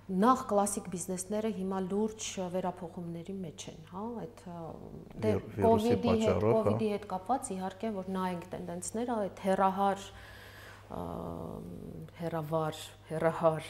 [0.05, 4.43] Նախ կլասիկ բիզնեսները հիմա լուրջ վերափոխումների մեջ են, հա, այդ
[5.23, 10.34] դե COVID-ի հետ, COVID-ի հա։ հետ կապված իհարկե որ նայենք տենդենսները, այդ հերահար հեր,
[12.19, 13.69] հերավար, հերահար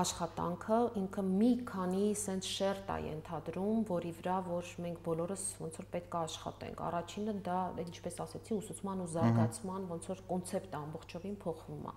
[0.00, 5.88] աշխատանքը ինքը մի քանի sense շերտ է ենթադրում, որի վրա որ մենք բոլորս ոնց որ
[5.92, 11.84] պետք է աշխատենք։ Առաջինը դա ինչպես ասեցի, ուսուցման ու զարգացման ոնց որ կոնցեպտը ամբողջովին փոխվում
[11.84, 11.94] է։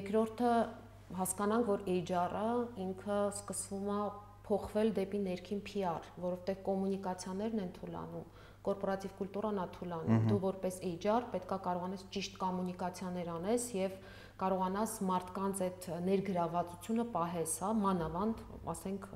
[0.00, 0.52] Երկրորդը
[1.20, 2.50] հասկանանք, որ HR-ը
[2.88, 4.02] ինքը սկսվում է
[4.48, 8.28] փոխվել դեպի ներքին PR, որովհետև կոմունիկացիաներն են թուլանում
[8.66, 13.96] կորպորատիվ կուլտուրան է թուլանում։ Դու որպես HR պետքա կարողանաս ճիշտ կոմունիկացիաներ անես եւ
[14.40, 18.44] կարողանաս մարդկանց այդ ներգրավվածությունը պահես, հա, մանավանդ,
[18.74, 19.08] ասենք,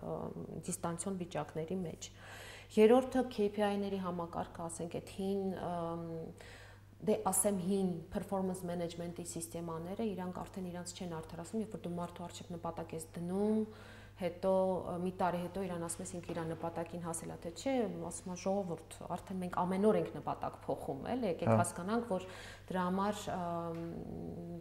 [0.69, 2.11] դիստանցիոն վիճակների մեջ։
[2.75, 5.43] Երրորդը KPI-ների համակարգը, ասենք, այդ հին
[7.05, 12.25] դե ասեմ հին performance management-ի համակարգերը իրանք արդեն իրանց չեն արդարացնում, երբ որ դու մարդու
[12.25, 13.59] արժեք նպատակ ես դնում,
[14.15, 14.51] հետո
[15.03, 17.73] մի տարի հետո իրան ասում ես ինքը իր նպատակին հասել է թե չէ,
[18.11, 22.29] ասում է ժողովուրդ, արդեն մենք ամեն օր ենք նպատակ փոխում, էլ եկեք հա։ հասկանանք, որ
[22.69, 23.25] դրա համար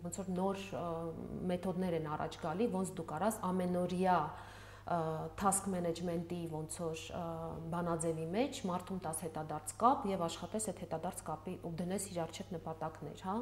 [0.07, 0.63] ոնց որ նոր
[1.53, 4.17] մեթոդներ են առաջ գալի, ոնց դու կարաս ամենօրյա
[5.39, 7.03] task management-ի ոնց որ
[7.71, 12.51] բանաձևի մեջ մարդուն տաս հետադարձ կապ եւ աշխատես այդ հետադարձ կապի ու դնես իր արժեք
[12.57, 13.37] նպատակներ, հա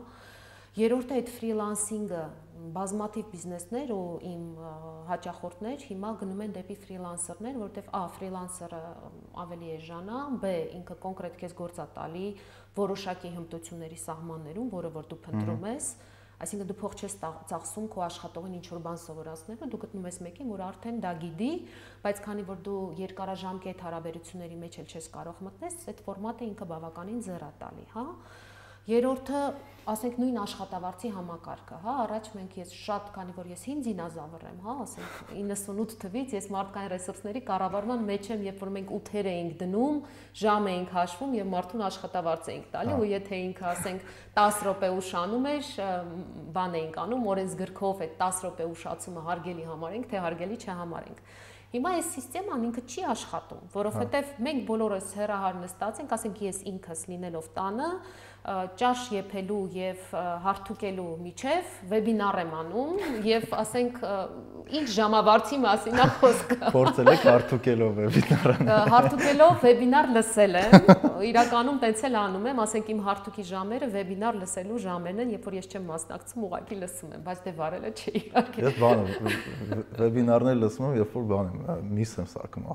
[0.72, 2.20] Երրորդը այդ ֆրիլանսինգը,
[2.72, 4.44] բազմաթիվ բիզնեսներ ու իմ
[5.10, 8.80] հաճախորդներ հիմա գնում են դեպի ֆրիլանսերներ, որովհետև A ֆրիլանսերը
[9.44, 12.24] ավելի էժան է, B ինքը կոնկրետ քեզ գործա տալի
[12.80, 15.90] որոշակի հմտությունների սահմաններում, որը որ դու փնտրում ես,
[16.42, 17.18] այսինքն դու փող չես
[17.52, 21.52] ծախսում քո աշխատողին ինչ որ բան սովորացնելու, դու գտնում ես մեկին, որ արդեն դա գիտի,
[22.06, 27.22] բայց քանի որ դու երկարաժամկետ հարաբերությունների մեջ էլ չես կարող մտնես, այդ ֆորմատը ինքը բավականին
[27.28, 28.06] ձեռատալի, հա։
[28.90, 29.42] Երրորդը,
[29.92, 34.58] ասենք նույն աշխատավարձի համակարգը, հա, առաջ մենք ես շատ, քանի որ ես հին դինոզավր եմ,
[34.66, 39.54] հա, ասենք 98 թվից ես մարդկային ռեսուրսների կառավարման մեջ եմ, երբ որ մենք 8-եր էինք
[39.62, 40.02] դնում,
[40.42, 44.10] ժամ էինք հաշվում եւ մարդուն աշխատավարձ էինք տալի, ու եթե ինքը ասենք
[44.42, 45.72] 10 րոպե ուշանում էր,
[46.58, 51.26] բան էինք անում, օրենսգրքով այդ 10 րոպե ուշացումը հարգելի համարենք, թե հարգելի չհամարենք։
[51.72, 57.04] Հիմա այս համակարգն ինքը չի աշխատում, որովհետև մենք բոլորս հերահար նստած ենք, ասենք ես ինքս
[57.08, 57.88] լինելով տանը,
[58.42, 64.00] ճաշ եփելու եւ հարթուկելու միջև վեբինար եմ անում եւ ասենք
[64.82, 68.56] ինչ ժամավարձի մասին է խոսքը։ Փորձել եք հարթուկելով վեբինարը։
[68.94, 70.89] Հարթուկելով վեբինար լսել եմ։
[71.30, 75.58] Իրականում տենց էլ անում եմ, ասենք իմ հարթուկի ժամերը վեբինար լսելու ժամերն են, երբ որ
[75.60, 79.06] ես չեմ մասնակցում, ուղղակի լսում եմ, բայց դե վարելը չի իհարկե։ Ես բան
[80.02, 82.68] վեբինարներ լսում եմ, երբ որ բան եմ, միս եմ սարքում,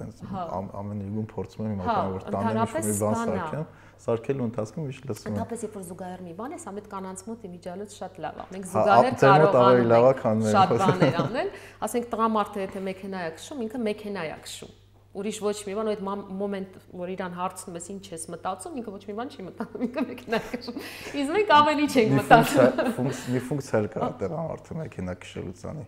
[0.00, 0.44] տենց հա։
[0.84, 3.66] ամեն իրում փորձում եմ իմ հա, ականավոր տանեմ ինչ-որ մի բան սարքեմ
[4.04, 7.44] սարքելու ընթացքում միշտ լսում եմ։ Ընդհանրապես երբ որ զուգահեռ մի բան է, ամետ կանանց մոտ
[7.48, 11.52] իմիջիալոց շատ լավ է։ Մենք հա, զուգահեռ կարող ենք շատ բաներ անել,
[11.88, 14.80] ասենք տղամարդը եթե մեքենա է քշում, ինքը մեքենա է քշում
[15.14, 16.00] ուրիշ ոչ մի բան, այդ
[16.40, 20.02] մոմենտ, որ իրան հարցնում ես ինչ ես մտածում, ինքը ոչ մի բան չի մտածում, ինքը
[20.08, 20.80] մեքենա քշում։
[21.22, 25.86] Իսկ մենք ավելի չենք մտածում։ Մի ֆունկցիա կա տեղամարտը մեքենա քշելուցանի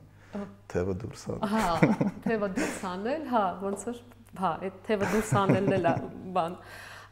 [0.71, 1.65] թևը դուրս անել։ Հա,
[2.27, 4.01] թևը դուրս անել, հա, ոնց որ,
[4.41, 5.95] հա, այդ թևը դուրս անելն էլ է
[6.37, 6.57] բան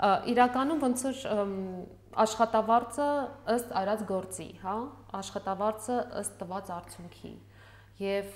[0.03, 1.19] իրականում ոնց որ
[2.25, 3.09] աշխատավարձը
[3.55, 4.75] ըստ արած գործի, հա,
[5.21, 7.33] աշխատավարձը ըստ տված արդյունքի
[8.03, 8.29] եւ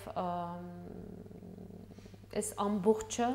[2.39, 3.29] այս ամբողջը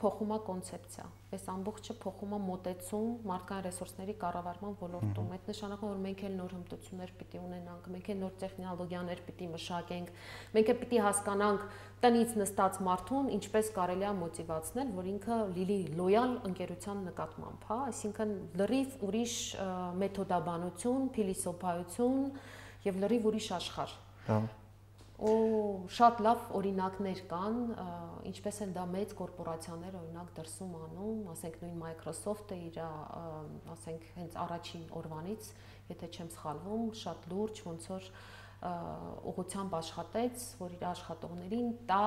[0.00, 6.00] փոխում է կոնցեպցիա։ Այս ամբողջը փոխում է մոտեցում մարդկային ռեսուրսների կառավարման ոլորտում։ Այդ նշանակում որ
[6.04, 10.12] մենք էլ նոր հմտություններ պիտի ունենանք, մենք էլ նոր տեխնոլոգիաներ պիտի մշակենք,
[10.56, 11.66] մենք էլ պիտի հասկանանք
[12.00, 18.32] տնից նստած մարդուն ինչպես կարելի է մոտիվացնել, որ ինքը լիլի լոյալ ընկերության նկատմամբ, հա, այսինքն
[18.60, 19.34] լրիվ ուրիշ
[20.00, 22.24] մեթոդաբանություն, փիլիսոփայություն
[22.88, 23.94] եւ լրիվ ուրիշ աշխարհ։
[24.30, 24.40] Հա
[25.20, 27.56] ու շատ լավ օրինակներ կան,
[28.30, 32.78] ինչպես են դա մեծ կորպորացիաներ օրինակ դրսում անում, ասենք նույն Microsoft-ը իր,
[33.74, 35.50] ասենք հենց առաջին օրվանից,
[35.90, 38.08] եթե չեմ սխալվում, շատ լուրջ ոնց որ
[39.30, 42.06] ուղղությամբ աշխատեց, որ իր աշխատողներին տա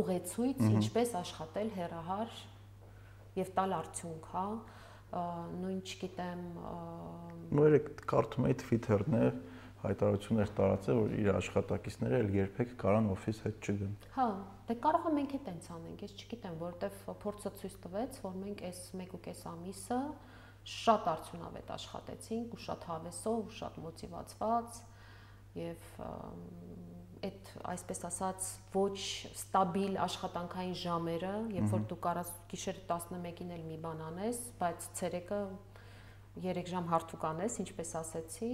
[0.00, 2.34] ուղեցույց, ինչպես աշխատել հերահար
[3.36, 4.46] եւ տալ արդյունք, հա
[5.16, 6.42] նույն չգիտեմ
[7.56, 9.36] նույն կարդում էի Twitter-ներ
[9.86, 14.26] հայտարարություններ տարածել, որ իր աշխատակիցները էլ երբեք կարան օֆիս հետ չգան։ Հա,
[14.66, 18.64] դե կարող է մենք է տենց անենք, ես չգիտեմ, որովհետև փորձը ցույց տվեց, որ մենք
[18.66, 20.00] այս 1.5 ամիսը
[20.66, 24.80] շատ արդյունավետ աշխատեցինք ու շատ հավեսով ու շատ մոտիվացված
[25.56, 25.84] եւ
[27.26, 28.98] այդ այսպես ասած ոչ
[29.30, 35.40] ստաբիլ աշխատանքային ժամերը, երբ որ դու կարաս գիշերը 11-ին էլ մի բան անես, բայց ցերեկը
[36.36, 38.48] 3 ժամ հարթուկանես, ինչպես ասեցի,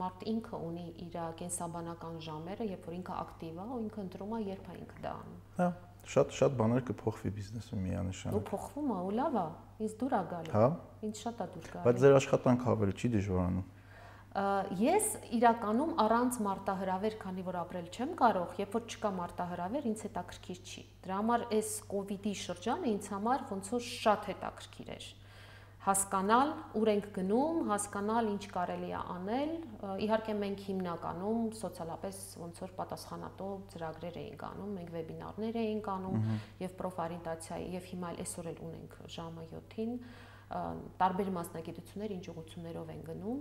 [0.00, 4.40] մարդ ինքը ունի իր կենսաբանական ժամերը, երբ որ ինքը ակտիվ է, ու ինքը ընտրում է
[4.48, 5.68] երբ է ինքը դա անում։ Հա,
[6.14, 9.46] շատ շատ բաներ կփոխվի բիզնեսը միանշանակ։ Ու փոխվում է, ու լավ է,
[9.86, 10.66] ինձ դուր է գալի։ Հա։
[11.06, 13.70] Ինձ շատ է դուր գալի։ Բայց ձեր աշխատանքը ավելի չի դժվարանում։
[14.32, 15.06] Ես
[15.36, 20.84] իրականում առանց մարտահրավեր, քանի որ ապրել չեմ կարող, երբ որ չկա մարտահրավեր, ինձ հետաքրքիր չի։
[21.04, 25.10] Դրա համար այս կ ូវ իդի շրջանը ինձ համար ոնց որ շատ հետաքրքիր էր
[25.82, 29.54] հասկանալ ուր ենք գնում, հասկանալ ինչ կարելի է անել։
[30.04, 36.28] Իհարկե մենք հիմնականում սոցիալապես ոնց որ պատասխանատու ծրագրեր էինք անում, մենք վեբինարներ էինք անում
[36.62, 39.98] եւ պրոֆօրիենտացիայի եւ հիմա էլ էլ ունենք ժամը 7-ին
[41.02, 43.38] տարբեր մասնագիտություններ ինչ ուղություններով են գնում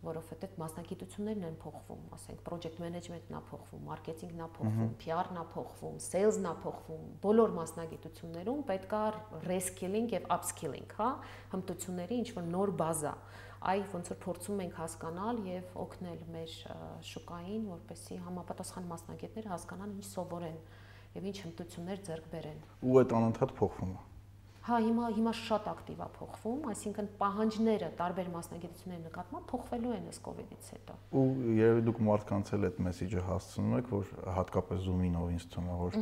[0.00, 5.98] որովհետև մասնագիտություններն են փոխվում, ասենք project management-ն է փոխվում, marketing-ն է փոխվում, PR-ն է փոխվում,
[6.06, 9.04] sales-ն է փոխվում, բոլոր մասնագիտություններում պետք է
[9.50, 11.10] reskilling եւ upskilling, հա,
[11.52, 13.14] հմտությունների ինչ որ նոր բազա։
[13.60, 16.52] Այ ոնց որ փորձում ենք հասկանալ եւ օգնել մեր
[17.10, 20.62] շուկային, որպեսզի համապատասխան մասնագետները հասկանան ինչ սովորեն
[21.20, 24.09] եւ ինչ հմտություններ ձեռք բերեն։ Ու այդ անընդհատ փոխվում է։
[24.70, 30.20] Հա, հիմա հիմա շատ ակտիվ է փոխվում, այսինքն պահանջները տարբեր մասնագիտությունների նկատմամբ փոխվելու են ըստ
[30.22, 31.24] կ ូវ իդից հետո։ Ու
[31.58, 35.78] երևի դուք մարդկանց էլ այդ մեսեջը հասցնում եք, որ հատկապես Zoom-ին ով ինձ թվում է,
[35.80, 35.98] որ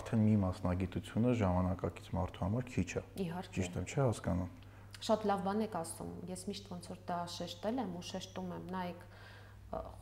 [0.00, 4.50] արդեն մի մասնագիտությունը ժամանակակից մարդու համար քիչ է։ Իհարկե։ Ճիշտ եմ, չէ՞ հասկանում։
[5.00, 8.66] Շատ լավ բան եք ասում։ Ես միշտ ոնց որ դա շեշտել եմ ու շեշտում եմ։
[8.80, 9.06] Նայեք,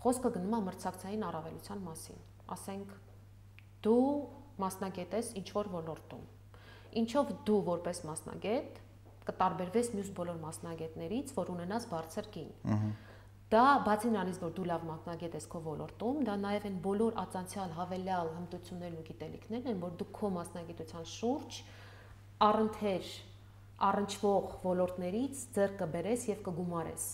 [0.06, 2.24] խոսքը գնում է մրցակցային առավելության մասին։
[2.58, 2.96] Ասենք
[3.86, 4.08] դու
[4.58, 6.26] մասնագետ ես ինչ որ ոլորտում
[6.96, 8.78] ինչով դու որպես մասնագետ
[9.28, 12.50] կտարբերվես մյուս բոլոր մասնագետներից, որ ունենաս բարձր գին։
[13.52, 17.70] Դա բացի նրանից, որ դու լավ մասնագետ ես քո ոլորտում, դա նաև են բոլոր ածանցյալ
[17.78, 21.60] հավելյալ հմտություններն ու գիտելիքներն են, որ դու քո մասնագիտության շուրջ
[22.48, 23.12] առընթեր
[23.88, 27.06] առնչվող ոլորտներից ձեռք կբերես եւ կգումարես։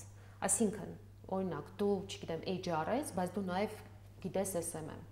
[0.49, 0.97] Այսինքն,
[1.39, 3.79] օրինակ, դու, չգիտեմ, HR ես, բայց դու նաև
[4.25, 5.07] գիտես SMM։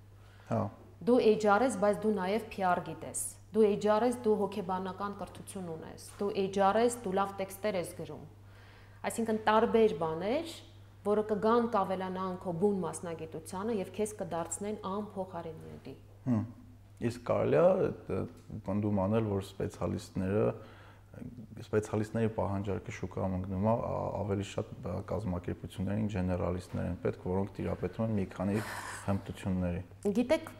[0.50, 0.64] Հա։
[1.06, 3.22] Դու HR ես, բայց դու նաև PR գիտես
[3.52, 8.22] Դու HR ես, դու հոգեբանական կրթություն ունես, դու HR ես, դու լավ տեքստեր ես գրում։
[9.08, 10.54] Այսինքն տարբեր բաներ,
[11.04, 15.94] որը կգան կավելանան քո բուն մասնագիտությանը եւ քեզ կդարձնեն անփոխարինելի։
[16.32, 16.44] Հմ։
[17.02, 18.20] Իսկ կարելի է
[18.68, 20.46] բնդում անել, որ սպեցիալիստները
[21.62, 23.72] սպեցիալիստների պահանջարկը շուկայում ընկնում է
[24.22, 24.70] ավելի շատ
[25.10, 28.56] կազմակերպություններին ջեներալիստներ են պետք, որոնք տիրապետում են մի քանի
[29.08, 29.82] հմտությունների։
[30.18, 30.52] Գիտեք,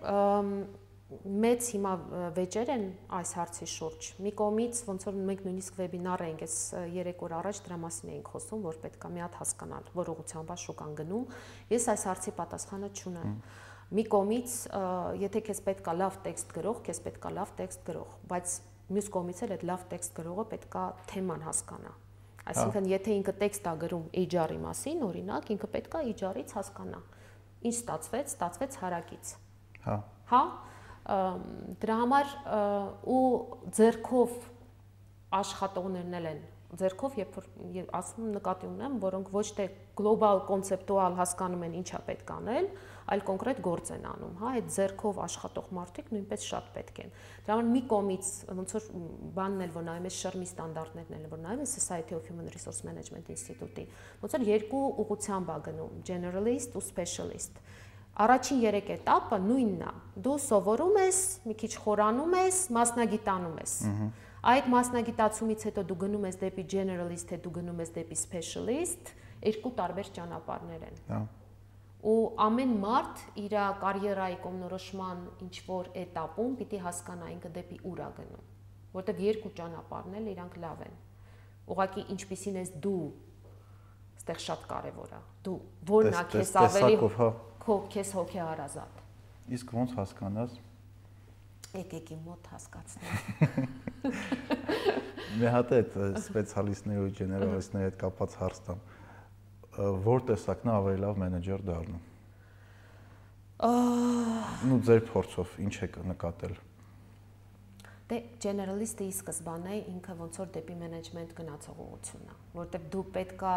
[1.43, 1.93] մեծ հիմա
[2.37, 2.85] վեճեր են
[3.19, 6.57] այս հարցի շուրջ։ Մի կողմից ոնց որ մենք նույնիսկ վեբինար էինք այս
[6.95, 10.95] 3 օր առաջ դրա մասին էինք խոսում, որ պետքա մի հատ հասկանալ, որ ուղղությամբ շուկան
[11.03, 11.25] գնում։
[11.73, 13.35] Ես այս հարցի պատասխանը չունեմ։
[13.93, 14.53] Մի կողմից,
[15.21, 18.55] եթե քեզ պետքա լավ տեքստ գրող, քեզ պետքա լավ տեքստ գրող, բայց
[18.93, 21.93] մյուս կողմից էլ այդ լավ տեքստ գրողը պետքա թեման հասկանա։
[22.43, 27.01] Այսինքն, եթե ինքը տեքստ է գրում HR-ի մասին, օրինակ, ինքը պետքա HR-ից հասկանա։
[27.63, 29.33] Ինչ ստացվեց, ստացվեց հարակից։
[29.85, 29.97] Հա։
[30.33, 30.41] Հա,
[31.03, 32.34] դրա համար
[33.11, 33.22] ու
[33.78, 34.34] ձերքով
[35.42, 36.42] աշխատողներն են
[36.72, 39.64] ձերքով երբ ասում նկատի ունեմ, որոնք ոչ թե
[39.98, 42.68] գլոբալ կոնցեպտուալ հասկանում են ինչա պետք անել,
[43.12, 47.12] այլ կոնկրետ գործ են անում, հա, այդ ձերքով աշխատող մարդիկ նույնպես շատ պետք են։
[47.44, 48.30] Դրա համար մի կողմից
[48.62, 48.88] ոնց որ
[49.36, 52.86] բանն էլ որ նայում ես շրմի ստանդարտներն էլ որ նայում ես Society of Human Resource
[52.88, 53.86] Management Institute-ի,
[54.22, 57.61] ոնց որ երկու ուղղությամբ է գնում, generalist ու specialist
[58.13, 59.93] Առաջին 3 этаպը նույնն է։
[60.25, 63.77] Դու սովորում ես, մի քիչ խորանում ես, մասնագիտանում ես։
[64.53, 69.13] Այդ մասնագիտացումից հետո դու գնում ես դեպի generalist, թե դու գնում ես դեպի specialist,
[69.49, 71.21] երկու տարբեր ճանապարհներ են։ Հա։
[72.03, 78.09] Ու ամեն մարդ իր կարիերայի կողմնորոշման ինչ որ этаպում պիտի հասկանա ինքը դեպի ուր է
[78.19, 78.49] գնում,
[78.99, 80.97] որտեղ երկու ճանապարհն էլ իրանք լավ են։
[81.73, 83.05] Ուղղակի ինչպիսին ես դու,
[84.19, 85.57] այստեղ շատ կարևոր է։ Դու
[85.93, 87.31] որն է քեզ ավելի տեսակով, հա
[87.63, 89.03] քո քեզ հոգի հարազատ։
[89.57, 90.57] Իսկ ո՞նց հասկանաս։
[91.73, 93.69] Եկեք իմ մոտ հասկացնեմ։
[95.43, 98.83] Մի հատ այդ սպեցիալիստների ու ջեներալիստների հետ կապված հարց տամ։
[100.09, 102.03] Որ տեսակն է ավելի լավ մենեջեր դառնում։
[103.71, 106.72] Ահա։ Ну ձեր փորձով ինչ եք նկատել։ Ա
[108.11, 113.53] Դե generalist-ը ի սկզբանե ինքը ոնց որ դեպի management գնացող ուղղությունն է, որտեղ դու պետքա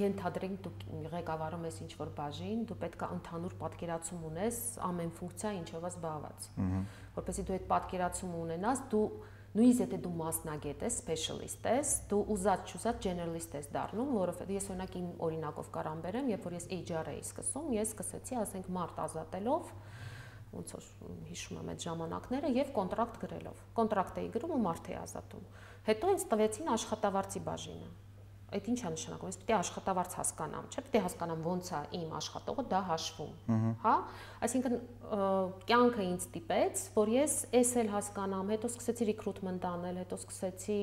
[0.00, 4.58] ենթադրենք դու ղեկավարում ես ինչ-որ բաժին, դու պետքա ընդհանուր պատկերացում ունես
[4.88, 6.50] ամեն ֆունկցիա ինչով է զբաղված։
[7.22, 9.06] Որպեսզի դու այդ պատկերացումը ունենաս, դու
[9.52, 14.68] նույնիսկ եթե դու մասնագետ ես, specialist ես, դու ուզած չուզած generalist ես դառնում, որովհետեւ ես
[14.72, 19.02] օրինակ իմ օրինակով կարամ բերեմ, երբ որ ես HR էի սկսում, ես սկսեցի, ասենք, մարտ
[19.04, 19.74] ազատելով,
[20.52, 20.86] ոնց որ
[21.32, 25.50] հիշում եմ այդ ժամանակները եւ կոնտրակտ գրելով։ Կոնտրակտ էի գրում ու մարդ էի ազատում։
[25.88, 27.92] Հետո ինձ տվեցին աշխատավարձի բաժինը։
[28.52, 32.64] այդ ի՞նչ է նշանակում։ Ես է աշխատավարձ հասկանամ, չէ՞, է հասկանամ ոնց է իմ աշխատողը
[32.68, 33.32] դա հաշվում,
[33.82, 33.94] հա?
[34.44, 34.74] Այսինքն
[35.70, 40.78] կյանքը ինձ տիպեց, որ ես էս էլ հասկանամ, հետո սկսեցի recruitment անել, հետո սկսեցի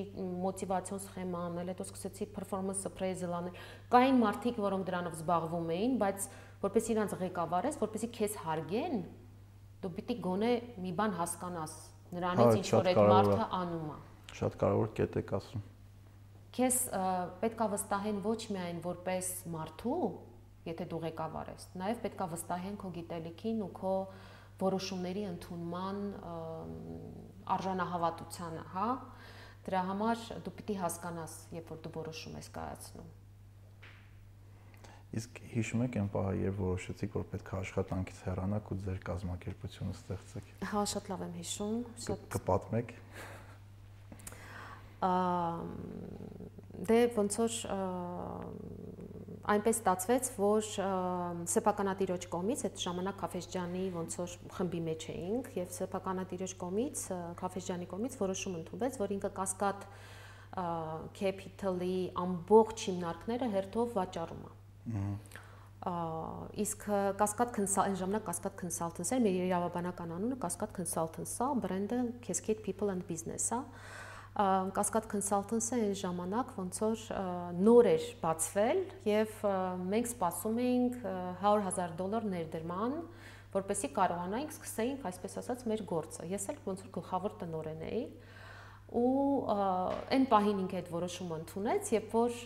[0.49, 3.63] մոտիվացիոն սխեմա անել, հետո սկսեցի performance appraisal անել։
[3.93, 6.29] Կային մարդիկ, որոնք դրանով զբաղվում էին, բայց
[6.65, 8.97] որպես իրանց ղեկավար ես, որպեսի քեզ հարգեն,
[9.83, 10.53] դու պիտի գոնե
[10.85, 11.75] մի բան հասկանաս
[12.19, 13.99] նրանից ինչ որ այդ մարդը անում է։
[14.39, 15.67] Շատ կարևոր կետ եք ասում
[16.55, 16.77] քեզ
[17.43, 19.99] պետքա վստահեն ոչ միայն որպես մարդու,
[20.65, 23.93] եթե դու ղեկավար ես, նաև պետքա վստահեն քո գիտելիքին ու քո
[24.63, 26.01] որոշումների ընդունման
[27.55, 28.89] արժանահավատությանը, հա?
[29.69, 33.09] Դրա համար դու պիտի հասկանաս, երբ որ դու որոշում ես կայացնում։
[35.09, 39.95] Իսկ հիշում եք այն պահը, երբ որոշեցիք, որ պետք է աշխատանքից հեռանաք ու ձեր կազմակերպությունը
[39.97, 42.93] ստեղծեք։ Հա, շատ լավ եմ հիշում, շատ կպատմեք
[46.89, 47.53] դե ոնց որ
[49.53, 50.67] այնպես ստացվեց, որ
[51.53, 57.03] սեփականատիրոջ կողմից այդ ժամանակ Խաֆեջյանի ոնց որ խմբի մեջ էինք եւ սեփականատիրոջ կողմից
[57.39, 59.89] Խաֆեջյանի կողմից որոշում ընդունվեց, որ ինքը կասկադ
[61.19, 61.97] capital-ի
[62.27, 64.58] ամբողջ հիմնարկները հերթով վաճառում է։
[66.59, 66.83] իսկ
[67.19, 72.91] Cascade Consult այն ժամանակ Cascade Consultants էր, մեր իրավաբանական անունը Cascade Consultants-ա, բրենդը Cascade People
[72.91, 73.61] and Business-ա։
[74.75, 77.05] Cascade Consultants-ը այն ժամանակ ոնց որ
[77.59, 79.39] նոր էր բացվել եւ
[79.89, 80.99] մենք սպասում էինք
[81.43, 82.97] 100.000 դոլար ներդրման,
[83.55, 88.03] որպեսզի կարողանայինք սկսեինք, այսպես ասած, մեր գործը։ Ես էլ ոնց որ գլխավոր տնօրեն էի
[88.89, 89.45] ու
[90.09, 92.39] այն պահին ինքը այդ որոշումը ընդունեց, երբ որ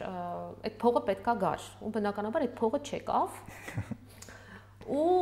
[0.67, 3.39] այդ փողը պետքա գար։ Ու բնականաբար այդ փողը չեկավ։
[4.99, 5.15] ու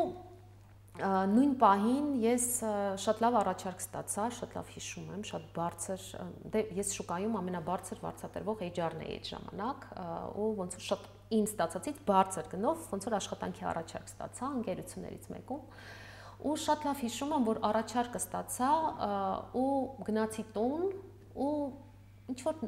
[1.01, 2.47] նույն պահին ես
[3.01, 6.07] շատ լավ առաջարկ ստացա, շատ լավ հիշում եմ, շատ բարձր,
[6.51, 9.87] դե ես շուկայում ամենաբարձր վարձատրվող HR-ն էի այդ ժամանակ,
[10.41, 15.63] ու ոնց որ շատ իմ ստացածից բարձր գնով ոնց որ աշխատանքի առաջարկ ստացա ընկերություններից մեկում
[16.41, 18.69] ու շատ լավ հիշում եմ, որ առաջարկը ստացա
[19.61, 19.71] ու
[20.07, 20.85] գնացի տուն
[21.35, 21.53] ու
[22.31, 22.59] ինչ որ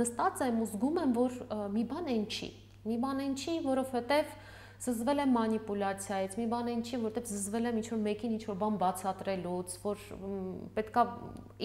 [0.00, 1.38] նստած եմ ու զգում եմ, որ
[1.74, 2.50] մի բան այն չի։
[2.84, 4.34] Մի բան այն չի, որովհետև
[4.84, 10.02] զզվել եմ մանիպուլյացիայից, մի բան ինչի, որտեղ զզվել եմ ինչ-որ մեկին ինչ-որ բան բացատրելուց, որ
[10.76, 11.04] պետքա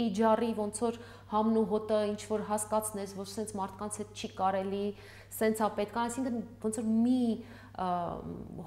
[0.04, 1.00] HR-ի ոնց որ
[1.34, 4.84] համն ու հոտը ինչ-որ հասկացնես, որ սենց մարդկանց հետ չի կարելի,
[5.40, 7.22] սենց է պետք, այսինքն ոնց որ մի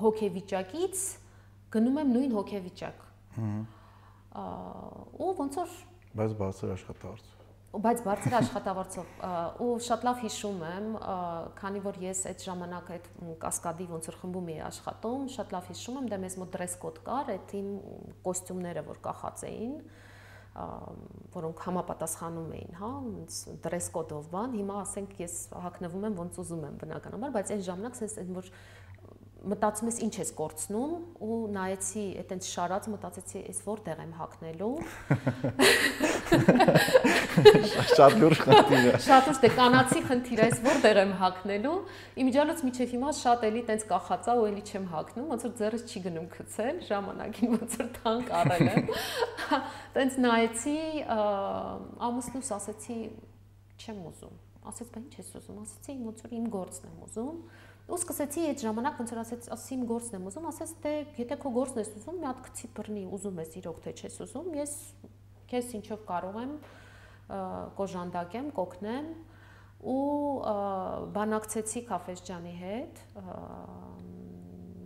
[0.02, 1.06] հոգեվիճակից
[1.72, 3.06] գնում եմ նույն հոգեվիճակ։
[3.38, 3.48] Հա։
[5.22, 5.78] Ու ոնց որ
[6.12, 7.41] բայց բարձր աշխատավարձ
[7.72, 9.12] բայց բարձր աշխատավարձով
[9.64, 10.88] ու շատ լավ հիշում եմ,
[11.56, 13.06] քանի որ ես այդ ժամանակ այդ
[13.44, 17.00] կասկադի ոնց որ խմբում էի աշխատում, շատ լավ հիշում եմ, դա մեզ մոտ դրես կոդ
[17.06, 17.70] կար, այդ իմ
[18.28, 19.72] կոստյումները, որ կախած էին,
[21.32, 22.90] որոնք համապատասխանում էին, հա,
[23.64, 27.96] դրես կոդով բան։ Հիմա ասենք ես հակնվում եմ ոնց ուզում եմ բնականաբար, բայց այն ժամանակ
[28.02, 28.50] sense այն որ
[29.42, 30.92] մտածում ես ինչ ես կորցնում
[31.26, 34.76] ու նայեցի այտենց շարած մտածեցի այս որտեղ եմ հակնելու
[37.92, 41.74] շատ լուրջ խնդիր է շատ ուշ դե կանացի խնդիր է այս որտեղ եմ հակնելու
[42.22, 46.04] իմիջիալից միջև հիմա շատ էլի տենց կախածա ու էլի չեմ հակնում ոնց որ ձեռս չի
[46.06, 48.86] գնում գցել ժամանակին ոնց որ թանկ առել եմ
[49.98, 50.78] տենց նայեցի
[52.12, 52.98] ամուսնուս ասեցի
[53.82, 54.40] չեմ ուզում
[54.70, 57.38] ասեց բա ինչ ես ուզում ասեցի ոնց որ իմ գործն եմ ուզում
[57.90, 61.38] ու սկսեցի այդ ժամանակ ոնց որ ասեց, ասի իմ գործն եմ ուզում, ասեց դե եթե
[61.42, 64.74] քո գործն ես ուզում, մի հատ գցի բռնի, ուզում ես իրոք թե չես ուզում, ես
[65.52, 66.54] քեզ ինչով կարող եմ
[67.78, 69.10] կոժանդակեմ, կոգնեմ
[69.82, 69.98] ու
[71.16, 73.00] բանակցեցի Խաֆեջյանի հետ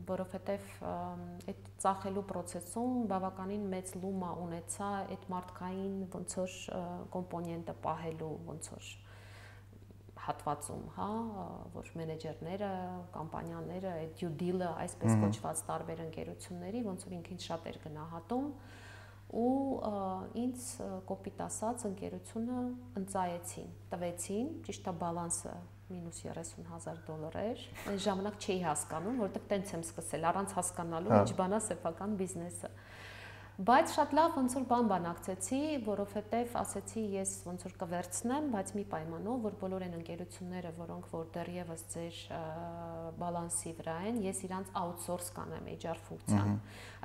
[0.07, 6.55] որովհետև այդ ծախելու process-ում բավականին մեծ լումա ունեցա այդ մարդկային ոնց որ
[7.17, 8.91] կոմպոնենտը պահելու ոնց որ
[10.27, 11.11] հատվածում, հա,
[11.75, 12.71] որ մենեջերները,
[13.17, 18.51] կամպանիաները, այդ due deal-ը, այսպես կոչված տարբեր ընկերությունների, ոնց որ ինքին շատ էր գնահատում
[19.37, 19.55] ու
[20.43, 20.67] ինձ
[21.07, 22.59] կոպիտ ասած ընկերությունը
[23.01, 25.55] ընծայեցին, տվեցին, ճիշտ է բալանսը
[25.87, 31.19] մինուս 30000 դոլար էր։ Այն ժամանակ չէի հասկանում, որովհետև տենց եմ սկսել առանց հասկանալու հա։
[31.23, 32.71] ինչ բանա սեփական բիզնեսը։
[33.57, 38.83] Բայց շատ լավ ոնց որ բան բանակցեցի, որովհետև ասեցի ես ոնց որ կվերցնեմ, բայց մի
[38.91, 42.19] պայմանով, որ բոլոր այն ընկերությունները, որոնք որ դեռևս ձեր
[43.23, 46.53] բալանսի վրա են, ես իրանց outsource կանեմ HR ֆունկցիան։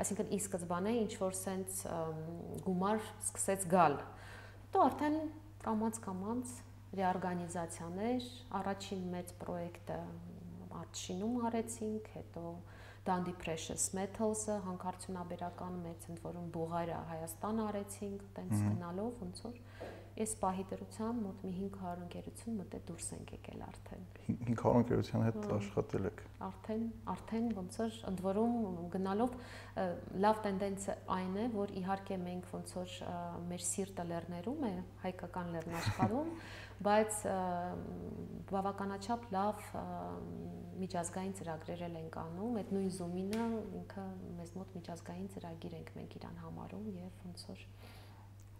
[0.04, 1.96] Այսինքն ի սկզբանե ինչ որ sense
[2.68, 3.00] գումար
[3.32, 3.98] սկսեց գալ։
[4.76, 5.18] Դու արդեն
[5.64, 6.54] կամած կամած
[7.00, 8.30] ռեօրգանիզացիաներ,
[8.60, 10.04] առաջին մեծ պրոյեկտը
[10.82, 12.44] Արչինում արեցինք, հետո
[13.02, 19.56] Dundee Precious Metals-ը հանքարդյունաբերական մեծ ընդ որում Բուղարիա Հայաստան արեցինք, տենց գնալով ոնց որ
[20.22, 24.02] այս պահի դրությամբ մոտ մի 500 ընկերություն մտե դուրս ենք եկել արդեն։
[24.50, 26.84] 500 ընկերության հետ աշխատել եք։ Արդեն,
[27.14, 28.58] արդեն ոնց որ ընդ որում
[28.96, 29.38] գնալով
[30.26, 32.98] լավ տենդենսը այն է, որ իհարկե մենք ոնց որ
[33.52, 34.74] մեր սիրտը լեռներում է,
[35.06, 36.36] հայկական լեռնաշխարհում,
[36.88, 37.18] բայց
[38.52, 39.66] բավականաչափ լավ
[40.82, 43.44] միջազգային ծրագրեր ենք անում, այդ նույն Zoom-ինը
[43.82, 44.06] ինքը
[44.40, 47.66] մեզ մոտ միջազգային ծրագիր ենք մենք իրան համարում եւ ոնց որ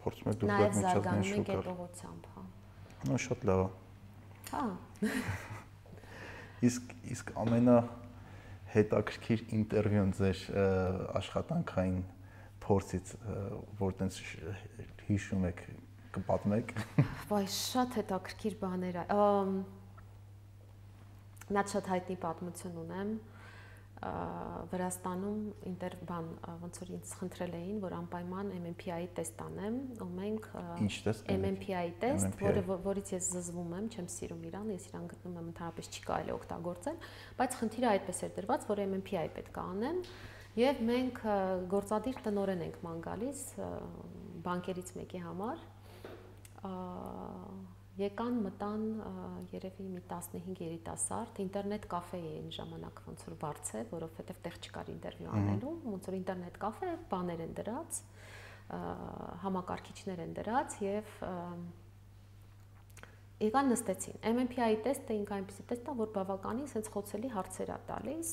[0.04, 2.44] փորձում եք դուք այդ միջազգային շուկա։ Այդ ուղղությամբ, հա։
[3.10, 3.70] Նո շատ լավ է։
[4.52, 4.64] Հա։
[6.72, 7.78] Իսկ իսկ ամենա
[8.72, 10.42] հետաքրքիր ինտերվյուն ձեր
[11.20, 12.02] աշխատանքային
[12.62, 13.14] փորձից,
[13.82, 14.20] որ տենց
[15.08, 15.64] հիշում եք,
[16.16, 16.74] կպատմեք։
[17.32, 19.06] Վայ, շատ հետաքրքիր բաներ է։
[21.52, 23.10] Նա շատ հայտնի պատմություն ունեմ։
[24.02, 26.30] Վրաստանում ինտեր բան
[26.62, 30.48] ոնց որ ինձ խնդրել էին, որ անպայման MMPI տեստ անեմ, ու մենք
[30.86, 35.36] Ինչ տեստ։ MMPI տեստ, որը որից ես զզվում եմ, չեմ սիրում իրան, ես իրան գտնում
[35.38, 36.98] եմ ընդհանրապես չի կարելի օգտագործել,
[37.42, 40.00] բայց խնդիրը այդպես էր դրված, որ MMPI պետք է անեմ,
[40.62, 41.22] եւ մենք
[41.72, 43.44] գործադիր տնորեն ենք ման գալիս
[44.50, 45.62] բանկերից մեկի համար
[48.02, 48.84] եկան մտան
[49.52, 55.32] երևի մի 15 երիտասարդ ինտերնետ կաֆե էին ժամանակ ոնց որ բարձե, որովհետև տեղ չկար ինտերվյու
[55.38, 58.00] անելու, ոնց որ ինտերնետ կաֆե բաներ են դրած,
[59.46, 61.16] համակարգիչներ են դրած եւ
[63.42, 68.32] եկան նստեցին։ MMPI տեստը ինքը այնպեսի տեստ է, որ բավականին sense խոցելի հարցեր է տալիս,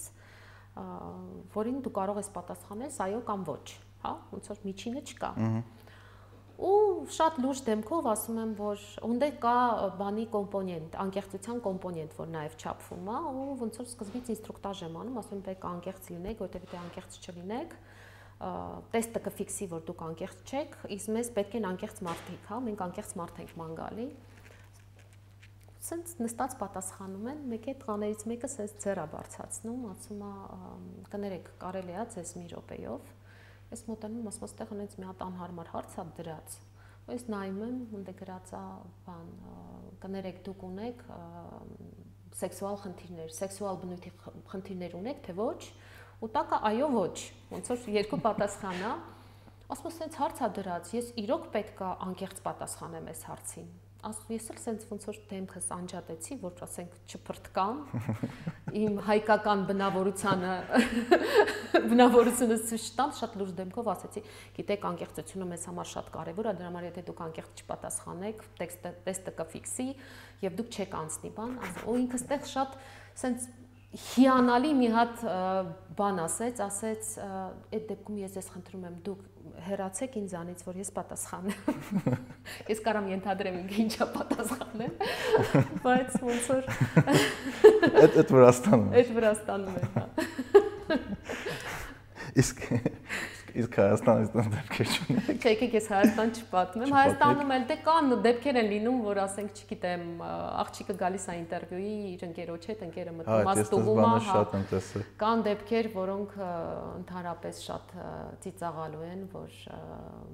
[1.56, 3.64] որին դու կարող ես պատասխանել այո կամ ոչ,
[4.04, 5.77] հա, ոնց որ միջինը չկա։ Ահա
[6.58, 9.58] ու շատ լուրջ դեմքով ասում եմ, որ ունդե կա
[10.00, 15.20] բանի կոմպոնենտ, անկեղծության կոմպոնենտ, որ նաև չափվում է, ու ոնց որ սկզբից ինստրուկտաժ եմ անում,
[15.22, 17.76] ասում եմ, պետք է անկեղծ լինեք, որտեղ եթե անկեղծ չլինեք,
[18.94, 23.14] տեստը կֆիքսի, որ դուք անկեղծ չեք, իսկ մեզ պետք են անկեղծ մարդիկ, հա, մենք անկեղծ
[23.18, 24.08] մարդ ենք ման գալի։
[25.88, 30.32] Սենց նստած պատասխանում են, մեկ է տղաներից մեկը սենց ձեռա բարձացնում, ասում է,
[31.14, 33.12] կներեք, կարելի է ձեզ մի րոպեյով
[33.68, 36.56] Ես մոտենում ասում աստեղ ունեց մի հատ անհարմար հարց ա դրած։
[37.08, 38.62] Ես նայում եմ, ունդ է գրած ա
[39.08, 39.28] բան,
[40.02, 41.02] կներեք դուք ունեք
[42.38, 44.12] սեքսուալ խնդիրներ, սեքսուալ բնույթի
[44.52, 45.60] խնդիրներ ունեք, թե ոչ։
[46.18, 47.16] Ու տակը այո ոչ։
[47.52, 48.94] Ոնց որ երկու պատասխան ա։
[49.68, 53.68] Ասում եմ, սենց հարց ա դրած, ես իրոք պետքա անկեղծ պատասխանեմ այս հարցին
[54.08, 57.80] ասում ես էլ սենց ոնց որ դեմքս անջատեցի, որ ասենք չփրտկամ
[58.82, 60.52] իմ հայկական բնավորությանը
[61.92, 64.24] բնավորությունը ցույց տամ, շատ լուրջ դեմքով ասեցի,
[64.58, 69.34] գիտեք, անկեղծությունը մեզ համար շատ կարևոր է, դրա համար եթե դուք անկեղծ չպատասխանեք, տեքստը տեստը
[69.38, 69.88] կֆիքսի
[70.48, 72.76] եւ դուք չեք անցնի բան, ասում, ու ինքս տեղ շատ
[73.18, 73.48] սենց
[73.88, 75.22] հիանալի մի հատ
[75.96, 77.06] բան ասեց, ասեց,
[77.72, 79.22] այդ դեպքում ես ես խնդրում եմ դուք
[79.68, 81.78] հեռացեք ինձանից, որ ես պատասխանեմ։
[82.72, 84.92] Ես կարամ ենթադրեմ ինքը ինչա պատասխանել,
[85.86, 86.68] բայց ոնց որ
[88.04, 90.04] Այդ այդ Վրաստանում։ Այդ Վրաստանում է, հա։
[92.44, 92.64] Իսկ
[93.58, 98.58] իսկ Հայաստանից դեռ դեպքեր չունեք։ Չէ, եկեք ես Հայաստան չպատմեմ։ Հայաստանում էլ դե կան դեպքեր
[98.60, 100.04] են լինում, որ ասենք, չգիտեմ,
[100.62, 104.38] աղջիկը գալիս է ինտերվյուի իր ընկերոջ հետ, ընկերը մտնում է ստուգում հա։
[105.22, 107.94] Կան դեպքեր, որոնք ընդհանրապես շատ
[108.44, 109.58] ծիծաղալու են, որ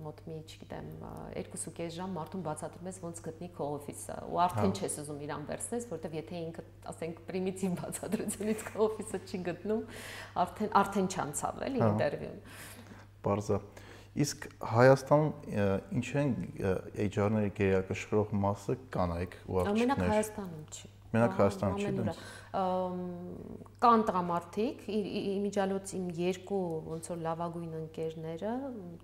[0.04, 0.90] մոտ մի, չգիտեմ,
[1.38, 5.46] 2.5 ժամ մարդուն բացատրում ես ոնց գտնի քո օֆիսը, ու արդեն հա։ չես ուզում իրան
[5.48, 9.82] վերցնես, որտեվ եթե ինքը, ասենք, պրիմիտիվ բացատրությունից քո օֆիսը չի գտնում,
[10.44, 12.40] արդեն արդեն չանցավ էլի հա։ ինտերվյուն
[13.24, 13.60] Պարզա։
[14.24, 14.44] Իսկ
[14.74, 15.32] Հայաստանում
[15.98, 16.34] ինչ են
[17.08, 22.22] HR-ների գերակշռող մասը կանայք ու աղջիկներ։ Ամենակ Հայաստանում չի։ Մենակ Հայաստանում չի դրանց
[23.84, 28.52] կան տղամարդիկ, իմիջալոց իմ երկու ոնց որ լավագույն ընկերները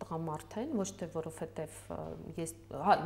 [0.03, 1.79] տղամարդ են, ոչ թե որովհետև
[2.41, 2.55] ես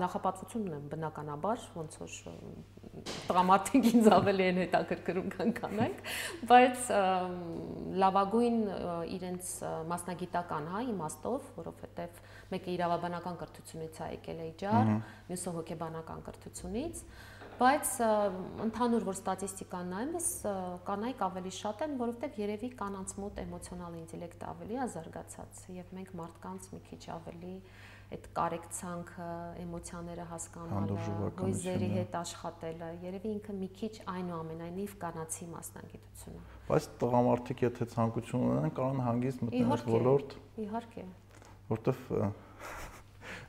[0.04, 2.14] նախապատվություն ունեմ բնականաբար, ոնց որ
[3.28, 6.00] տղամարդիկ ինձ ավելի են հետաքրքրում քան կանայք,
[6.50, 6.88] բայց
[8.04, 8.58] լավագույն
[9.16, 9.52] իրենց
[9.92, 12.18] մասնագիտական հա իմաստով, որովհետև
[12.54, 14.90] մեկը իրավաբանական կրթությունից է եկել HR,
[15.30, 17.04] մյուսը հոգեբանական կրթությունից,
[17.54, 17.90] բայց
[18.64, 20.28] ընդհանուր որ ստատիստիկան նայում ես
[20.88, 26.10] կանայք ավելի շատ են, որովհետև երևի կանանց մոտ էմոցիոնալ ինտելեկտը ավելի է զարգացած եւ մենք
[26.18, 27.54] մարդկանց մի քիչ ավելի
[28.12, 29.28] այդ կարեկցանքը,
[29.64, 30.96] էմոցիաները հասկանալը,
[31.40, 38.48] հույզերի հետ աշխատելը, երևի ինքը մի քիչ այնուամենայնիվ կանացի մասնագիտություն է։ Բայց տղամարդիկ եթե ցանկություն
[38.50, 41.06] ունեն, կարող են հանգիստ մտնել ոլորտ։ Իհարկե։
[41.74, 42.02] Որտեվ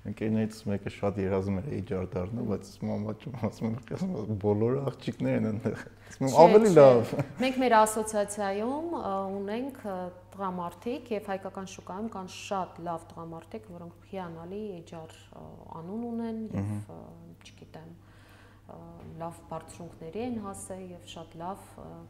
[0.05, 5.83] ընկերներից մեկը շատ երազում էր HR դառնալ, բայց մամաճում ասում եմ, բոլորը աղջիկներ են այնտեղ։
[6.05, 8.95] Ասում եմ, ավելի լավ։ Մենք մեր ասոցիացիայում
[9.39, 9.79] ունենք
[10.35, 15.11] տղամարդիկ եւ հայկական շուկայում կան շատ լավ տղամարդիկ, որոնք հիանալի HR
[15.81, 18.04] անուն ունեն եւ
[18.65, 21.65] լավ բարձրունքների են հասել եւ շատ լավ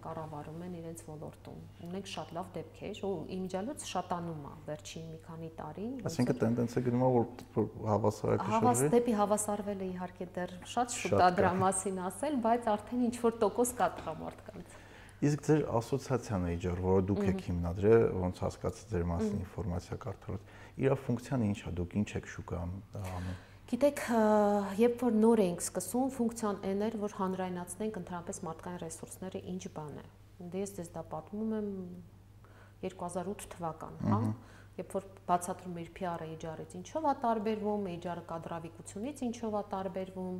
[0.05, 5.49] կառավարում են իրենց ոլորտում։ Ունենք շատ լավ դեպքեր, ու իմիջիալուց շատանում է վերջին մի քանի
[5.59, 7.27] տարի։ Այսինքն տենդենսը գնում է որ
[7.91, 12.69] հավասար է կշռի։ Հավաս դեպի հավասարվելը իհարկե դեռ շատ շուտ է դրա մասին ասել, բայց
[12.75, 14.79] արդեն ինչ որ տոկոս կա տղամարդկանց։
[15.25, 20.49] Իսկ ձեր ասոցիացիան իջար, որը դուք եք հիմնադրել, ոնց հասկացա ձեր մասին ինֆորմացիա կարդալուց։
[20.85, 24.01] Իր ֆունկցիան ինչ է, դուք ինչ եք շուկայում անում։ Գիտեք,
[24.78, 29.95] երբ որ նոր էինք սկսում, ֆունկցիան այն էր, որ հանրայնացնենք ընդհանրապես մարդկային ռեսուրսները ինչ բան
[30.01, 30.03] է։
[30.53, 31.72] Դե ես դες դա պատմում եմ
[32.86, 34.20] 2008 թվական, հա,
[34.78, 40.38] երբ որ բացատրում էր PR-ը իջարից ինչով է տարբերվում, իջարը կադրավիկությունից ինչով է տարբերվում,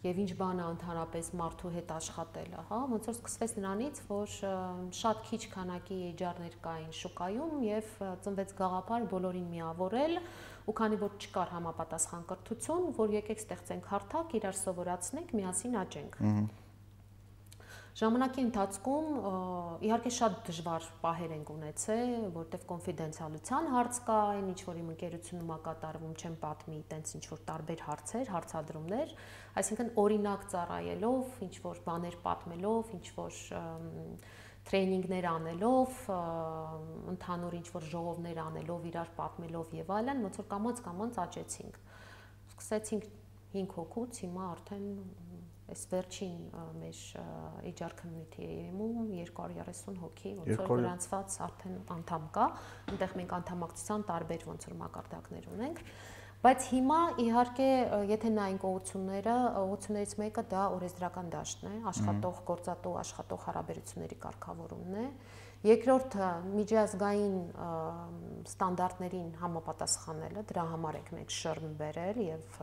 [0.00, 4.36] եւ ինչ բան է ընդհանրապես մարդու հետ աշխատելը, հա, ոնց որ սկսվեց նրանից, որ
[4.96, 7.90] շատ քիչ քանակի էջարներ կային շուկայում եւ
[8.24, 10.16] ծնվեց գաղափար բոլորին միավորել
[10.70, 16.18] ու քանի որ չկար համապատասխան կրթություն, որ եկեք ստեղծենք հարթակ, իրար սովորացնենք, միասին աճենք։
[18.00, 19.06] Ժամանակի ընթացքում
[19.84, 25.50] իհարկե շատ դժվար պահեր ենք ունեցել, որտեղ կոնֆիդենցիալության հարց կա, այն ինչ որ իմ ընկերությունում
[25.50, 29.14] ա կատարվում, չեմ պատմի, տենց ինչ որ տարբեր հարցեր, հարցադրումներ,
[29.60, 33.42] այսինքն օրինակ ծառայելով, ինչ որ բաներ պատմելով, ինչ որ
[34.70, 35.96] տրեյնինգներ անելով,
[37.10, 41.80] ընդհանուր ինչ որ ժողովներ անելով, իրար պատմելով եւ այլն, ոնց որ կամած կամած աճեցինք։
[42.54, 43.08] Սկսեցինք
[43.50, 44.86] 5 հոգուց, հիմա արդեն
[45.70, 46.38] այս վերջին
[46.80, 47.00] մեր
[47.70, 52.46] HR community-ում 230 հոգի ոնց որ գրանցված արդեն անդամ կա,
[52.90, 55.84] այնտեղ մենք անդամակցության տարբեր ոնց որ մակարդակներ ունենք։
[56.40, 57.68] Բայց հիմա իհարկե
[58.08, 65.04] եթե նայենք ուղությունները, ուղություններից մեկը դա օրենսդրական դաշտն է, աշխատող գործատու աշխատող հարաբերությունների կարգավորումն է։
[65.68, 67.34] Երկրորդը միջազգային
[68.48, 72.62] ստանդարտներին համապատասխանելը, դրա համար ենք մենք շրմ բերել եւ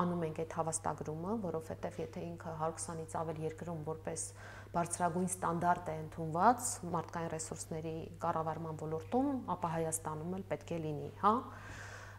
[0.00, 4.26] անում ենք այդ հավաստագրումը, որովհետև եթե ինքը 120-ից ավել երկրում որպես
[4.74, 11.34] բարձրագույն ստանդարտ է ընդունված մարդկային ռեսուրսների կառավարման ոլորտում, ապա Հայաստանում էլ պետք է լինի, հա։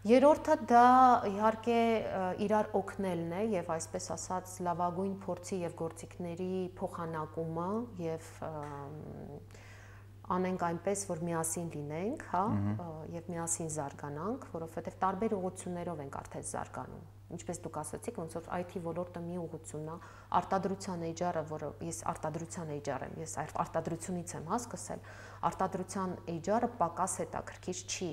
[0.02, 0.86] Երրորդը դա
[1.30, 1.82] իհարկե
[2.42, 6.48] իրար օգնելն է եւ այսպես ասած լավագույն փորձի եւ գործիքների
[6.80, 7.68] փոխանակումը
[8.08, 8.32] եւ
[10.40, 12.44] անենք այնպես, որ միասին լինենք, հա,
[13.20, 18.74] եւ միասին զարգանանք, որովհետեւ տարբեր ուղություններով ենք արդեն զարգանում ինչպես դուք ասացիք, ոնց որ IT
[18.86, 19.96] ոլորտը մի ուղղությունն է,
[20.40, 25.06] արտադրության HR-ը, որը ես արտադրության HR եմ, ես արտադրությունից եմ հա սկսել,
[25.52, 28.10] արտադրության HR-ը պակաս հետաքրքիր չի,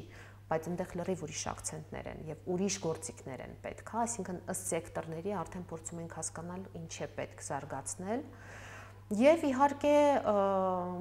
[0.49, 5.35] բայց այնտեղ լրիվ ուրիշ акցենտներ են եւ ուրիշ գործիքներ են պետք, հա, այսինքն ըստ սեկտորների
[5.43, 8.23] արդեն փորձում ենք հասկանալ ինչ է պետք զարգացնել։
[9.19, 9.97] Եվ իհարկե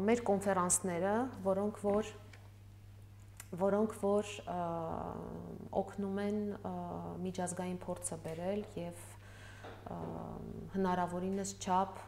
[0.07, 1.13] մեր կոնֆերանսները,
[1.47, 2.11] որոնք որ
[3.55, 4.31] որոնք որ
[5.79, 6.39] օգնում են
[7.23, 9.05] միջազգային փորձը բերել եւ
[10.73, 12.01] հնարավորինս չափ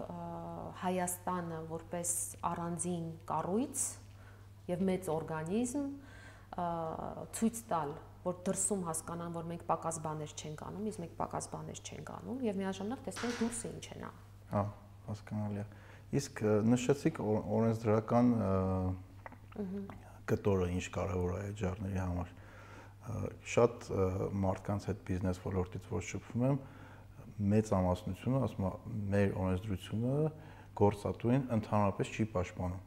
[0.80, 2.12] Հայաստանը որպես
[2.50, 3.84] առանձին կառույց
[4.70, 5.86] եւ մեծ օրգանիզմ
[7.39, 7.91] ցույց տալ
[8.24, 12.41] որ դրսում հասկանան որ մենք պակաս բաներ չենք անում, իսկ մենք պակաս բաներ չենք անում
[12.45, 14.64] եւ միաժամանակ տեսնել դուրսը ինչ են անում։ Հա,
[15.07, 15.66] հասկանալի է։
[16.20, 16.41] Իսկ
[16.74, 18.28] նշեցիք օրենսդրական
[20.30, 22.36] կտորը ինչ կարևոր է HR-ների համար։
[23.49, 23.88] Շատ
[24.43, 26.57] մարդկանց հետ բիզնես ոլորտից որ շփվում եմ,
[27.49, 28.72] մեծ ամասնությունը ասում է
[29.14, 30.14] մեր օրենսդրությունը
[30.80, 32.82] գործատուին ընդհանրապես չի պաշտպանում։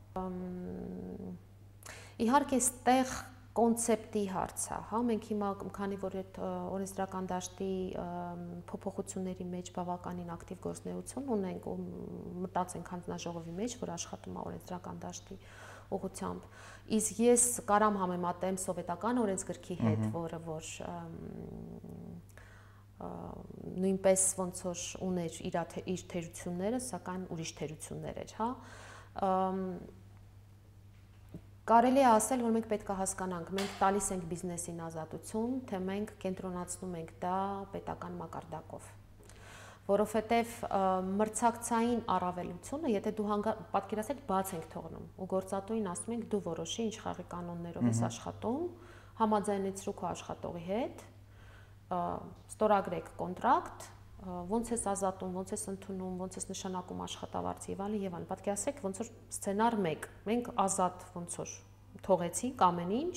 [2.22, 3.08] Իհարկե, ստեղ
[3.53, 7.72] կոնցեպտի հարց է, հա, մենք հիմա քանի որ այդ օրենսդրական դաշտի
[8.70, 11.76] փոփոխությունների մեջ բավականին ակտիվ գործնեություն ունենք ու
[12.46, 15.38] մտածենք հանձնաժողովի մեջ, որ աշխատում է օրենսդրական դաշտի
[15.92, 16.46] ուղությամբ
[16.96, 20.70] իսկ ես կարամ համեմատեմ սովետական օրենսգրքի հետ, որը որ
[23.82, 25.57] նույնպես ոնց որ ուներ իր
[25.92, 28.48] իր թերությունները, սակայն ուրիշ թերություններ էր, հա
[31.62, 36.16] Կարելի է ասել, որ մենք պետք է հասկանանք, մենք տալիս ենք բիզնեսին ազատություն, թե մենք
[36.24, 37.36] կենտրոնացնում ենք դա
[37.76, 38.90] պետական մակարդակով
[39.88, 40.52] որովհետև
[41.18, 46.84] մրցակցային առավելությունը, եթե դու հանգա պատկերացրեք բաց ենք թողնում ու գործատուին ասում ենք դու որոշի
[46.86, 48.62] ինչ խաղի կանոններով ես աշխատում,
[49.22, 51.02] համաձայնեցրու քո աշխատողի հետ,
[52.52, 53.88] ստորագրեք կոնտրակտ,
[54.22, 58.82] ոնց ես ազատում, ոնց ես ընդունում, ոնց ես նշանակում աշխատավարձ եւ այլն եւ այլն։ Պատկերացրեք
[58.86, 61.54] ոնց որ սցենար 1, մենք ազատ ոնց որ
[62.06, 63.16] թողեցինք ամեն ինչ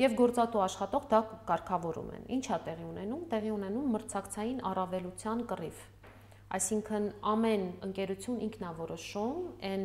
[0.00, 1.20] եւ գործատու աշխատող դա
[1.50, 5.82] կարգավորում են։ Ինչա տեղի ունենում։ Տեղի ունենում մրցակցային առավելության կռիվ։
[6.50, 9.36] Այսինքն ամեն ընկերություն ինքն է որոշում
[9.70, 9.84] այն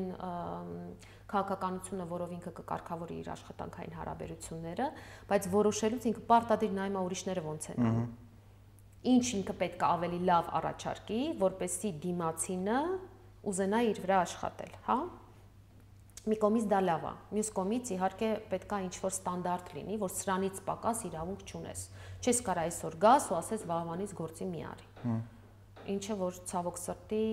[1.35, 4.87] քաղաքականությունը, որով ինքը կկարգավորի իր աշխատանքային հարաբերությունները,
[5.29, 8.24] բայց որոշելուց ինքը պարտադիր նայում է ուրիշները ոնց են անում։
[9.11, 12.79] ինչ ինքը պետք է ավելի լավ առաջարկի, որպեսզի դիմացինը
[13.51, 14.97] ուզենա իր վրա աշխատել, հա?
[16.25, 21.01] Մի կողմից դա լավ է։ Մյուս կողմից իհարկե պետքա ինչ-որ ստանդարտ լինի, որ սրանից պակաս
[21.11, 21.83] իրավունք չունես։
[22.25, 25.17] Չես կարող այսօր գաս ու ասես վաղվանից գործի մի արի։
[25.95, 27.25] Ինչը որ ցավոք սրտի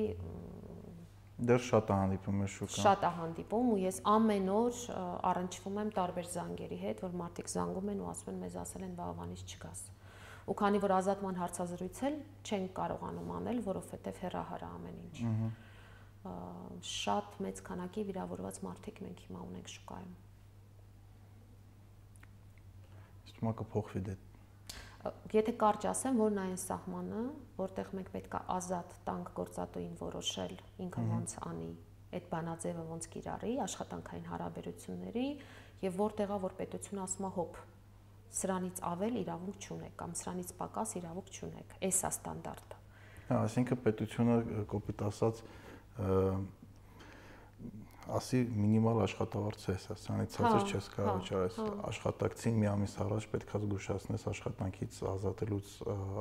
[1.43, 4.83] դեռ շատ է հանդիպում մեր շուկան։ Շատ է հանդիպում ու ես ամեն օր
[5.33, 8.93] առնչվում եմ տարբեր զանգերի հետ, որ մարդիկ զանգում են ու ասում են մեզ ասել են
[9.01, 9.81] վաղվանից չգաս։
[10.51, 15.51] Ու քանի որ ազատման հարցազրույց էլ չեն կարողանում անել, որովհետև հերահար է ամեն ինչ։ Ահա
[16.87, 20.13] շատ մեծ քանակի վիրավորված մարդիկ մենք հիմա ունենք շուկայում։
[23.27, 24.15] Իսկ հիմա կփոխվի դե
[25.35, 27.23] Եթե կարճ ասեմ, որն այն սահմանը,
[27.59, 31.71] որտեղ մենք պետք է ազատ տանք գործատուին որոշել ինքը ոնց անի,
[32.15, 35.27] այդ բանաձևը ոնց կիրառի աշխատանքային հարաբերությունների
[35.83, 37.59] եւ որտեղա որ պետությունը ասում է հոп
[38.33, 42.81] սրանից ավել իրավունք չունեք կամ սրանից պակաս իրավունք չունեք։ Էս է ստանդարտը։
[43.29, 44.37] Հա, այսինքն պետությունը
[44.73, 45.43] կոպիտ ասած
[48.13, 51.59] ասի մինիմալ աշխատավարձ է, սրանից ցածր չես կարող վճարես։
[51.93, 55.71] Աշխատակցին մի ամիս առաջ պետքա զգուշացնես աշխատանքից ազատելուց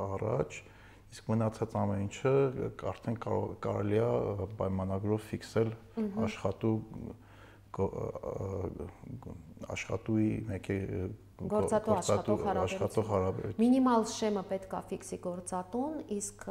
[0.06, 0.60] առաջ,
[1.12, 2.34] իսկ մնացած ամեն ինչը
[2.92, 3.18] արդեն
[3.66, 5.74] կարելի է պայմանագրով ֆիքսել
[6.28, 6.76] աշխատու
[9.72, 10.80] աշխատուի մեկի
[11.50, 16.46] գործատու աշխատող հարաբերություն։ Մինիմալ շեմը պետքա ֆիքսի գործատուն, իսկ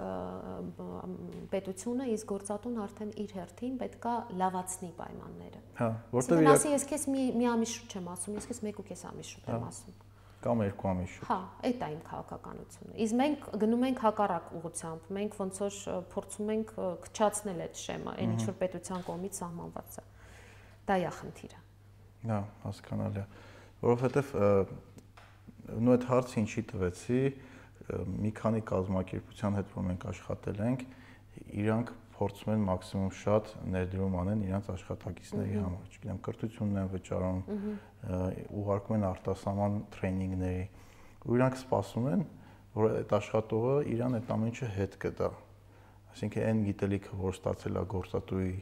[1.54, 7.08] պետությունը, իսկ գործատուն արդեն իր հերթին պետքա լավացնի պայմանները։ Հա, որտեղ իրաք ասի ես քեզ
[7.14, 9.98] մի մի ամիս շուտ չեմ ասում, ես քեզ 1.5 ամիս շուտ եմ ասում
[10.40, 11.36] կամ երկու ամիս շուտ։ Հա,
[11.68, 15.76] այդ է իմ քաղաքականությունը։ Իսկ մենք գնում ենք հակառակ ուղությամբ։ Մենք ոնց որ
[16.14, 16.72] փորձում ենք
[17.04, 20.04] քչացնել այդ շեմը, այն ինչ որ պետության կողմից սահմանված է։
[20.88, 21.60] Դա է խնդիրը։
[22.30, 23.26] Հա, հասկանալի է
[23.80, 24.34] որովհետև
[25.70, 27.22] նույն այդ հարցը ինչի տվեցի
[28.20, 30.86] մի քանի կազմակերպության հետ որ մենք աշխատել ենք
[31.60, 37.38] իրանք փորձում են մաքսիմում շատ ներդրում անեն իրանց աշխատակիցների համար, չգիտեմ, կրթությունն են վճարում,
[38.60, 40.66] ուղարկում են արտասահման տրեյնինգների,
[41.24, 42.26] ու իրանք սպասում են,
[42.76, 45.30] որ այդ աշխատողը իրան այդ ամեն ինչը հետ կտա։
[46.10, 48.52] Այսինքն այն գիտելիքը, որ ստացել է գործատուի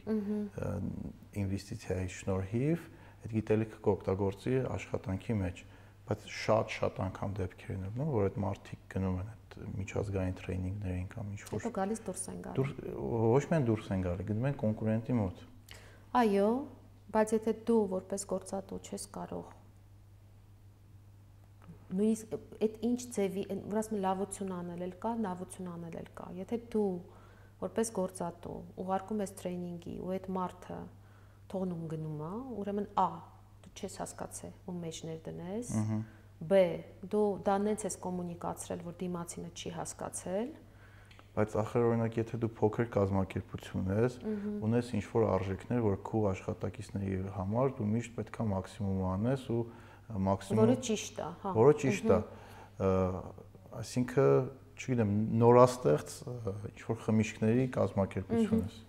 [1.43, 2.87] ինվեստիցիայի շնորհիվ,
[3.19, 5.63] այդ գիտելիքը կօգտագործի աշխատանքի մեջ
[6.09, 11.29] բայց շատ-շատ անգամ դեպքեր են եղնում, որ այդ մարդիկ գնում են այդ միջազգային տրեյնինգներին կամ
[11.35, 12.73] ինչ որ Հետո գալիս դուրս են գալի։ Դուրս
[13.35, 15.43] ոչ միայն դուրս են գալի, գնում են կոնկուրենտի մոտ։
[16.19, 16.49] Այո,
[17.13, 19.55] բայց եթե դու որպես գործատու չես կարող
[21.89, 22.33] նույնիսկ
[22.65, 23.43] այդ ինչ ձևի,
[23.81, 26.89] ասում լավություն անել էլ կա, լավություն անել էլ կա։ Եթե դու
[27.63, 30.77] որպես գործատու ուղարկում ես տրեյնինգի ու այդ մարդը
[31.51, 32.31] թողնում գնում է,
[32.61, 33.09] ուրեմն A
[33.63, 35.75] դու չես հասկացել ու մեջ ներդնես։
[36.49, 36.59] B
[37.11, 40.51] դու դա նենց ես կոմունիկացրել, որ դիմացինը չի հասկացել։
[41.39, 44.15] Բայց ախր օրինակ եթե դու փոքր կազմակերպություն ես,
[44.65, 49.61] ունես ինչ որ արժեքներ, որ քո աշխատակիցների համար դու միշտ պետքա մաքսիմում անես ու
[50.29, 52.19] մաքսիմում Որը ճիշտ է, հա։ Որը ճիշտ է։
[53.79, 56.13] Այսինքն, չգիտեմ, նորաստեղծ
[56.71, 58.79] ինչ որ խմիչքների կազմակերպություն ես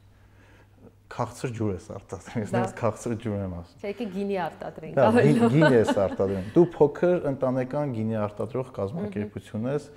[1.10, 5.72] քաղցր ջուր ես արտադրում։ Ես նենց քաղցր ջուր եմ ասում։ Չէ, գինի արտադրենք ավելի։ Գինի
[5.74, 9.88] ես արտադրում։ Դու փոքր ընտանեկան գինի արտադրող կազմակերպություն ես,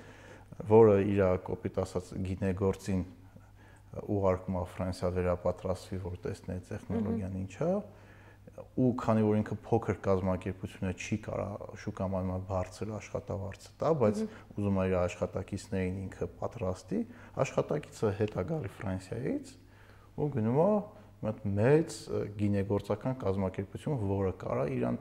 [0.74, 3.04] որը իր կոպիտ ասած գինեգործին
[4.14, 7.68] ուղարկում է Ֆրանսիա վերապատրաստվի, որ տեսնի տեխնոլոգիան ինչա,
[8.78, 11.46] ու քանի որ ինքը փոքր կազմակերպությունը չի կարա
[11.82, 14.20] շուկամանման բարձր աշխատավարձ տա, բայց
[14.54, 17.00] ուզում է իր աշխատակիցներին ինքը պատրաստի,
[17.44, 19.54] աշխատակիցը հետա գալի Ֆրանսիայից
[20.14, 20.68] ու գնում է
[21.24, 21.96] մոտ մեծ
[22.40, 24.98] գինեգործական կազմակերպություն, որը կարա իրան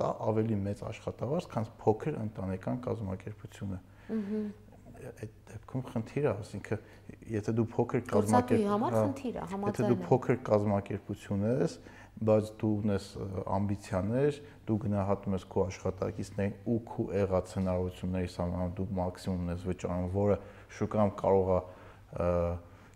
[0.00, 3.80] տա ավելի մեծ աշխատավարձ, քան փոքր ընտանեկան կազմակերպությունը։
[5.04, 6.78] Այդ դեպքում խնդիրը, ասինքն
[7.34, 11.74] եթե դու փոքր կազմակերպություն Եթե դու փոքր կազմակերպություն ես,
[12.24, 13.08] բայց դու ունես
[13.58, 20.06] ամբիցիաներ, դու գնահատում ես քո աշխատակիցներին ու քո եղած հնարավորությունների սահմանում դու մաքսիմումն ես վճարում,
[20.14, 20.38] որը
[20.78, 21.58] շուկայում կարող է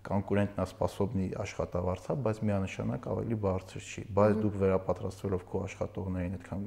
[0.08, 6.64] կոնկուրենտնասպասոբնի աշխատավարձա, բայց միանշանակ ավելի բարձր չի։ Բայց դուք վերապատրաստվելով քո աշխատողներին այդքան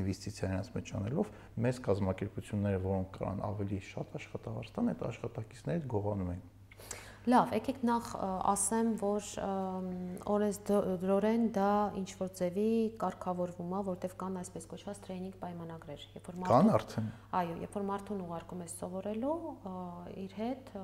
[0.00, 1.34] ինվեստիցիա իրենց մեջ անելով,
[1.66, 6.42] մեծ կազմակերպությունները, որոնք կարան ավելի շատ աշխատավարձ տան, այդ աշխատակիցներից գողանում են։
[7.22, 8.06] Լավ, եկեք նախ
[8.50, 9.26] ասեմ, որ
[10.32, 11.68] օրես դրորեն դա
[12.00, 16.72] ինչ որ ձևի կարգավորվում է, որտեվ կան այսպես կոչված տրեյնինգ պայմանագրեր, երբ որ մարդուն Կան
[16.80, 17.06] արդեն։
[17.38, 19.36] Այո, երբ որ մարդուն ուղարկում ես սովորելու,
[20.24, 20.74] իր հետ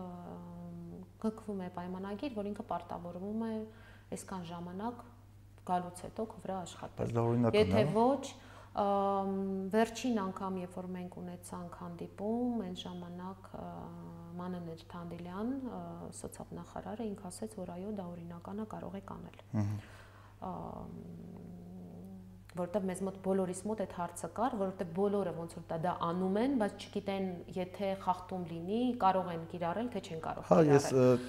[1.23, 3.55] գկվում է պայմանագիր, որ ինքը պարտավորվում է
[4.17, 5.01] այսքան ժամանակ
[5.69, 8.25] գալուց հետո վրա աշխատել։ Բայց դա օրինակ է։ Եթե ոչ,
[9.75, 13.49] վերջին անգամ, երբ որ մենք ունեցանք հանդիպում, այն ժամանակ
[14.39, 15.55] Մանեներ Թանդիլյան,
[16.19, 19.41] սոցիալնախարարը ինք ասեց, որ այո, դա օրինականա կարող է կանել։
[20.49, 21.58] Ահա
[22.59, 26.57] որովհետև մեզ մոտ բոլորիս մոտ այդ հարցը կար, որովհետև բոլորը ոնց որ դա անում են,
[26.63, 27.27] բայց չգիտեն,
[27.59, 30.87] եթե խախտում լինի, կարող են կիրառել, թե չեն կարող կիրառել։ Հա, ես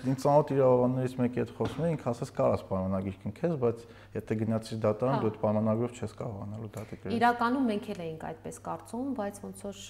[0.09, 3.83] ինձ ծանոթ իրավաբաններից մեկի հետ խոսում էի, ինքը ասաց կարաս պայմանագիր կնքես, բայց
[4.19, 8.61] եթե գնացիր դատարան, հա։ դու այդ պայմանագրով չես կարողանալու դատիկրել։ Իրականում մենք էլ էինք այդպես
[8.69, 9.83] կարծում, բայց ոնց որ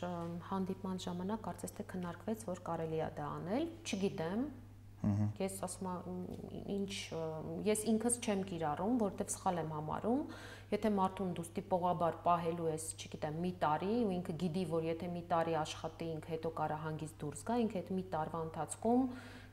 [0.50, 4.42] հանդիպման ժամանակ կարծես թե քննարկվեց, որ կարելի է դա անել, չգիտեմ,
[5.40, 6.16] Ես ասում եմ
[6.76, 6.94] ինչ
[7.64, 10.24] ես ինքս չեմ կիրառում, որովհետև սխալ եմ համարում
[10.70, 15.22] Եթե մարդուն դու ստիպողաբար պահելու ես, չգիտեմ, մի տարի ու ինքը գիտի, որ եթե մի
[15.32, 19.08] տարի աշխատի, ինքը հետո կարա հանգիստ դուրս գա, ինքը այդ մի տարվա ընթացքում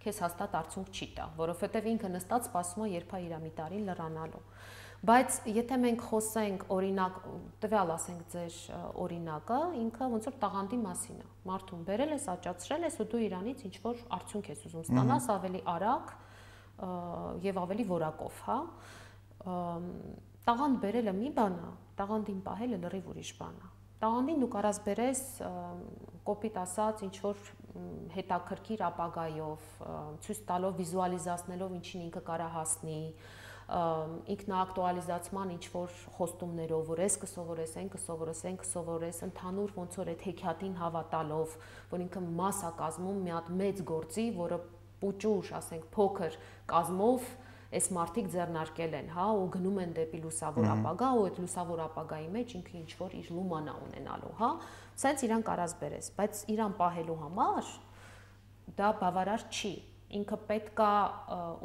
[0.05, 3.81] քեզ հաստատ արդյունք չի տա, որովհետև ինքը նստած սպասում է երբ է իր մի տարի
[3.87, 4.43] լրանալու։
[5.07, 7.19] Բայց եթե մենք խոսենք օրինակ
[7.63, 8.55] տվյալ ասենք ձեր
[9.07, 13.65] օրինակը, ինքը ոնց որ տաղանդի մասին է։ Մարդուն բերել ես, աճացրել ես ու դու իրանից
[13.69, 16.15] ինչ որ արդյունք ես ուզում ստանաս ավելի արագ
[17.47, 18.59] եւ ավելի որակով, հա
[20.47, 23.71] տաղանդ բերելը մի բան է, տաղանդին պահելը լրիվ ուրիշ բան է։
[24.03, 25.23] Տաղանդին դու կարաս բերես
[26.27, 27.41] կոպիտ ասած ինչ որ
[28.17, 29.65] հետաքրքիր ապագայով,
[30.27, 33.01] ցույց տալով, վիզուալիզացնելով ինչին ինքը կարա հասնի,
[34.37, 40.23] ինքնաակտուալիզացման ինչ որ խոստումներով, որ ես կսովորես, այն կսովորես, այն կսովորես, ընդհանուր ոնց որ այդ
[40.27, 41.57] հեքիաթին հավատալով,
[41.91, 44.61] որ ինքը մասա կազմում մի հատ մեծ գործի, որը
[45.03, 46.39] պուճուշ, ասենք, փոքր
[46.71, 47.27] կազմով
[47.77, 52.29] այս մարտիկ ձեռնարկել են, հա, ու գնում են դեպի լուսավոր ապագա, ու այդ լուսավոր ապագայի
[52.37, 54.51] մեջ ինքը ինչ որ իր լումանա ունենալու, հա,
[55.03, 57.75] սենց իրան կարած բերես, բայց իրան պահելու համար
[58.77, 59.75] դա բավարար չի
[60.17, 60.91] ինքը պետքա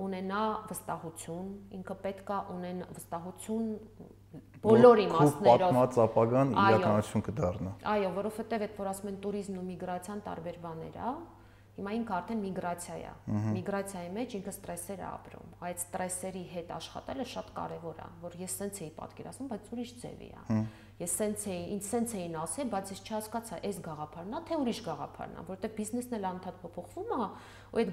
[0.02, 3.68] ունենա վստահություն, ինքը պետքա ունեն վստահություն
[4.64, 10.24] բոլորի մասներով։ Պատմած ապագան իրականություն կդառնա։ Այո, որովհետև այդ որ ասում են туриզմն ու միգրացիան
[10.28, 11.14] տարբեր բաներ, հա,
[11.72, 13.12] Հիմա ինքը արդեն միգրացիա է։
[13.56, 18.56] Միգրացիայի մեջ ինքը ստրեսեր է ապրում։ Այդ ստրեսերի հետ աշխատելը շատ կարևոր է, որ ես
[18.60, 20.60] սենց էի պատկերացնում, բայց ուրիշ ձևի է։
[21.02, 24.82] Ես սենց էի, ինձ սենց էին ասել, բայց ես չհասկացա, այս գաղափարն է, թե ուրիշ
[24.86, 27.30] գաղափարն է, որովհետև բիզնեսն էլ անդադ փոփոխվում է,
[27.72, 27.92] ու այդ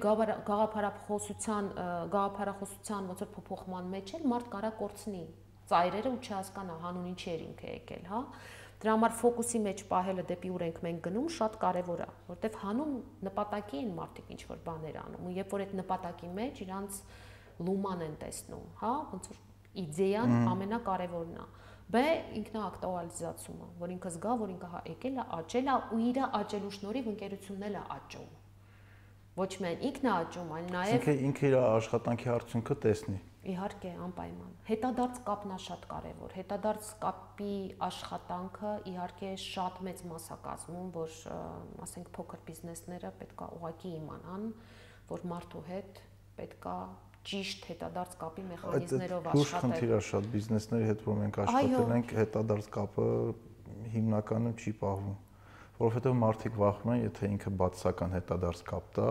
[0.49, 1.71] գաղափարախոսության,
[2.13, 5.23] գաղափարախոսության ոնց որ փոփոխման մեջ էլ մարդ կարա կորցնի
[5.69, 8.21] ծայրերը ու չհասկանա հանուն ինչի էր ինքը եկել, հա։
[8.79, 12.93] Դրա համար ֆոկուսի մեջ պահելը դեպի ուր ենք մենք գնում շատ կարևոր է, որովհետև հանուն
[13.27, 16.99] նպատակի են մարդիկ ինչ որ բաներ անում, ու երբ որ այդ նպատակի մեջ իրանց
[17.67, 19.41] լուման են տեսնում, հա, ոնց որ
[19.83, 21.47] իդեան ամենակարևորն է։
[21.89, 22.01] Բ
[22.39, 27.07] ինքնաակտուալիզացումը, որ ինքը զգա, որ ինքը հա եկել է, աճել է ու իր աճելու շնորհիվ
[27.13, 28.27] ընկերությունն էլ է աճում։
[29.39, 33.19] Ոչ միայն ինքն է աճում, այլ նաև ինքը ինքը իր աշխատանքի արդյունքը տեսնի։
[33.49, 37.53] Իհարկե, անպայման։ Հետադարձ կապն է շատ կարևոր։ Հետադարձ կապի
[37.87, 41.15] աշխատանքը իհարկե շատ մեծ մասակազմում, որ
[41.85, 44.49] ասենք փոքր բիզնեսները պետքա ուղակի իմանան,
[45.09, 46.03] որ մարդու հետ
[46.39, 46.75] պետքա
[47.29, 52.69] ճիշտ հետադարձ կապի մեխանիզմներով աշխատել։ Այդ խնդիրը շատ բիզնեսների հետ, որ մենք աշխատել ենք, հետադարձ
[52.79, 53.07] կապը
[53.95, 55.17] հիմնականում չի պահվում
[55.79, 59.07] որովհետև մարդիկ վախում են, եթե ինքը բացասական հետադարձ կապ տա,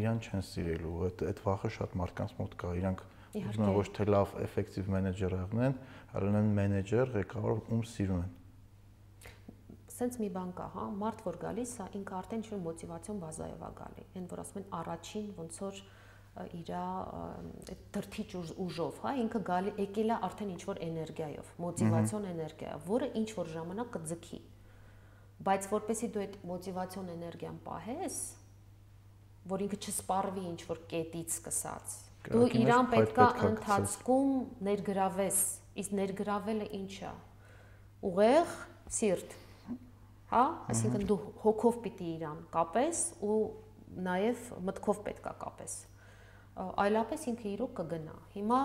[0.00, 3.02] իրան չեն սիրելու։ Այդ այդ վախը շատ մարդկանց մոտ կա։ Իրանք
[3.34, 5.78] ուզում են ոչ թե լավ էֆեկտիվ մենեջեր եղնեն,
[6.16, 8.34] այլ ունեն մենեջեր, ղեկավար, ում սիրում են
[9.96, 13.70] սենց մի բան կա, հա, մարդ որ գալիս է, ինքը արդեն ինչ-որ մոտիվացիոն բազայով է
[13.78, 15.78] գալի։ Այն որ ասում են առաջին ոնց որ
[16.36, 18.26] իր այդ դրթիչ
[18.60, 23.94] ուժով, հա, ինքը գալի եկել է արդեն ինչ-որ էներգիայով, մոտիվացիոն էներգիա, որը ինչ որ ժամանակ
[23.96, 24.40] կձգի։
[25.46, 28.18] Բայց որպեսի դու այդ մոտիվացիոն էներգիան պահես,
[29.46, 31.96] որ ինքը չսպառվի ինչ որ կետից սկսած,
[32.26, 34.30] Դու իրան պետքա ընթացքում
[34.68, 35.40] ներգրավես։
[35.82, 37.12] Իսկ ներգրավելը ինչ է։
[38.10, 38.54] Ուղեղ,
[38.96, 39.36] սիրտ։
[40.32, 40.44] Հա,
[40.74, 43.36] այսինքն դու հոգով պիտի իրան կապես ու
[44.06, 45.76] նաև մտքով պետքա կապես
[46.56, 48.58] այլապես ինքը իրոք կգնա։ Հիմա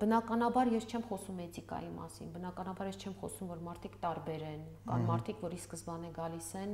[0.00, 5.04] բնականաբար ես չեմ խոսում էթիկայի մասին, բնականաբար ես չեմ խոսում, որ մարդիկ տարբեր են, կան
[5.10, 6.72] մարդիկ, որի սկզբանե գալիս են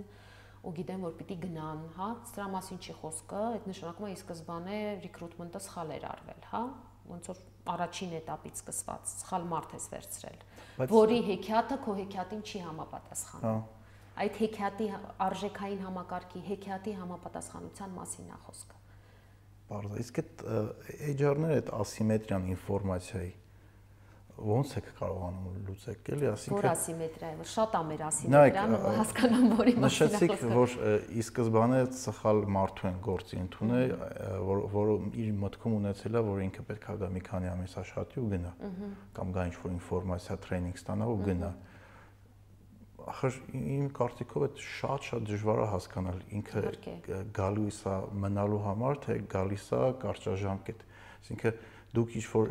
[0.62, 4.78] ու գիտեն, որ պիտի գնան, հա, սրա մասին չի խոսքը, այդ նշանակում է ի սկզբանե
[5.02, 6.62] ռեկրուտմենտը սխալ էր արվել, հա,
[7.12, 7.40] ոնց որ
[7.72, 10.39] առաջին этаպից սկսված սխալ մարդ ես վերցրել,
[10.93, 13.82] որի հեքիաթը քո հեքիաթին չի համապատասխանում։ Հա։
[14.22, 14.86] Այդ հեքիաթի
[15.26, 18.80] արժեքային համակարգի հեքիաթի համապատասխանության մասին է խոսքը։
[19.72, 20.43] Բարձր։ Իսկ այդ
[21.16, 23.30] HR-ները այդ ասիմետրիան ինֆորմացիայի
[24.33, 29.75] ո՞նց եք կարողանում լուծեք, էլի, ասինքն Որ ասիմետրիա, որ շատ է մեր ասիմետրիան, հասկանամ որի
[29.83, 30.77] մասին։ Նշեցիք, որ
[31.13, 33.93] ի սկզբանե սխալ մարդու են գործի ընդունել,
[34.49, 34.93] որ որ
[35.23, 38.55] իր մտքում ունեցել է, որ ինքը պետք է գա մի քանի ամիս աշխատի ու գնա։
[39.21, 41.53] Կամ գա ինչ-որ ինֆորմացիա, տրեյնինգ ստանա ու գնա։
[43.03, 46.61] ախր իմ կարծիքով այդ շատ-շատ դժվար է հասկանալ ինքը
[47.35, 50.85] գալիս է մնալու համար, թե գալիս է կարճաժամկետ։
[51.23, 51.57] Այսինքն
[51.93, 52.51] դուք ինչ որ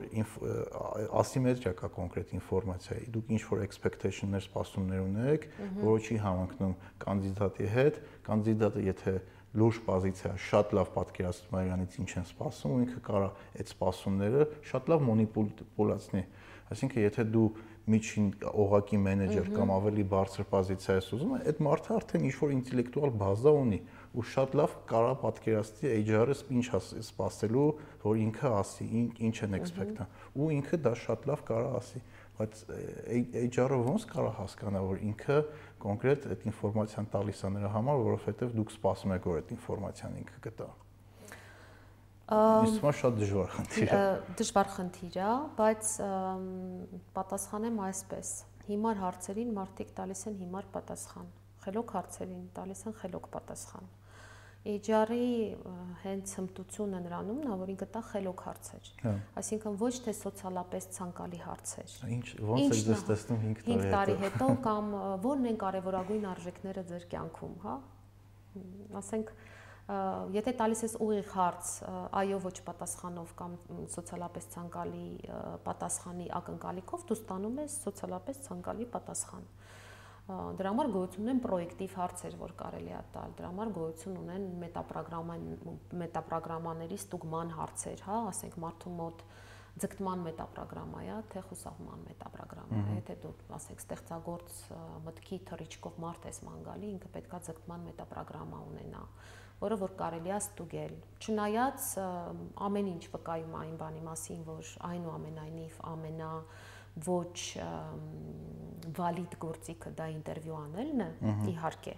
[1.22, 5.47] ասիմետրիա կա կոնկրետ ինֆորմացիայի, դուք ինչ որ expectation-ներ, սպասումներ ունեք,
[5.81, 7.97] որը չի համընկնում կանդիդատի հետ,
[8.27, 9.15] կանդիդատը եթե
[9.61, 13.31] լուրջ պոզիցիա շատ լավ պատկերացնում է իրանից ինչ են սպասում, ու ինքը կարա
[13.61, 16.23] այդ սպասումները շատ լավ մոնիպուլացնի։
[16.72, 17.47] Այսինքն եթե դու
[17.91, 18.27] միջին
[18.61, 23.80] օղակի մենեջեր կամ ավելի բարձր պոզիցիա ես ուզում, այդ մարդը արդեն ինչ-որ ինտելեկտուալ բազա ունի
[24.11, 26.65] ու շատ լավ կարա պատկերացնի HR-ը ինչ
[27.07, 27.67] սպասելու,
[28.03, 28.88] որ ինքը ասի,
[29.27, 32.01] ինչ են expect-ը։ Ու ինքը դա շատ լավ կարա ասի,
[32.41, 32.61] բայց
[33.45, 35.39] HR-ը ոնց կարա հասկանա, որ ինքը
[35.85, 40.41] կոնկրետ այդ ինֆորմացիան տալիս է նրա համար, որովհետև դուք սպասում եք, որ այդ ինֆորմացիան ինքը
[40.47, 40.69] կտա։
[42.31, 44.01] Իսկ մա շատ դժվար խնդիր է։
[44.39, 45.89] Դժվար խնդիր է, բայց
[47.17, 48.29] պատասխանեմ այսպես։
[48.71, 51.27] Հիմար հարցերին մարդիկ տալիս են հիմար պատասխան։
[51.65, 53.89] Խելոք հարցերին տալիս են խելոք պատասխան։
[54.61, 55.29] HR-ի
[56.03, 61.39] հենց հմտությունը նրանումն է, որ ինքը տա խելոք հարցեր։ հա։ Այսինքն ոչ թե սոցիալապես ցանկալի
[61.45, 65.57] հարցեր։ Ինչ ոնց եք դες տեսնում 5 տարի հետո։ 5 տարի հետո կամ ո՞րն են
[65.65, 67.75] կարևորագույն արժեքները ձեր կյանքում, հա։
[69.01, 69.33] Ասենք
[70.31, 71.69] եթե տալիս ես ուղիղ հարց
[72.21, 73.55] այո ոչ պատասխանով կամ
[73.91, 75.07] սոցիալապես ցանկալի
[75.65, 79.47] պատասխանի ակնկալիքով դու ստանում ես սոցիալապես ցանկալի պատասխան
[80.60, 85.45] դրա համար գոյություն ունեն պրոյեկտիվ հարցեր, որ կարելի է տալ։ Դրա համար գոյություն ունեն մետապրոգրաման
[86.02, 89.24] մետապրոգրամաների ստուգման հարցեր, հա, ասենք մարդու մոտ
[89.82, 94.58] ձգտման մետապրոգրամա է, թե խուսափման մետապրոգրամա է, եթե դու ասենք ստեղծագործ
[95.06, 99.06] մտքի թռիչքով մարդ ես ման գալի, ինքը պետքա ձգտման մետապրոգրամա ունենա
[99.62, 101.88] որը որ կարելի է ստուգել։ Չնայած
[102.66, 106.32] ամեն ինչ վկայում այն բանի մասին, որ այնուամենայնիվ ամենա
[107.07, 107.38] ոչ
[108.97, 111.09] վալիդ գործիքը դա ինտերվյու անելն է,
[111.51, 111.95] իհարկե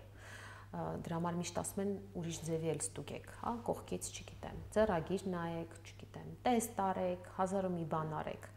[0.74, 6.32] դրա համար միշտ ասում են ուրիշ ձևի էլ ստուգեք, հա, կողքից չգիտեմ, ծերագիր նայեք, չգիտեմ,
[6.48, 8.48] տեստ արեք, հազարը մի բան արեք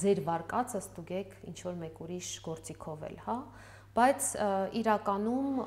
[0.00, 3.36] ձեր վարկածը ստուգեք ինչ որ մեկ ուրիշ գործիքով էլ, հա
[3.96, 4.26] բայց
[4.80, 5.60] իրականում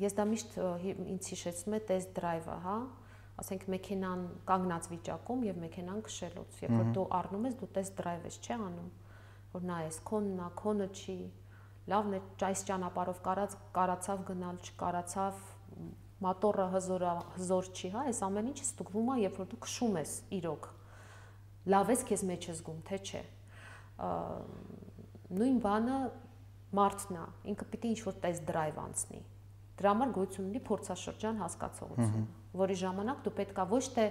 [0.00, 0.54] ես դա միշտ
[1.12, 2.76] ինձ հիշեցնում է test drive-ը, հա,
[3.40, 8.26] ասենք մեքենան կանգնած վիճակում եւ մեքենան քշելուց, երբ որ դու առնում ես, դու test drive
[8.28, 8.90] ես, չէ՞ անում,
[9.52, 11.16] որ նայես քոնն է, քոնը չի,
[11.92, 15.40] լավն է, այս ճանապարհով կարած կարացավ գնալ, չկարացավ,
[16.22, 17.04] մոտորը հզոր
[17.36, 20.68] հզոր չի, հա, այս ամեն ինչը ստուգվում է, երբ որ դու քշում ես իրոք։
[21.72, 23.22] Լավ ես քեզ մեջ զգում, թե չէ։
[25.32, 25.98] Նույն բանը
[26.78, 29.20] մարդն է, ինքը պիտի ինչ-որ test drive անցնի։
[29.82, 32.26] Դրա համար գույություն ունի փորձաշրջան հասկացողություն,
[32.60, 34.06] որի ժամանակ դու պետքա ոչ թե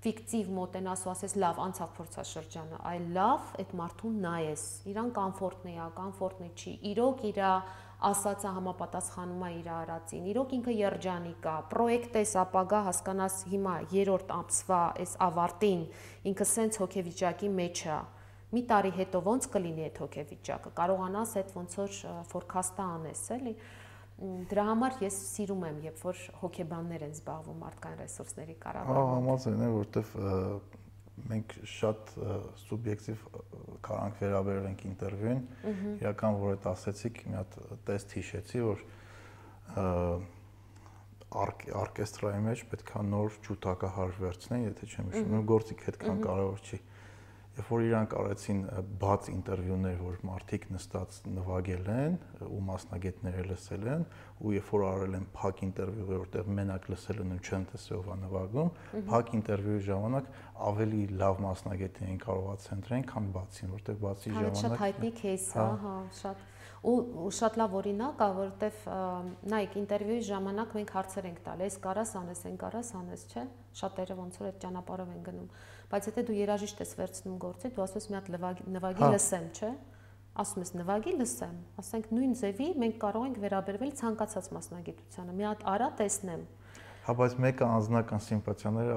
[0.00, 5.88] ֆիկտիվ մոտենաս ու ասես լավ անցավ փորձաշրջանը, այլ լավ այդ մարդուն նայես, իրան կոմֆորտնի է,
[5.98, 7.50] կոմֆորտնի չի, իրոք իրա
[8.10, 14.32] ասածը համապատասխանում է իր արածին։ Իրոք ինքը երջանիկ է, պրոյեկտ էս ապագա հասկանաս հիմա երրորդ
[14.38, 15.82] ամսվա այս ավարտին
[16.32, 17.98] ինքը սենց հոգեվիճակի մեջ է
[18.50, 21.92] մի տարի հետո ո՞նց կլինի այդ հոգեվիճակը կարողանաս այդ ոնց որ
[22.32, 23.52] ֆորքաստը անես էլի
[24.20, 29.62] դրա համար ես սիրում եմ երբ որ հոգեբաններ են զբաղվում մարդկային ռեսուրսների կառավարմամբ հա համաձայն
[29.64, 30.10] եմ որովհետև
[31.30, 32.12] մենք շատ
[32.64, 33.24] սուբյեկտիվ
[33.86, 35.40] կարանք վերաբերել ենք ինտերվյուին
[36.00, 37.56] իրական որ այդ ասեցիք մի հատ
[37.88, 38.84] տեստ հիշեցի որ
[41.30, 46.80] օրկեստրայի մեջ պետքա նոր ջութակահար վերցնեն եթե չեմ հիշում գործիք այդքան կարևոր չի
[47.60, 48.60] երբ որ իրանք արեցին
[49.00, 52.14] բաց ինտերվյուներ, որ մարդիկ նստած նվագել են
[52.46, 54.04] ու մասնագետները լսել են,
[54.40, 58.08] ու երբ որ արել են փակ ինտերվյու, որտեղ մենակ լսել են ու չեն տեսել ով
[58.10, 58.70] է նվագում,
[59.10, 60.30] փակ ինտերվյուի ժամանակ
[60.70, 65.12] ավելի լավ մասնագետ էին կարող ցենտրեն, քան բացին, որտեղ բացի ժամանակ հա։ հա, Շատ հայտնի
[65.20, 66.48] кейս, ահա, շատ
[66.80, 68.84] ու շատ լավ օրինակ է, որովհետև
[69.52, 73.42] նայեք ինտերվյուի ժամանակ մենք հարցեր ենք տալիս, կարաս անես, են կարաս անես, չէ՞։
[73.80, 75.50] Շատերը ոնց որ այդ ճանապարհով են գնում
[75.90, 78.30] բայց եթե դու երաժիշտ ես վերցնում գործի, դու ասում ես մի հատ
[78.76, 79.72] նվագի հա։ լսեմ, չէ՞։
[80.40, 85.64] Ասում ես նվագի լսեմ, ասենք նույն ձևի մենք կարող ենք վերաբերվել ցանկացած մասնագիտությանը։ Մի հատ
[85.74, 86.44] արա տեսնեմ,
[87.00, 88.96] Հա բայց մեկը անձնական սիմպաթիաները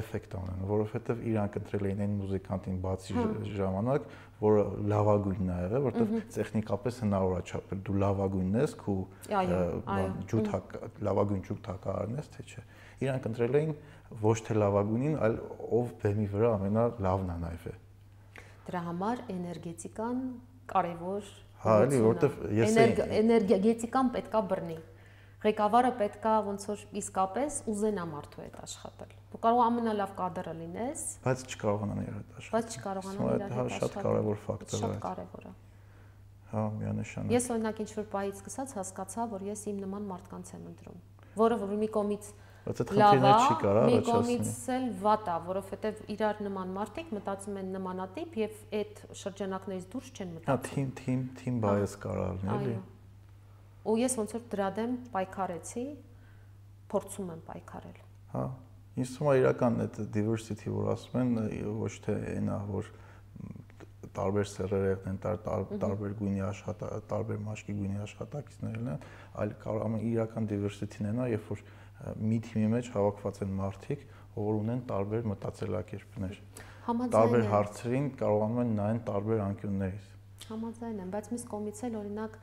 [0.00, 4.08] էֆեկտ ունեն, որովհետև իրանք ընտրել էին այն մուզիկանտին բացի հա։ ժամանակ,
[4.40, 8.98] որը լավագույնն է եղել, որովհետև տեխնիկապես հնարավոր է չափել դու լավագույնն ես, քու
[10.34, 10.74] ջութակ
[11.08, 12.66] լավագույն ջութակարն ես, թե չէ։
[13.02, 13.74] Իրանք ընտրել էին
[14.22, 15.36] ոչ թե լավագույնին, այլ
[15.80, 17.74] ով բեմի վրա ամենալավն է նայվե։
[18.64, 20.20] Դրա համար էներգետիկան
[20.70, 21.30] կարևոր
[21.64, 22.78] Հա, էլի, որովհետև ես
[23.20, 24.76] էներգետիկան պետքա բռնի։
[25.44, 31.42] Ղեկավարը պետքա ոնց որ իսկապես ուզենա մարդու հետ աշխատել։ Դու կարող ամենալավ կադրը լինես, բայց
[31.52, 35.44] չկարողանան իր հետ աշխատել։ Բայց չկարողանան իր հետ աշխատել։ Շատ կարևոր ֆակտոր է։ Շատ կարևոր
[35.44, 35.52] է։
[36.54, 40.64] Հա, միանշանակ։ Ես օրինակ ինչ որ պայից սկսած հասկացա, որ ես իմ նման մարդկանց եմ
[40.70, 40.98] ընտրում,
[41.44, 42.28] որը որ մի կողմից
[42.64, 47.58] բայց այդ խնդիրը չի կարա մի կողմից էլ վատ է, որովհետև իրար նման մարդիկ մտածում
[47.60, 52.54] են նմանատիպ եւ այդ շրջանակներից դուրս չեն Հա, մտածում։ թիմ թիմ թիմ բայես կարա լինի,
[52.54, 52.82] էլի։ Այո։
[53.84, 55.84] Ու ես ոնց որ դրա դեմ պայքարեցի,
[56.94, 57.98] փորձում եմ պայքարել։
[58.34, 58.44] Հա։
[58.94, 61.32] Ինձ թվում է իրական այդ diversity, որ ասում են,
[61.82, 62.90] ոչ թե այնա, որ
[64.14, 65.18] տարբեր սերերեղն են,
[65.82, 69.06] տարբեր գույնի աշխատ, տարբեր մաշկի գույնի աշխատակիցներն են,
[69.42, 71.64] այլ կարող է իրական diversity-ն այնա, երբ որ
[72.20, 74.02] մի թիմի մեջ հավաքված են մարդիկ,
[74.34, 76.40] որ ունեն տարբեր մտածելակերպներ։
[77.14, 80.08] Տարբեր հարցերին կարողանում են նայեն տարբեր անկյուններից։
[80.44, 82.34] Համաձայն եմ, բայց մյուս կողմից էլ օրինակ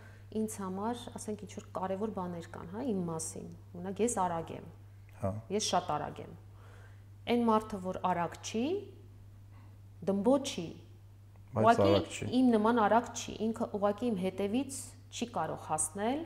[0.42, 4.70] ինձ համար, ասենք ինչ որ կարևոր բաներ կան, հա, իմ մասին։ Օրինակ ես արագ եմ։
[5.22, 6.32] Հա։ Ես շատ արագ եմ։
[7.32, 8.64] Այն մարդը, որ արագ չի,
[10.10, 10.68] դմբոչի,
[11.52, 14.80] բայց արագ չի։ Իմ նման արագ չի, ինքը ուղղակի իմ հետևից
[15.12, 16.24] չի կարող հասնել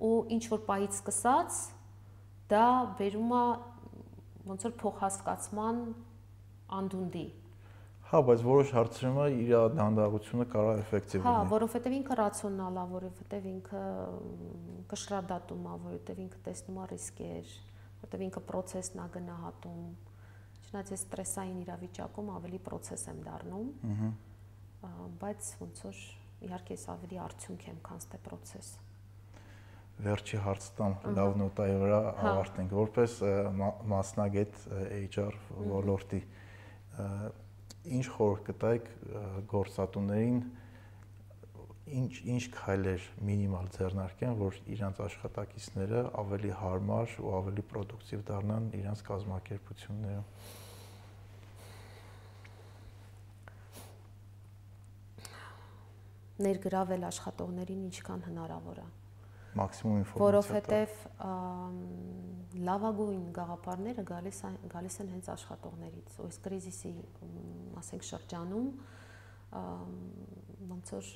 [0.00, 1.58] ու ինչ որ պահից սկսած
[2.50, 2.66] դա
[3.00, 3.44] վերում է
[4.50, 5.78] ոնց որ փոխհասկացման
[6.80, 7.26] անդունդի։
[8.10, 12.84] Հա, բայց որոշ հարցերում իր դանդաղությունը կարող է էֆեկտիվ Հա, լինի։ որովհետև ինքը ռացիոնալ է,
[12.90, 13.82] որովհետև ինքը
[14.90, 17.52] կշռադատում է, որովհետև ինքը տեսնում է ռիսկեր,
[18.00, 19.84] որովհետև ինքը process-ն է գնահատում։
[20.70, 23.70] Չնայած ես ստրեսային իրավիճակում ավելի process եմ դառնում։
[24.90, 26.02] Ահա բայց ոնց որ
[26.50, 28.74] իհարկե ես ավելի արդյունք եմ, քան ստե process։
[30.00, 33.16] Վերջի հարց տամ լավ նոտայի վրա հա։ ավարտենք որպես
[33.90, 34.60] մասնագետ
[35.00, 35.34] HR
[35.70, 36.20] ոլորտի
[38.00, 38.88] ինչ խորհուրդ կտայք
[39.50, 40.40] գործատուներին
[41.90, 49.02] ինչ ինչ քայլեր մինիմալ ձեռնարկեն, որ իրանց աշխատակիցները ավելի հարմար ու ավելի պրոդուկտիվ դառնան իրանց
[49.10, 50.28] կազմակերպություններում։
[56.40, 58.88] ներգրավել աշխատողներին ինչքան հնարավոր է
[59.58, 60.92] մաքսիմում ինֆորմացիա որովհետև
[62.68, 64.40] լավագույն գաղափարները գալիս
[64.74, 66.92] գալիս են հենց աշխատողներից այս կրիզիսի
[67.80, 68.68] ասենք շրջանում
[70.70, 71.10] ոնց որ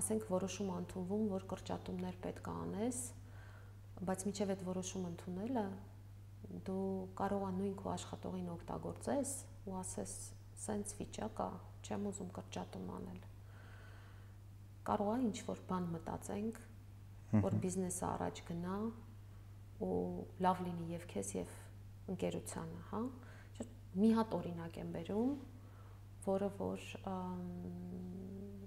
[0.00, 3.02] ասենք որոշում ընդունվում որ կրճատումներ պետք է անես
[4.08, 5.66] բայց միջև այդ որոշում ընդունելը
[6.68, 6.88] դու
[7.20, 9.36] կարող ես նույն քո աշխատողին օգտագործես
[9.68, 10.16] ու ասես
[10.64, 11.48] սենց վիճակա
[11.84, 13.22] չեմ ուզում կրճատում անել
[14.84, 16.58] կարող է ինչ որ բան մտածենք,
[17.42, 18.78] որ բիզնեսը առաջ գնա
[19.84, 19.94] ու
[20.44, 21.54] լավ լինի եւ քեզ եւ
[22.14, 23.00] ընկերությանը, հա։
[23.94, 25.32] Մի հատ օրինակ եմ բերում,
[26.26, 26.86] որը որ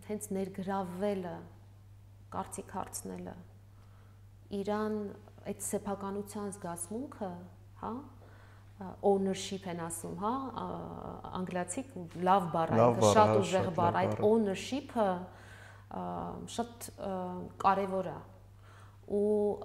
[0.08, 1.38] հենց ներգրավելը,
[2.34, 3.34] կարծիք հարցնելը,
[4.58, 4.96] իրան
[5.52, 7.32] այդ սեփականության զգացմունքը,
[7.82, 7.92] հա,
[9.10, 10.34] ownership են ասում, հա,
[11.42, 11.84] անգլիացի
[12.28, 12.80] լավ բառ է,
[13.16, 15.08] շատ հա, ուժեղ բառ, այդ ownership-ը
[16.56, 16.90] շատ
[17.64, 18.18] կարևոր է
[19.08, 19.64] ու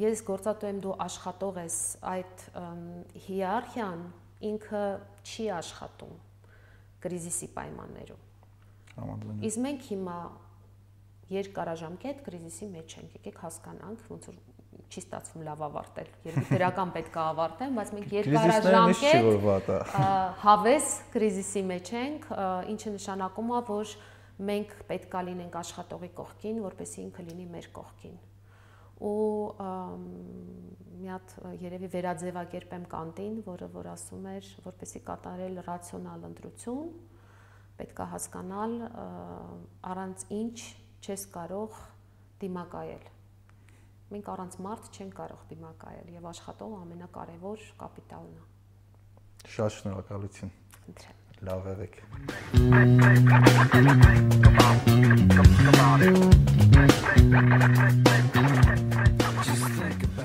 [0.00, 1.78] ես գործատու եմ դու աշխատող ես
[2.10, 2.44] այդ
[3.26, 4.04] հիերարխիան
[4.50, 4.84] ինքը
[5.26, 6.14] չի աշխատում
[7.04, 8.22] կրիզիսի պայմաններում
[9.00, 10.18] համաձայն իսկ մենք հիմա
[11.30, 14.38] երկարաժամկետ կրիզիսի մեջ ենք եկեք հասկանանք ոնց որ
[14.90, 19.82] չի ստացվում լավ ավարտել երբ դրական պետք է ավարտեն բայց մենք երկարաժամկետ
[20.44, 22.26] հավես կրիզիսի մեջ ենք
[22.74, 23.94] ինչը նշանակում է որ
[24.40, 28.18] մենք պետքա լինենք աշխատողի կողքին, որպեսզի ինքը լինի մեր կողքին։
[29.00, 29.12] Ու
[31.00, 36.90] մի հատ երևի վերաձևակերպեմ կանտին, որը որ ասում էր, որպեսզի կատարել ռացիոնալ ընտրություն,
[37.80, 38.76] պետքա հասկանալ
[39.92, 40.58] առանց ինչ
[41.00, 41.78] չես կարող
[42.44, 43.08] դիմակայել։
[44.10, 48.44] Մենք առանց մարդ չեն կարող դիմակայել եւ աշխատողը ամենակարևոր կապիտալն է։
[49.56, 52.02] Շատ շնորհակալություն։ Խնդրեմ։ Love avec.
[59.42, 60.19] Just think about